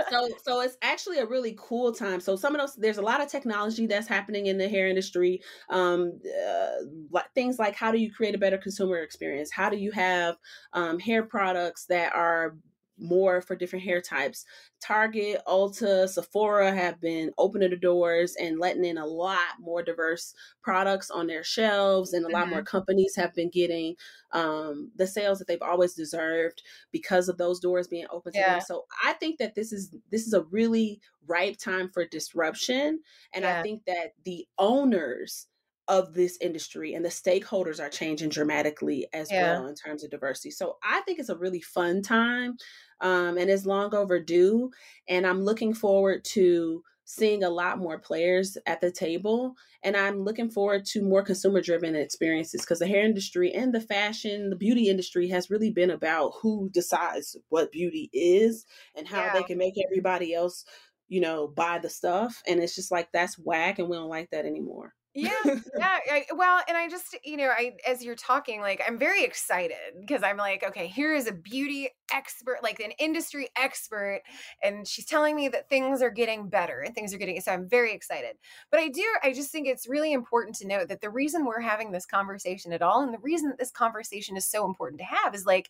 so, 0.10 0.28
so 0.44 0.62
it's 0.62 0.78
actually 0.82 1.20
a 1.20 1.26
really 1.26 1.56
cool 1.58 1.94
time. 1.94 2.20
So, 2.20 2.36
some 2.36 2.56
of 2.56 2.62
those, 2.62 2.76
there's 2.76 2.98
a 2.98 3.02
lot 3.02 3.22
of 3.22 3.28
technology 3.30 3.88
that's 3.88 4.08
happening 4.08 4.46
in 4.46 4.58
the 4.58 4.70
hair 4.70 4.88
industry. 4.88 5.42
Um, 5.70 6.20
uh, 6.48 7.22
things 7.34 7.58
like 7.60 7.76
how 7.76 7.92
do 7.92 7.98
you 7.98 8.12
create 8.14 8.36
a 8.36 8.40
better 8.40 8.58
consumer 8.58 8.98
experience? 9.00 9.52
How 9.52 9.70
do 9.70 9.78
you 9.78 9.92
have 9.92 10.36
um, 10.74 11.00
hair 11.00 11.24
products 11.24 11.86
that 11.88 12.14
are 12.14 12.56
more 12.98 13.42
for 13.42 13.56
different 13.56 13.86
hair 13.86 14.02
types. 14.02 14.46
Target, 14.82 15.42
Ulta, 15.48 16.08
Sephora 16.08 16.74
have 16.74 17.02
been 17.02 17.32
opening 17.38 17.70
the 17.70 17.78
doors 17.78 18.36
and 18.40 18.60
letting 18.60 18.86
in 18.86 18.98
a 18.98 19.06
lot 19.06 19.60
more 19.60 19.84
diverse 19.84 20.34
products 20.62 21.10
on 21.10 21.28
their 21.28 21.44
shelves, 21.44 22.14
and 22.14 22.24
a 22.24 22.28
mm-hmm. 22.28 22.36
lot 22.36 22.50
more 22.50 22.60
mm-hmm. 22.60 22.66
companies 22.66 23.16
have 23.16 23.34
been 23.34 23.50
getting 23.50 23.96
um, 24.32 24.92
the 24.96 25.08
sales 25.08 25.40
that 25.40 25.48
they've 25.48 25.62
always 25.62 25.94
deserved 25.94 26.62
because 26.92 27.30
of 27.30 27.38
those 27.38 27.60
doors 27.60 27.88
being 27.88 28.06
open 28.12 28.34
to 28.34 28.40
yeah. 28.40 28.54
them. 28.54 28.62
So 28.62 28.86
I 29.04 29.14
think 29.14 29.38
that 29.40 29.56
this 29.56 29.72
is 29.72 29.96
this 30.12 30.28
is 30.28 30.34
a 30.34 30.44
really 30.44 31.02
ripe 31.28 31.58
time 31.58 31.90
for 31.90 32.06
disruption, 32.06 33.00
and 33.34 33.44
yeah. 33.44 33.60
I 33.60 33.62
think 33.64 33.86
that 33.86 34.14
the 34.24 34.48
owners 34.58 35.48
of 35.88 36.14
this 36.14 36.38
industry 36.42 36.94
and 36.94 37.06
the 37.06 37.10
stakeholders 37.10 37.80
are 37.80 37.90
changing 37.90 38.30
dramatically 38.30 39.08
as 39.14 39.32
yeah. 39.32 39.60
well 39.60 39.68
in 39.68 39.76
terms 39.76 40.04
of 40.04 40.10
diversity. 40.10 40.52
So 40.52 40.78
I 40.84 41.02
think 41.02 41.20
it's 41.20 41.30
a 41.30 41.38
really 41.38 41.62
fun 41.62 42.02
time 42.02 42.58
um, 43.02 43.38
and 43.38 43.50
it's 43.50 43.66
long 43.66 43.94
overdue. 43.94 44.72
And 45.08 45.28
I'm 45.28 45.44
looking 45.44 45.74
forward 45.74 46.24
to 46.26 46.82
seeing 47.08 47.44
a 47.44 47.50
lot 47.50 47.78
more 47.78 48.00
players 48.00 48.58
at 48.66 48.82
the 48.82 48.92
table. 48.92 49.54
And 49.84 49.96
I'm 49.96 50.24
looking 50.24 50.50
forward 50.50 50.86
to 50.86 51.04
more 51.04 51.22
consumer 51.22 51.62
driven 51.62 51.96
experiences 51.96 52.62
because 52.62 52.80
the 52.80 52.88
hair 52.88 53.06
industry 53.06 53.54
and 53.54 53.74
the 53.74 53.82
fashion, 53.82 54.50
the 54.50 54.56
beauty 54.56 54.90
industry 54.90 55.30
has 55.30 55.52
really 55.52 55.70
been 55.70 55.92
about 55.92 56.34
who 56.42 56.70
decides 56.74 57.38
what 57.50 57.72
beauty 57.72 58.10
is 58.12 58.66
and 58.96 59.08
how 59.08 59.26
yeah. 59.26 59.34
they 59.34 59.44
can 59.44 59.60
make 59.60 59.76
everybody 59.86 60.34
else, 60.34 60.66
you 61.08 61.22
know, 61.22 61.48
buy 61.48 61.78
the 61.78 61.92
stuff. 61.92 62.42
And 62.48 62.60
it's 62.60 62.74
just 62.74 62.90
like, 62.90 63.10
that's 63.12 63.38
whack. 63.38 63.78
And 63.78 63.88
we 63.88 63.98
don't 63.98 64.10
like 64.10 64.32
that 64.32 64.46
anymore 64.46 64.96
yeah 65.18 65.32
yeah 65.78 66.00
I, 66.12 66.26
well 66.36 66.62
and 66.68 66.76
i 66.76 66.90
just 66.90 67.18
you 67.24 67.38
know 67.38 67.48
i 67.48 67.78
as 67.88 68.04
you're 68.04 68.16
talking 68.16 68.60
like 68.60 68.82
i'm 68.86 69.00
very 69.00 69.24
excited 69.24 69.78
because 70.02 70.24
i'm 70.24 70.36
like 70.36 70.62
okay 70.62 70.88
here 70.88 71.14
is 71.14 71.26
a 71.26 71.32
beauty 71.32 71.88
expert 72.14 72.58
like 72.62 72.82
an 72.82 72.92
industry 73.00 73.48
expert 73.56 74.24
and 74.62 74.86
she's 74.86 75.06
telling 75.06 75.38
me 75.38 75.48
that 75.48 75.70
things 75.70 76.02
are 76.02 76.10
getting 76.10 76.50
better 76.50 76.82
and 76.82 76.94
things 76.94 77.14
are 77.14 77.18
getting 77.18 77.40
so 77.40 77.54
i'm 77.54 77.70
very 77.70 77.94
excited. 77.94 78.36
But 78.70 78.82
i 78.82 78.90
do 78.90 79.06
i 79.24 79.32
just 79.32 79.54
think 79.54 79.68
it's 79.68 79.88
really 79.88 80.12
important 80.12 80.58
to 80.58 80.68
note 80.68 80.90
that 80.90 81.00
the 81.00 81.10
reason 81.10 81.46
we're 81.46 81.62
having 81.62 81.92
this 81.92 82.06
conversation 82.06 82.74
at 82.74 82.82
all 82.82 83.02
and 83.02 83.14
the 83.14 83.20
reason 83.20 83.48
that 83.48 83.58
this 83.58 83.72
conversation 83.72 84.36
is 84.36 84.46
so 84.46 84.66
important 84.66 85.00
to 85.00 85.06
have 85.06 85.34
is 85.34 85.46
like 85.46 85.70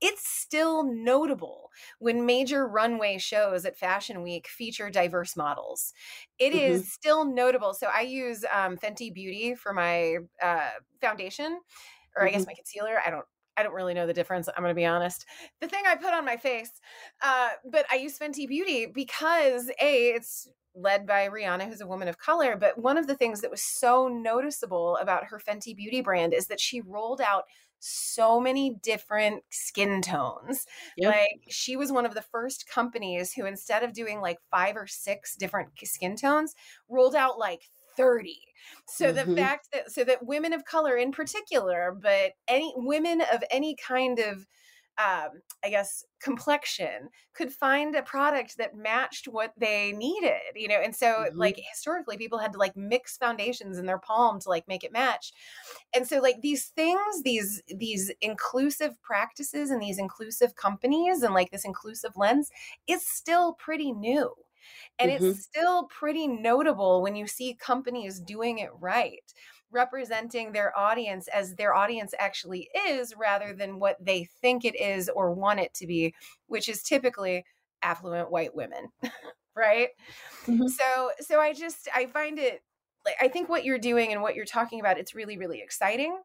it's 0.00 0.26
still 0.26 0.84
notable 0.84 1.70
when 1.98 2.26
major 2.26 2.66
runway 2.66 3.18
shows 3.18 3.64
at 3.64 3.76
Fashion 3.76 4.22
Week 4.22 4.48
feature 4.48 4.90
diverse 4.90 5.36
models. 5.36 5.92
It 6.38 6.52
mm-hmm. 6.52 6.72
is 6.72 6.92
still 6.92 7.24
notable. 7.24 7.74
So 7.74 7.88
I 7.94 8.02
use 8.02 8.44
um, 8.52 8.76
Fenty 8.76 9.12
Beauty 9.12 9.54
for 9.54 9.72
my 9.72 10.16
uh, 10.42 10.70
foundation, 11.00 11.60
or 12.16 12.22
mm-hmm. 12.22 12.26
I 12.26 12.30
guess 12.30 12.42
mm-hmm. 12.42 12.50
my 12.50 12.54
concealer. 12.54 12.98
I 13.04 13.10
don't. 13.10 13.24
I 13.56 13.62
don't 13.62 13.74
really 13.74 13.92
know 13.92 14.06
the 14.06 14.14
difference. 14.14 14.48
I'm 14.48 14.62
going 14.62 14.70
to 14.70 14.74
be 14.74 14.86
honest. 14.86 15.26
The 15.60 15.68
thing 15.68 15.82
I 15.86 15.94
put 15.94 16.14
on 16.14 16.24
my 16.24 16.38
face, 16.38 16.70
uh, 17.22 17.50
but 17.70 17.84
I 17.92 17.96
use 17.96 18.18
Fenty 18.18 18.48
Beauty 18.48 18.86
because 18.86 19.70
a 19.82 20.10
it's 20.10 20.48
led 20.74 21.06
by 21.06 21.28
Rihanna, 21.28 21.68
who's 21.68 21.80
a 21.80 21.86
woman 21.86 22.08
of 22.08 22.16
color. 22.16 22.56
But 22.56 22.78
one 22.78 22.96
of 22.96 23.06
the 23.06 23.16
things 23.16 23.40
that 23.40 23.50
was 23.50 23.60
so 23.60 24.08
noticeable 24.08 24.96
about 24.96 25.24
her 25.24 25.38
Fenty 25.38 25.76
Beauty 25.76 26.00
brand 26.00 26.32
is 26.32 26.46
that 26.46 26.60
she 26.60 26.80
rolled 26.80 27.20
out 27.20 27.44
so 27.80 28.38
many 28.38 28.76
different 28.82 29.42
skin 29.50 30.00
tones. 30.02 30.66
Yep. 30.96 31.14
Like 31.14 31.40
she 31.48 31.76
was 31.76 31.90
one 31.90 32.06
of 32.06 32.14
the 32.14 32.22
first 32.22 32.68
companies 32.68 33.32
who 33.32 33.46
instead 33.46 33.82
of 33.82 33.92
doing 33.92 34.20
like 34.20 34.38
five 34.50 34.76
or 34.76 34.86
six 34.86 35.34
different 35.34 35.70
skin 35.82 36.16
tones, 36.16 36.54
rolled 36.88 37.14
out 37.14 37.38
like 37.38 37.62
30. 37.96 38.38
So 38.86 39.12
mm-hmm. 39.12 39.30
the 39.30 39.36
fact 39.36 39.68
that 39.72 39.90
so 39.90 40.04
that 40.04 40.24
women 40.24 40.52
of 40.52 40.64
color 40.64 40.96
in 40.96 41.12
particular, 41.12 41.96
but 42.00 42.32
any 42.46 42.72
women 42.76 43.22
of 43.32 43.42
any 43.50 43.74
kind 43.76 44.18
of 44.18 44.46
um, 45.00 45.40
I 45.64 45.70
guess, 45.70 46.04
complexion 46.20 47.08
could 47.32 47.52
find 47.52 47.94
a 47.94 48.02
product 48.02 48.58
that 48.58 48.76
matched 48.76 49.26
what 49.26 49.54
they 49.56 49.92
needed, 49.92 50.40
you 50.54 50.68
know? 50.68 50.80
And 50.82 50.94
so, 50.94 51.06
mm-hmm. 51.06 51.38
like, 51.38 51.58
historically, 51.72 52.18
people 52.18 52.38
had 52.38 52.52
to 52.52 52.58
like 52.58 52.76
mix 52.76 53.16
foundations 53.16 53.78
in 53.78 53.86
their 53.86 53.98
palm 53.98 54.40
to 54.40 54.48
like 54.48 54.68
make 54.68 54.84
it 54.84 54.92
match. 54.92 55.32
And 55.94 56.06
so, 56.06 56.20
like, 56.20 56.42
these 56.42 56.66
things, 56.66 57.22
these, 57.24 57.62
these 57.68 58.10
inclusive 58.20 59.00
practices 59.02 59.70
and 59.70 59.80
these 59.80 59.98
inclusive 59.98 60.54
companies 60.56 61.22
and 61.22 61.32
like 61.32 61.50
this 61.50 61.64
inclusive 61.64 62.12
lens 62.16 62.50
is 62.86 63.06
still 63.06 63.54
pretty 63.54 63.92
new. 63.92 64.34
And 64.98 65.10
mm-hmm. 65.10 65.24
it's 65.24 65.44
still 65.44 65.84
pretty 65.84 66.28
notable 66.28 67.02
when 67.02 67.16
you 67.16 67.26
see 67.26 67.54
companies 67.54 68.20
doing 68.20 68.58
it 68.58 68.70
right 68.78 69.32
representing 69.72 70.52
their 70.52 70.76
audience 70.78 71.28
as 71.28 71.54
their 71.54 71.74
audience 71.74 72.14
actually 72.18 72.68
is 72.88 73.14
rather 73.16 73.54
than 73.54 73.78
what 73.78 73.96
they 74.04 74.28
think 74.40 74.64
it 74.64 74.78
is 74.78 75.08
or 75.08 75.32
want 75.32 75.60
it 75.60 75.72
to 75.74 75.86
be, 75.86 76.14
which 76.46 76.68
is 76.68 76.82
typically 76.82 77.44
affluent 77.82 78.30
white 78.30 78.54
women. 78.54 78.88
right? 79.56 79.88
Mm-hmm. 80.46 80.68
So 80.68 81.10
so 81.20 81.40
I 81.40 81.52
just 81.52 81.88
I 81.94 82.06
find 82.06 82.38
it 82.38 82.62
like 83.04 83.16
I 83.20 83.28
think 83.28 83.48
what 83.48 83.64
you're 83.64 83.78
doing 83.78 84.12
and 84.12 84.22
what 84.22 84.34
you're 84.34 84.44
talking 84.44 84.80
about 84.80 84.98
it's 84.98 85.14
really 85.14 85.36
really 85.36 85.60
exciting. 85.60 86.18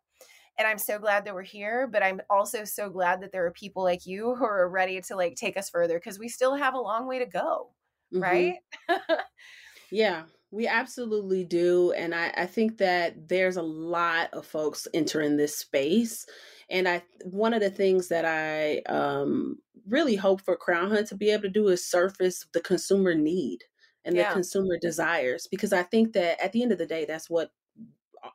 And 0.57 0.65
I'm 0.65 0.77
so 0.77 0.99
glad 0.99 1.25
that 1.25 1.33
we're 1.33 1.43
here, 1.43 1.85
but 1.85 2.01
I'm 2.01 2.21
also 2.29 2.63
so 2.63 2.89
glad 2.89 3.21
that 3.21 3.33
there 3.33 3.45
are 3.45 3.51
people 3.51 3.83
like 3.83 4.05
you 4.05 4.35
who 4.35 4.45
are 4.45 4.69
ready 4.69 5.01
to 5.01 5.15
like 5.15 5.35
take 5.35 5.57
us 5.57 5.69
further 5.69 5.95
because 5.95 6.17
we 6.17 6.29
still 6.29 6.55
have 6.55 6.75
a 6.75 6.79
long 6.79 7.07
way 7.07 7.19
to 7.19 7.25
go, 7.25 7.71
mm-hmm. 8.13 8.23
right? 8.23 8.55
yeah, 9.91 10.23
we 10.55 10.67
absolutely 10.67 11.43
do. 11.43 11.91
And 11.91 12.15
I, 12.15 12.33
I 12.37 12.45
think 12.45 12.77
that 12.77 13.27
there's 13.27 13.57
a 13.57 13.61
lot 13.61 14.29
of 14.31 14.45
folks 14.45 14.87
entering 14.93 15.35
this 15.35 15.57
space. 15.57 16.25
And 16.69 16.87
I 16.87 17.03
one 17.25 17.53
of 17.53 17.59
the 17.59 17.69
things 17.69 18.07
that 18.07 18.23
I 18.23 18.77
um, 18.91 19.57
really 19.85 20.15
hope 20.15 20.41
for 20.41 20.57
Crownhunt 20.57 21.09
to 21.09 21.15
be 21.15 21.29
able 21.29 21.43
to 21.43 21.49
do 21.49 21.67
is 21.67 21.85
surface 21.85 22.45
the 22.53 22.61
consumer 22.61 23.13
need 23.13 23.59
and 24.05 24.15
yeah. 24.15 24.29
the 24.29 24.33
consumer 24.33 24.77
desires 24.81 25.45
because 25.51 25.73
I 25.73 25.83
think 25.83 26.13
that 26.13 26.41
at 26.41 26.53
the 26.53 26.63
end 26.63 26.71
of 26.71 26.77
the 26.77 26.85
day 26.85 27.03
that's 27.05 27.29
what 27.29 27.51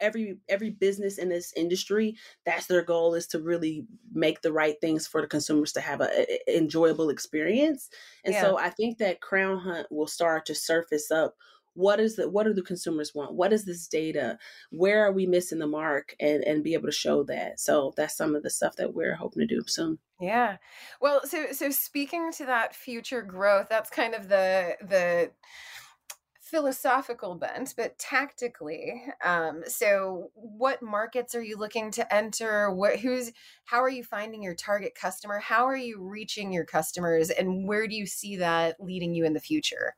every 0.01 0.39
every 0.49 0.71
business 0.71 1.19
in 1.19 1.31
this 1.31 1.53
industry 1.57 2.15
that's 2.45 2.67
their 2.67 2.83
goal 2.83 3.15
is 3.15 3.27
to 3.27 3.41
really 3.41 3.85
make 4.13 4.41
the 4.43 4.53
right 4.53 4.77
things 4.81 5.07
for 5.07 5.21
the 5.21 5.27
consumers 5.27 5.73
to 5.73 5.81
have 5.81 6.01
a, 6.01 6.09
a 6.31 6.57
enjoyable 6.57 7.11
experience 7.11 7.89
and 8.25 8.33
yeah. 8.33 8.41
so 8.41 8.57
i 8.57 8.71
think 8.71 8.99
that 8.99 9.21
Crownhunt 9.21 9.87
will 9.91 10.07
start 10.07 10.47
to 10.47 10.55
surface 10.55 11.11
up 11.11 11.35
what 11.75 12.01
is 12.01 12.17
the 12.17 12.29
what 12.29 12.45
do 12.45 12.53
the 12.53 12.63
consumers 12.63 13.15
want? 13.15 13.35
What 13.35 13.53
is 13.53 13.65
this 13.65 13.87
data? 13.87 14.39
Where 14.71 15.05
are 15.07 15.13
we 15.13 15.27
missing 15.27 15.59
the 15.59 15.67
mark? 15.67 16.15
And 16.21 16.43
and 16.45 16.65
be 16.65 16.75
able 16.75 16.89
to 16.89 16.93
show 16.93 17.23
that. 17.25 17.61
So 17.61 17.93
that's 17.97 18.17
some 18.17 18.35
of 18.35 18.43
the 18.43 18.51
stuff 18.51 18.77
that 18.77 18.95
we're 18.95 19.15
hoping 19.15 19.41
to 19.41 19.47
do 19.47 19.63
soon. 19.67 19.99
Yeah. 20.21 20.57
Well 21.01 21.23
so 21.25 21.53
so 21.53 21.71
speaking 21.71 22.33
to 22.33 22.47
that 22.47 22.75
future 22.75 23.23
growth 23.23 23.69
that's 23.69 23.91
kind 23.91 24.15
of 24.15 24.29
the 24.29 24.77
the 24.81 25.31
philosophical 26.43 27.37
bent 27.37 27.75
but 27.77 27.97
tactically 27.97 29.05
um 29.25 29.63
so 29.69 30.33
what 30.35 30.83
markets 30.83 31.33
are 31.37 31.43
you 31.43 31.57
looking 31.57 31.93
to 31.93 32.15
enter? 32.15 32.73
What 32.73 32.99
who's 32.99 33.31
how 33.65 33.81
are 33.81 33.89
you 33.89 34.03
finding 34.03 34.43
your 34.43 34.57
target 34.57 34.97
customer? 34.97 35.39
How 35.39 35.65
are 35.67 35.77
you 35.77 36.03
reaching 36.03 36.53
your 36.53 36.65
customers? 36.65 37.31
And 37.31 37.69
where 37.69 37.87
do 37.87 37.95
you 37.95 38.07
see 38.07 38.37
that 38.37 38.77
leading 38.81 39.15
you 39.15 39.25
in 39.25 39.33
the 39.33 39.41
future 39.41 39.95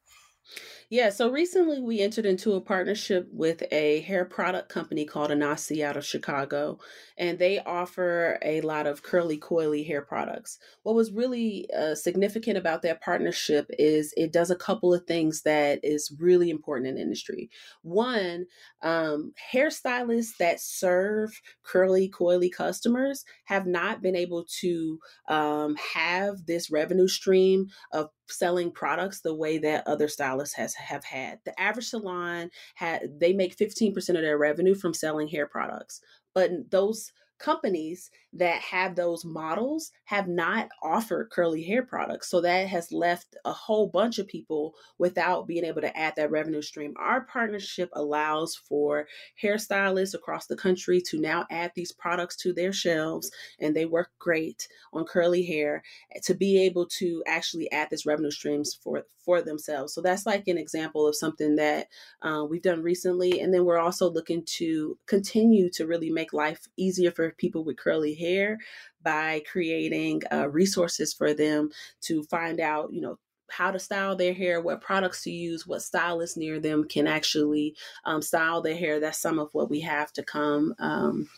yeah, 0.91 1.09
so 1.09 1.31
recently 1.31 1.81
we 1.81 2.01
entered 2.01 2.27
into 2.27 2.53
a 2.53 2.61
partnership 2.61 3.27
with 3.33 3.63
a 3.73 4.01
hair 4.01 4.27
product 4.27 4.69
company 4.69 5.07
called 5.07 5.31
Anasi 5.31 5.83
out 5.83 5.97
of 5.97 6.05
Chicago, 6.05 6.79
and 7.17 7.39
they 7.39 7.61
offer 7.61 8.39
a 8.43 8.61
lot 8.61 8.87
of 8.87 9.03
curly, 9.03 9.39
coily 9.39 9.87
hair 9.87 10.03
products. 10.03 10.59
What 10.83 10.95
was 10.95 11.11
really 11.11 11.67
uh, 11.75 11.95
significant 11.95 12.59
about 12.59 12.83
that 12.83 13.01
partnership 13.01 13.69
is 13.79 14.13
it 14.19 14.33
does 14.33 14.51
a 14.51 14.57
couple 14.57 14.93
of 14.93 15.07
things 15.07 15.43
that 15.43 15.81
is 15.83 16.15
really 16.21 16.51
important 16.51 16.89
in 16.89 16.99
industry. 16.99 17.49
One, 17.81 18.45
um, 18.83 19.33
hairstylists 19.53 20.37
that 20.39 20.61
serve 20.61 21.31
curly, 21.63 22.11
coily 22.11 22.53
customers 22.53 23.25
have 23.45 23.67
not 23.67 24.03
been 24.03 24.17
able 24.17 24.45
to 24.61 24.99
um, 25.29 25.77
have 25.95 26.45
this 26.47 26.71
revenue 26.71 27.09
stream 27.09 27.69
of 27.93 28.11
selling 28.29 28.71
products 28.71 29.21
the 29.21 29.35
way 29.35 29.59
that 29.59 29.87
other 29.87 30.09
stylists 30.09 30.55
has 30.55 30.75
have 30.75 31.05
had. 31.05 31.39
The 31.45 31.59
average 31.61 31.89
salon 31.89 32.51
had 32.75 33.19
they 33.19 33.33
make 33.33 33.57
15% 33.57 33.97
of 33.97 34.15
their 34.15 34.39
revenue 34.39 34.75
from 34.75 34.95
selling 34.95 35.29
hair 35.29 35.47
products. 35.47 36.01
But 36.35 36.71
those 36.71 37.13
companies 37.43 38.11
that 38.33 38.63
have 38.63 38.95
those 38.95 39.25
models 39.25 39.91
have 40.05 40.29
not 40.29 40.69
offered 40.83 41.31
curly 41.31 41.63
hair 41.63 41.83
products. 41.83 42.31
So 42.31 42.41
that 42.41 42.69
has 42.69 42.91
left 42.93 43.37
a 43.45 43.53
whole 43.53 43.89
bunch 43.89 44.19
of 44.19 44.27
people 44.27 44.75
without 44.99 45.47
being 45.47 45.65
able 45.65 45.83
to 45.83 45.97
add 45.97 46.15
that 46.17 46.31
revenue 46.31 46.63
stream. 46.63 46.95
Our 46.99 47.23
partnership 47.23 47.91
allows 47.93 48.55
for 48.57 49.07
hairstylists 49.43 50.15
across 50.15 50.47
the 50.47 50.57
country 50.57 51.03
to 51.09 51.21
now 51.21 51.47
add 51.51 51.73
these 51.75 51.93
products 51.93 52.37
to 52.37 52.55
their 52.55 52.73
shelves, 52.73 53.31
and 53.61 53.77
they 53.77 53.85
work 53.85 54.11
great 54.19 54.69
on 54.93 55.05
curly 55.05 55.45
hair 55.45 55.83
to 56.23 56.35
be 56.35 56.63
able 56.65 56.87
to 56.87 57.23
actually 57.27 57.71
add 57.73 57.89
this 57.91 58.07
revenue 58.07 58.31
streams 58.31 58.79
for 58.83 59.05
for 59.25 59.41
themselves. 59.41 59.95
So 59.95 60.01
that's 60.01 60.27
like 60.27 60.49
an 60.49 60.59
example 60.59 61.07
of 61.07 61.15
something 61.15 61.55
that 61.57 61.87
uh, 62.23 62.45
we've 62.49 62.63
done 62.63 62.83
recently, 62.83 63.41
and 63.41 63.53
then 63.53 63.65
we're 63.65 63.79
also 63.79 64.11
looking 64.11 64.43
to 64.59 64.99
continue 65.07 65.71
to 65.71 65.87
really 65.87 66.11
make 66.11 66.33
life 66.33 66.67
easier 66.77 67.11
for 67.11 67.32
people 67.37 67.65
with 67.65 67.77
curly 67.77 68.15
hair 68.15 68.59
by 69.03 69.43
creating 69.51 70.23
uh, 70.33 70.49
resources 70.49 71.13
for 71.13 71.35
them 71.35 71.71
to 72.03 72.23
find 72.25 72.61
out, 72.61 72.93
you 72.93 73.01
know, 73.01 73.19
how 73.51 73.71
to 73.71 73.79
style 73.79 74.17
their 74.17 74.33
hair, 74.33 74.61
what 74.61 74.81
products 74.81 75.23
to 75.25 75.31
use, 75.31 75.67
what 75.67 75.83
stylists 75.83 76.37
near 76.37 76.59
them 76.59 76.85
can 76.89 77.07
actually 77.07 77.77
um, 78.05 78.23
style 78.23 78.63
their 78.63 78.77
hair. 78.77 78.99
That's 78.99 79.19
some 79.19 79.39
of 79.39 79.51
what 79.53 79.71
we 79.71 79.81
have 79.81 80.13
to 80.15 80.23
come 80.23 80.75
um, 80.79 81.29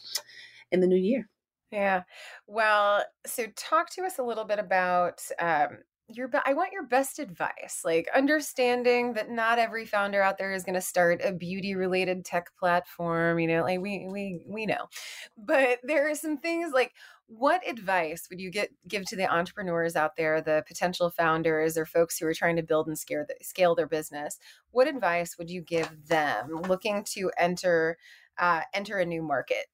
in 0.71 0.81
the 0.81 0.87
new 0.87 0.97
year. 0.97 1.29
Yeah. 1.73 2.05
Well, 2.47 3.05
so 3.27 3.47
talk 3.57 3.91
to 3.91 4.03
us 4.03 4.19
a 4.19 4.23
little 4.23 4.45
bit 4.45 4.61
about 4.61 5.21
um, 5.41 5.79
your 6.09 6.31
I 6.45 6.53
want 6.53 6.73
your 6.73 6.87
best 6.87 7.19
advice. 7.19 7.83
Like 7.85 8.09
understanding 8.15 9.15
that 9.15 9.31
not 9.31 9.59
every 9.59 9.87
founder 9.87 10.23
out 10.23 10.39
there 10.39 10.53
is 10.53 10.65
going 10.65 10.75
to 10.75 10.81
start 10.81 11.21
a 11.25 11.33
beauty 11.33 11.75
related 11.75 12.25
tech 12.25 12.55
platform, 12.59 13.39
you 13.39 13.47
know, 13.47 13.63
like 13.63 13.81
we 13.81 14.07
we 14.11 14.43
we 14.47 14.67
know. 14.67 14.89
But 15.37 15.81
there 15.83 16.11
are 16.11 16.15
some 16.15 16.37
things 16.37 16.73
like 16.73 16.93
what 17.27 17.67
advice 17.67 18.27
would 18.29 18.41
you 18.41 18.51
get 18.51 18.71
give 18.87 19.07
to 19.07 19.17
the 19.17 19.33
entrepreneurs 19.33 19.97
out 19.97 20.17
there, 20.17 20.41
the 20.43 20.63
potential 20.67 21.11
founders 21.11 21.79
or 21.79 21.87
folks 21.87 22.19
who 22.19 22.27
are 22.27 22.35
trying 22.35 22.57
to 22.57 22.63
build 22.63 22.87
and 22.87 22.99
scale 22.99 23.25
the, 23.27 23.37
scale 23.43 23.75
their 23.75 23.89
business? 23.89 24.39
What 24.73 24.89
advice 24.89 25.39
would 25.39 25.51
you 25.51 25.63
give 25.63 26.07
them 26.07 26.51
looking 26.69 27.05
to 27.13 27.31
enter 27.39 27.97
uh, 28.39 28.63
enter 28.75 28.99
a 28.99 29.07
new 29.07 29.23
market? 29.23 29.67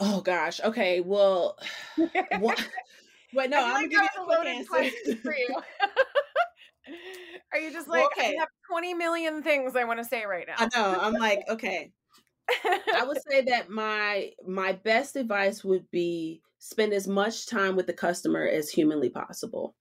Oh 0.00 0.22
gosh. 0.22 0.60
Okay. 0.60 1.00
Well, 1.00 1.58
what, 2.38 2.58
Wait, 3.34 3.50
no, 3.50 3.64
I'm 3.64 3.88
gonna 3.88 3.88
give 3.88 4.00
loaded 4.26 4.68
question 4.68 5.18
for 5.22 5.34
you. 5.34 5.48
Are 7.52 7.58
you 7.58 7.72
just 7.72 7.88
like 7.88 8.00
well, 8.00 8.10
okay. 8.16 8.36
I 8.36 8.40
have 8.40 8.48
20 8.68 8.94
million 8.94 9.42
things 9.42 9.76
I 9.76 9.84
want 9.84 9.98
to 9.98 10.04
say 10.04 10.24
right 10.24 10.46
now? 10.46 10.54
I 10.58 10.68
know. 10.74 10.98
I'm 11.00 11.14
like, 11.14 11.40
okay. 11.48 11.92
I 12.64 13.04
would 13.04 13.18
say 13.28 13.42
that 13.42 13.70
my 13.70 14.30
my 14.46 14.72
best 14.72 15.16
advice 15.16 15.62
would 15.62 15.88
be 15.90 16.42
spend 16.58 16.92
as 16.92 17.06
much 17.06 17.46
time 17.46 17.76
with 17.76 17.86
the 17.86 17.92
customer 17.92 18.46
as 18.46 18.70
humanly 18.70 19.08
possible. 19.08 19.74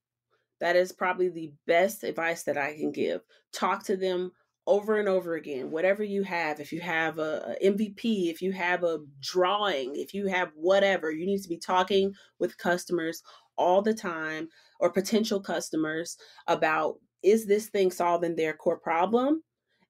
That 0.59 0.75
is 0.75 0.91
probably 0.91 1.29
the 1.29 1.51
best 1.67 2.03
advice 2.03 2.43
that 2.43 2.57
I 2.57 2.73
can 2.73 2.91
give. 2.91 3.21
Talk 3.53 3.83
to 3.85 3.97
them 3.97 4.31
over 4.69 4.97
and 4.97 5.09
over 5.09 5.33
again. 5.33 5.71
Whatever 5.71 6.03
you 6.03 6.21
have, 6.21 6.59
if 6.59 6.71
you 6.71 6.79
have 6.79 7.17
a, 7.17 7.55
MVP, 7.65 8.29
if 8.29 8.39
you 8.39 8.51
have 8.51 8.83
a 8.83 8.99
drawing, 9.19 9.95
if 9.95 10.13
you 10.13 10.27
have 10.27 10.51
whatever, 10.53 11.09
you 11.09 11.25
need 11.25 11.41
to 11.41 11.49
be 11.49 11.57
talking 11.57 12.13
with 12.37 12.57
customers 12.59 13.23
all 13.57 13.81
the 13.81 13.95
time 13.95 14.47
or 14.79 14.91
potential 14.91 15.39
customers 15.39 16.17
about 16.47 16.97
is 17.23 17.47
this 17.47 17.67
thing 17.67 17.89
solving 17.89 18.35
their 18.35 18.53
core 18.53 18.77
problem? 18.77 19.41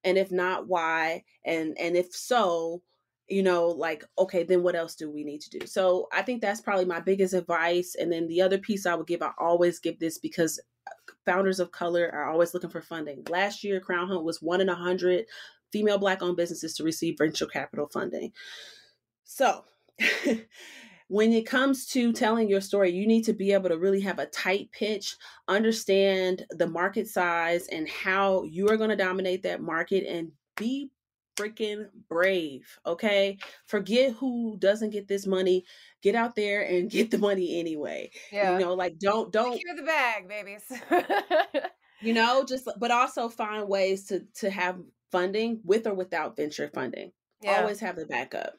And 0.06 0.18
if 0.18 0.32
not 0.32 0.68
why? 0.68 1.24
And 1.46 1.78
and 1.78 1.98
if 1.98 2.16
so 2.16 2.82
you 3.28 3.44
know 3.44 3.68
like 3.68 4.04
okay 4.18 4.42
then 4.42 4.64
what 4.64 4.76
else 4.76 4.96
do 4.96 5.12
we 5.12 5.26
need 5.26 5.42
to 5.42 5.60
do? 5.60 5.68
So 5.68 6.08
i 6.14 6.22
think 6.24 6.42
that's 6.42 6.62
probably 6.62 6.86
my 6.86 7.02
biggest 7.02 7.34
advice. 7.34 7.96
And 8.00 8.12
then 8.12 8.28
the 8.28 8.42
other 8.42 8.58
piece 8.58 8.86
i 8.86 8.96
would 8.96 9.08
give 9.08 9.22
i 9.22 9.32
always 9.40 9.80
give 9.80 10.00
this 10.00 10.18
because 10.18 10.60
founders 11.26 11.60
of 11.60 11.72
color 11.72 12.10
are 12.14 12.30
always 12.30 12.54
looking 12.54 12.70
for 12.70 12.82
funding. 12.82 13.24
Last 13.30 13.64
year 13.64 13.80
Crownhunt 13.80 14.24
was 14.24 14.42
one 14.42 14.62
in 14.62 14.70
a 14.70 14.76
hundred 14.76 15.26
female 15.72 15.98
black 15.98 16.22
owned 16.22 16.38
businesses 16.38 16.74
to 16.76 16.84
receive 16.84 17.18
venture 17.18 17.46
capital 17.46 17.88
funding. 17.88 18.32
So 19.24 19.64
when 21.08 21.34
it 21.34 21.46
comes 21.46 21.86
to 21.88 22.14
telling 22.14 22.50
your 22.50 22.62
story, 22.62 22.92
you 22.92 23.08
need 23.08 23.24
to 23.26 23.34
be 23.34 23.52
able 23.52 23.70
to 23.70 23.78
really 23.78 24.02
have 24.02 24.20
a 24.20 24.28
tight 24.28 24.72
pitch, 24.72 25.16
understand 25.48 26.46
the 26.52 26.68
market 26.68 27.08
size 27.08 27.68
and 27.68 27.88
how 27.90 28.44
you 28.44 28.68
are 28.70 28.78
going 28.78 28.90
to 28.90 28.96
dominate 28.96 29.44
that 29.44 29.62
market 29.62 30.06
and 30.08 30.32
be 30.56 30.90
freaking 31.40 31.88
brave. 32.10 32.80
Okay. 32.86 33.38
Forget 33.66 34.14
who 34.14 34.58
doesn't 34.60 34.90
get 34.92 35.08
this 35.08 35.26
money. 35.26 35.66
Get 36.02 36.16
out 36.16 36.36
there 36.36 36.62
and 36.62 36.90
get 36.90 37.12
the 37.12 37.18
money 37.18 37.60
anyway. 37.60 38.12
Yeah. 38.32 38.54
You 38.54 38.66
know, 38.66 38.74
like 38.74 39.00
don't 39.00 39.32
don't 39.32 39.54
secure 39.54 39.76
the 39.76 39.84
bag, 39.84 40.28
babies. 40.28 40.64
you 42.02 42.14
know, 42.14 42.44
just 42.48 42.68
but 42.78 42.92
also 42.92 43.30
find 43.30 43.68
ways 43.68 44.06
to 44.08 44.26
to 44.36 44.50
have 44.50 44.80
funding 45.12 45.62
with 45.64 45.88
or 45.88 45.94
without 45.94 46.36
venture 46.36 46.70
funding. 46.74 47.12
Yeah. 47.42 47.62
Always 47.62 47.80
have 47.80 47.96
the 47.96 48.06
backup. 48.06 48.56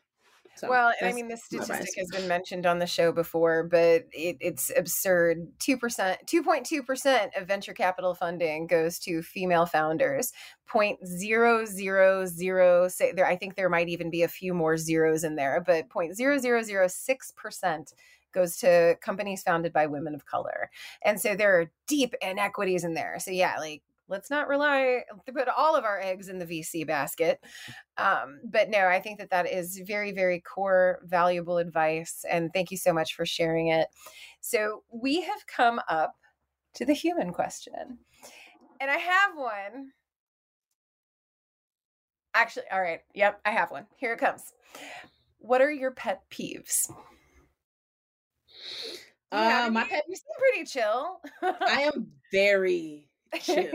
So 0.56 0.68
well, 0.68 0.92
and 1.00 1.08
I 1.08 1.12
mean, 1.12 1.28
this 1.28 1.44
statistic 1.44 1.94
has 1.96 2.10
been 2.10 2.26
mentioned 2.28 2.66
on 2.66 2.80
the 2.80 2.86
show 2.86 3.12
before, 3.12 3.62
but 3.62 4.04
it, 4.12 4.36
it's 4.40 4.70
absurd. 4.76 5.46
2%, 5.58 5.78
2.2% 6.26 7.40
of 7.40 7.48
venture 7.48 7.72
capital 7.72 8.14
funding 8.14 8.66
goes 8.66 8.98
to 9.00 9.22
female 9.22 9.64
founders. 9.64 10.32
0.000, 10.70 12.90
say 12.90 13.12
there, 13.12 13.26
I 13.26 13.36
think 13.36 13.54
there 13.54 13.70
might 13.70 13.88
even 13.88 14.10
be 14.10 14.22
a 14.22 14.28
few 14.28 14.52
more 14.52 14.76
zeros 14.76 15.24
in 15.24 15.36
there, 15.36 15.62
but 15.64 15.88
0.0006% 15.88 17.92
goes 18.32 18.56
to 18.58 18.96
companies 19.00 19.42
founded 19.42 19.72
by 19.72 19.86
women 19.86 20.14
of 20.14 20.26
color. 20.26 20.70
And 21.04 21.20
so 21.20 21.34
there 21.34 21.58
are 21.58 21.70
deep 21.86 22.14
inequities 22.20 22.84
in 22.84 22.94
there. 22.94 23.18
So 23.18 23.30
yeah, 23.30 23.58
like 23.58 23.82
let's 24.10 24.28
not 24.28 24.48
rely 24.48 25.04
to 25.24 25.32
put 25.32 25.48
all 25.48 25.76
of 25.76 25.84
our 25.84 26.00
eggs 26.00 26.28
in 26.28 26.38
the 26.38 26.44
VC 26.44 26.86
basket. 26.86 27.40
Um, 27.96 28.40
but 28.44 28.68
no, 28.68 28.86
I 28.86 29.00
think 29.00 29.18
that 29.18 29.30
that 29.30 29.50
is 29.50 29.80
very, 29.86 30.12
very 30.12 30.40
core, 30.40 31.00
valuable 31.04 31.58
advice. 31.58 32.24
And 32.28 32.52
thank 32.52 32.70
you 32.70 32.76
so 32.76 32.92
much 32.92 33.14
for 33.14 33.24
sharing 33.24 33.68
it. 33.68 33.88
So 34.40 34.82
we 34.92 35.22
have 35.22 35.46
come 35.46 35.80
up 35.88 36.14
to 36.74 36.84
the 36.84 36.92
human 36.92 37.32
question. 37.32 37.98
And 38.80 38.90
I 38.90 38.96
have 38.96 39.30
one. 39.36 39.92
Actually, 42.34 42.66
all 42.72 42.80
right. 42.80 43.00
Yep, 43.14 43.40
I 43.44 43.50
have 43.50 43.70
one. 43.70 43.86
Here 43.96 44.12
it 44.12 44.18
comes. 44.18 44.52
What 45.38 45.60
are 45.60 45.70
your 45.70 45.90
pet 45.90 46.22
peeves? 46.30 46.90
Uh, 49.32 49.68
my 49.72 49.84
pet 49.84 50.04
you 50.08 50.16
seem 50.16 50.24
pretty 50.38 50.64
chill. 50.66 51.20
I 51.42 51.90
am 51.94 52.08
very 52.32 53.08
chill. 53.40 53.68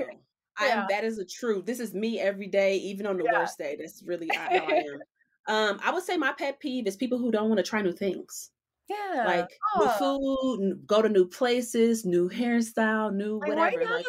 I 0.58 0.68
am 0.68 0.86
that 0.90 1.04
is 1.04 1.18
a 1.18 1.26
true. 1.26 1.62
This 1.66 1.80
is 1.80 1.94
me 1.94 2.20
every 2.20 2.48
day, 2.48 2.78
even 2.78 3.06
on 3.06 3.18
the 3.18 3.26
yeah. 3.26 3.40
worst 3.40 3.58
day. 3.58 3.76
That's 3.80 4.04
really 4.04 4.30
how 4.34 4.48
I 4.50 4.56
am. 4.56 5.00
um, 5.48 5.80
I 5.84 5.92
would 5.92 6.04
say 6.04 6.18
my 6.18 6.34
pet 6.34 6.60
peeve 6.60 6.88
is 6.88 6.96
people 6.96 7.18
who 7.18 7.32
don't 7.32 7.50
want 7.50 7.58
to 7.58 7.64
try 7.64 7.82
new 7.82 7.92
things. 7.92 8.52
Yeah. 8.90 9.24
Like 9.26 9.50
oh. 9.76 10.58
new 10.60 10.68
food, 10.68 10.88
go 10.88 11.02
to 11.02 11.10
new 11.10 11.28
places, 11.28 12.06
new 12.06 12.30
hairstyle, 12.30 13.14
new 13.14 13.40
whatever. 13.40 13.84
Like, 13.84 14.06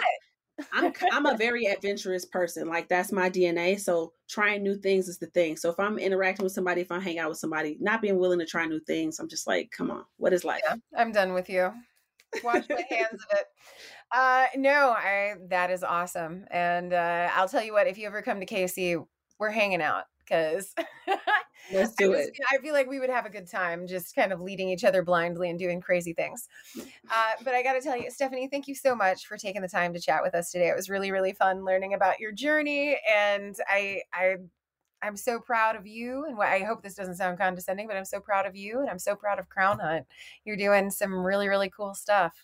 I'm 0.73 0.93
I'm 1.13 1.27
a 1.27 1.37
very 1.37 1.67
adventurous 1.67 2.25
person. 2.25 2.69
Like 2.69 2.89
that's 2.89 3.13
my 3.13 3.29
DNA. 3.29 3.79
So 3.79 4.13
trying 4.29 4.63
new 4.63 4.77
things 4.77 5.09
is 5.09 5.19
the 5.19 5.27
thing. 5.27 5.57
So 5.57 5.71
if 5.71 5.79
I'm 5.79 5.99
interacting 5.99 6.45
with 6.45 6.53
somebody, 6.53 6.81
if 6.81 6.91
I 6.91 6.99
hang 6.99 7.19
out 7.19 7.29
with 7.29 7.39
somebody, 7.39 7.77
not 7.81 8.01
being 8.01 8.19
willing 8.19 8.39
to 8.39 8.47
try 8.47 8.67
new 8.67 8.81
things, 8.81 9.19
I'm 9.19 9.29
just 9.29 9.47
like, 9.47 9.71
come 9.71 9.91
on, 9.91 10.05
what 10.17 10.33
is 10.33 10.45
life? 10.45 10.63
Yeah, 10.67 10.77
I'm 10.97 11.13
done 11.13 11.35
with 11.35 11.51
you. 11.51 11.73
Wash 12.43 12.65
my 12.69 12.85
hands 12.91 13.13
of 13.13 13.39
it. 13.39 13.47
Uh, 14.13 14.47
no, 14.57 14.91
I 14.91 15.35
that 15.49 15.71
is 15.71 15.83
awesome, 15.83 16.45
and 16.51 16.93
uh, 16.93 17.31
I'll 17.35 17.49
tell 17.49 17.63
you 17.63 17.73
what. 17.73 17.87
If 17.87 17.99
you 17.99 18.07
ever 18.07 18.23
come 18.23 18.41
to 18.41 18.47
KC, 18.47 19.05
we're 19.39 19.51
hanging 19.51 19.83
out 19.83 20.05
because 20.21 20.75
let's 21.73 21.95
do 21.95 22.15
I 22.15 22.19
it. 22.19 22.39
I 22.53 22.59
feel 22.59 22.73
like 22.73 22.89
we 22.89 23.01
would 23.01 23.11
have 23.11 23.27
a 23.27 23.31
good 23.31 23.49
time, 23.51 23.87
just 23.87 24.15
kind 24.15 24.33
of 24.33 24.41
leading 24.41 24.69
each 24.69 24.85
other 24.85 25.03
blindly 25.03 25.51
and 25.51 25.59
doing 25.59 25.81
crazy 25.81 26.13
things. 26.13 26.49
Uh, 26.79 27.33
but 27.45 27.55
I 27.55 27.63
got 27.63 27.75
to 27.75 27.81
tell 27.81 27.97
you, 27.97 28.11
Stephanie, 28.11 28.49
thank 28.49 28.69
you 28.69 28.75
so 28.75 28.95
much 28.95 29.27
for 29.27 29.37
taking 29.37 29.63
the 29.63 29.69
time 29.69 29.93
to 29.95 30.01
chat 30.01 30.23
with 30.23 30.35
us 30.35 30.51
today. 30.51 30.69
It 30.69 30.77
was 30.77 30.89
really, 30.89 31.11
really 31.11 31.33
fun 31.33 31.65
learning 31.65 31.95
about 31.95 32.21
your 32.21 32.33
journey, 32.33 32.99
and 33.13 33.57
I, 33.69 34.03
I 34.13 34.37
I'm 35.03 35.17
so 35.17 35.39
proud 35.39 35.77
of 35.77 35.87
you. 35.87 36.25
And 36.27 36.41
I 36.41 36.65
hope 36.65 36.83
this 36.83 36.95
doesn't 36.95 37.17
sound 37.17 37.39
condescending, 37.39 37.87
but 37.87 37.97
I'm 37.97 38.05
so 38.05 38.21
proud 38.21 38.47
of 38.47 38.57
you 38.57 38.81
and 38.81 38.89
I'm 38.89 38.99
so 38.99 39.15
proud 39.15 39.39
of 39.39 39.49
Crownhunt. 39.49 40.05
You're 40.45 40.57
doing 40.57 40.91
some 40.91 41.25
really, 41.25 41.49
really 41.49 41.71
cool 41.71 41.95
stuff. 41.95 42.35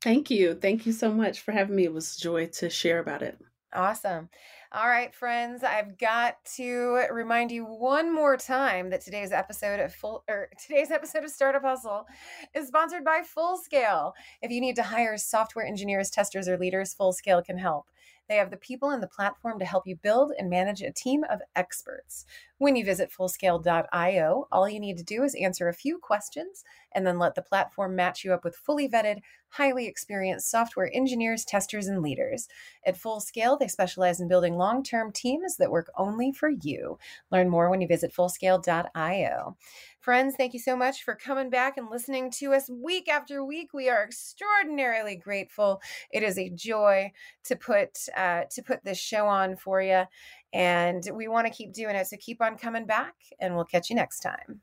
Thank 0.00 0.30
you. 0.30 0.54
Thank 0.54 0.86
you 0.86 0.92
so 0.92 1.12
much 1.12 1.40
for 1.40 1.52
having 1.52 1.76
me. 1.76 1.84
It 1.84 1.92
was 1.92 2.16
joy 2.16 2.46
to 2.46 2.70
share 2.70 2.98
about 2.98 3.22
it. 3.22 3.38
Awesome. 3.74 4.30
All 4.72 4.88
right, 4.88 5.14
friends, 5.14 5.62
I've 5.62 5.98
got 5.98 6.36
to 6.56 7.06
remind 7.10 7.50
you 7.50 7.64
one 7.64 8.14
more 8.14 8.36
time 8.36 8.90
that 8.90 9.00
today's 9.00 9.32
episode 9.32 9.80
of 9.80 9.94
full 9.94 10.24
or 10.28 10.48
today's 10.66 10.90
episode 10.90 11.24
of 11.24 11.30
Startup 11.30 11.62
Hustle 11.62 12.06
is 12.54 12.68
sponsored 12.68 13.04
by 13.04 13.22
Fullscale. 13.22 14.12
If 14.40 14.50
you 14.50 14.60
need 14.60 14.76
to 14.76 14.82
hire 14.82 15.16
software 15.18 15.66
engineers, 15.66 16.10
testers, 16.10 16.48
or 16.48 16.56
leaders, 16.56 16.94
Fullscale 16.94 17.44
can 17.44 17.58
help. 17.58 17.86
They 18.28 18.36
have 18.36 18.50
the 18.50 18.56
people 18.56 18.90
and 18.90 19.02
the 19.02 19.08
platform 19.08 19.58
to 19.58 19.64
help 19.64 19.86
you 19.86 19.96
build 19.96 20.32
and 20.36 20.50
manage 20.50 20.82
a 20.82 20.92
team 20.92 21.24
of 21.30 21.40
experts. 21.54 22.24
When 22.58 22.74
you 22.74 22.86
visit 22.86 23.12
fullscale.io, 23.12 24.48
all 24.50 24.68
you 24.68 24.80
need 24.80 24.96
to 24.96 25.04
do 25.04 25.22
is 25.22 25.34
answer 25.34 25.68
a 25.68 25.74
few 25.74 25.98
questions 25.98 26.64
and 26.94 27.06
then 27.06 27.18
let 27.18 27.34
the 27.34 27.42
platform 27.42 27.94
match 27.94 28.24
you 28.24 28.32
up 28.32 28.44
with 28.44 28.56
fully 28.56 28.88
vetted, 28.88 29.18
highly 29.50 29.86
experienced 29.86 30.50
software 30.50 30.90
engineers, 30.94 31.44
testers, 31.44 31.86
and 31.86 32.00
leaders. 32.00 32.48
At 32.86 32.96
Fullscale, 32.96 33.58
they 33.58 33.68
specialize 33.68 34.20
in 34.20 34.28
building 34.28 34.54
long 34.54 34.82
term 34.82 35.12
teams 35.12 35.58
that 35.58 35.70
work 35.70 35.90
only 35.98 36.32
for 36.32 36.48
you. 36.48 36.98
Learn 37.30 37.50
more 37.50 37.68
when 37.68 37.82
you 37.82 37.88
visit 37.88 38.14
fullscale.io. 38.14 39.56
Friends, 40.00 40.36
thank 40.36 40.54
you 40.54 40.60
so 40.60 40.76
much 40.76 41.02
for 41.02 41.16
coming 41.16 41.50
back 41.50 41.76
and 41.76 41.90
listening 41.90 42.30
to 42.30 42.54
us 42.54 42.70
week 42.70 43.08
after 43.08 43.44
week. 43.44 43.74
We 43.74 43.88
are 43.88 44.04
extraordinarily 44.04 45.16
grateful. 45.16 45.82
It 46.12 46.22
is 46.22 46.38
a 46.38 46.48
joy 46.48 47.10
to 47.44 47.56
put 47.56 47.98
uh, 48.16 48.42
to 48.50 48.62
put 48.62 48.84
this 48.84 48.98
show 48.98 49.26
on 49.26 49.56
for 49.56 49.82
you, 49.82 50.04
and 50.52 51.02
we 51.12 51.28
want 51.28 51.46
to 51.46 51.52
keep 51.52 51.72
doing 51.72 51.94
it. 51.94 52.06
So 52.06 52.16
keep 52.18 52.42
on 52.42 52.56
coming 52.56 52.86
back, 52.86 53.14
and 53.40 53.54
we'll 53.54 53.64
catch 53.64 53.90
you 53.90 53.96
next 53.96 54.20
time. 54.20 54.60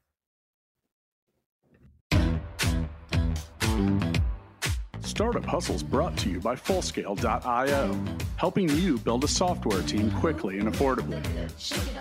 Startup 5.02 5.46
Hustles 5.46 5.84
brought 5.84 6.18
to 6.18 6.30
you 6.30 6.40
by 6.40 6.56
Fullscale.io, 6.56 8.00
helping 8.36 8.68
you 8.70 8.98
build 8.98 9.24
a 9.24 9.28
software 9.28 9.84
team 9.84 10.10
quickly 10.10 10.58
and 10.58 10.68
affordably. 10.68 11.24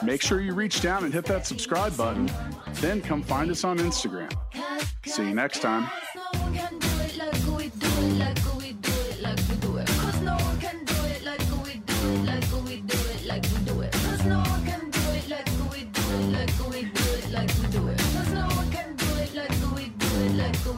Make 0.02 0.22
sure 0.22 0.40
you 0.40 0.54
reach 0.54 0.80
down 0.80 1.04
and 1.04 1.12
hit 1.12 1.26
that 1.26 1.46
subscribe 1.46 1.94
button, 1.94 2.30
then 2.76 3.02
come 3.02 3.22
find 3.22 3.50
us 3.50 3.64
on 3.64 3.78
Instagram. 3.78 4.32
See 5.04 5.28
you 5.28 5.34
next 5.34 5.60
time. 5.60 5.90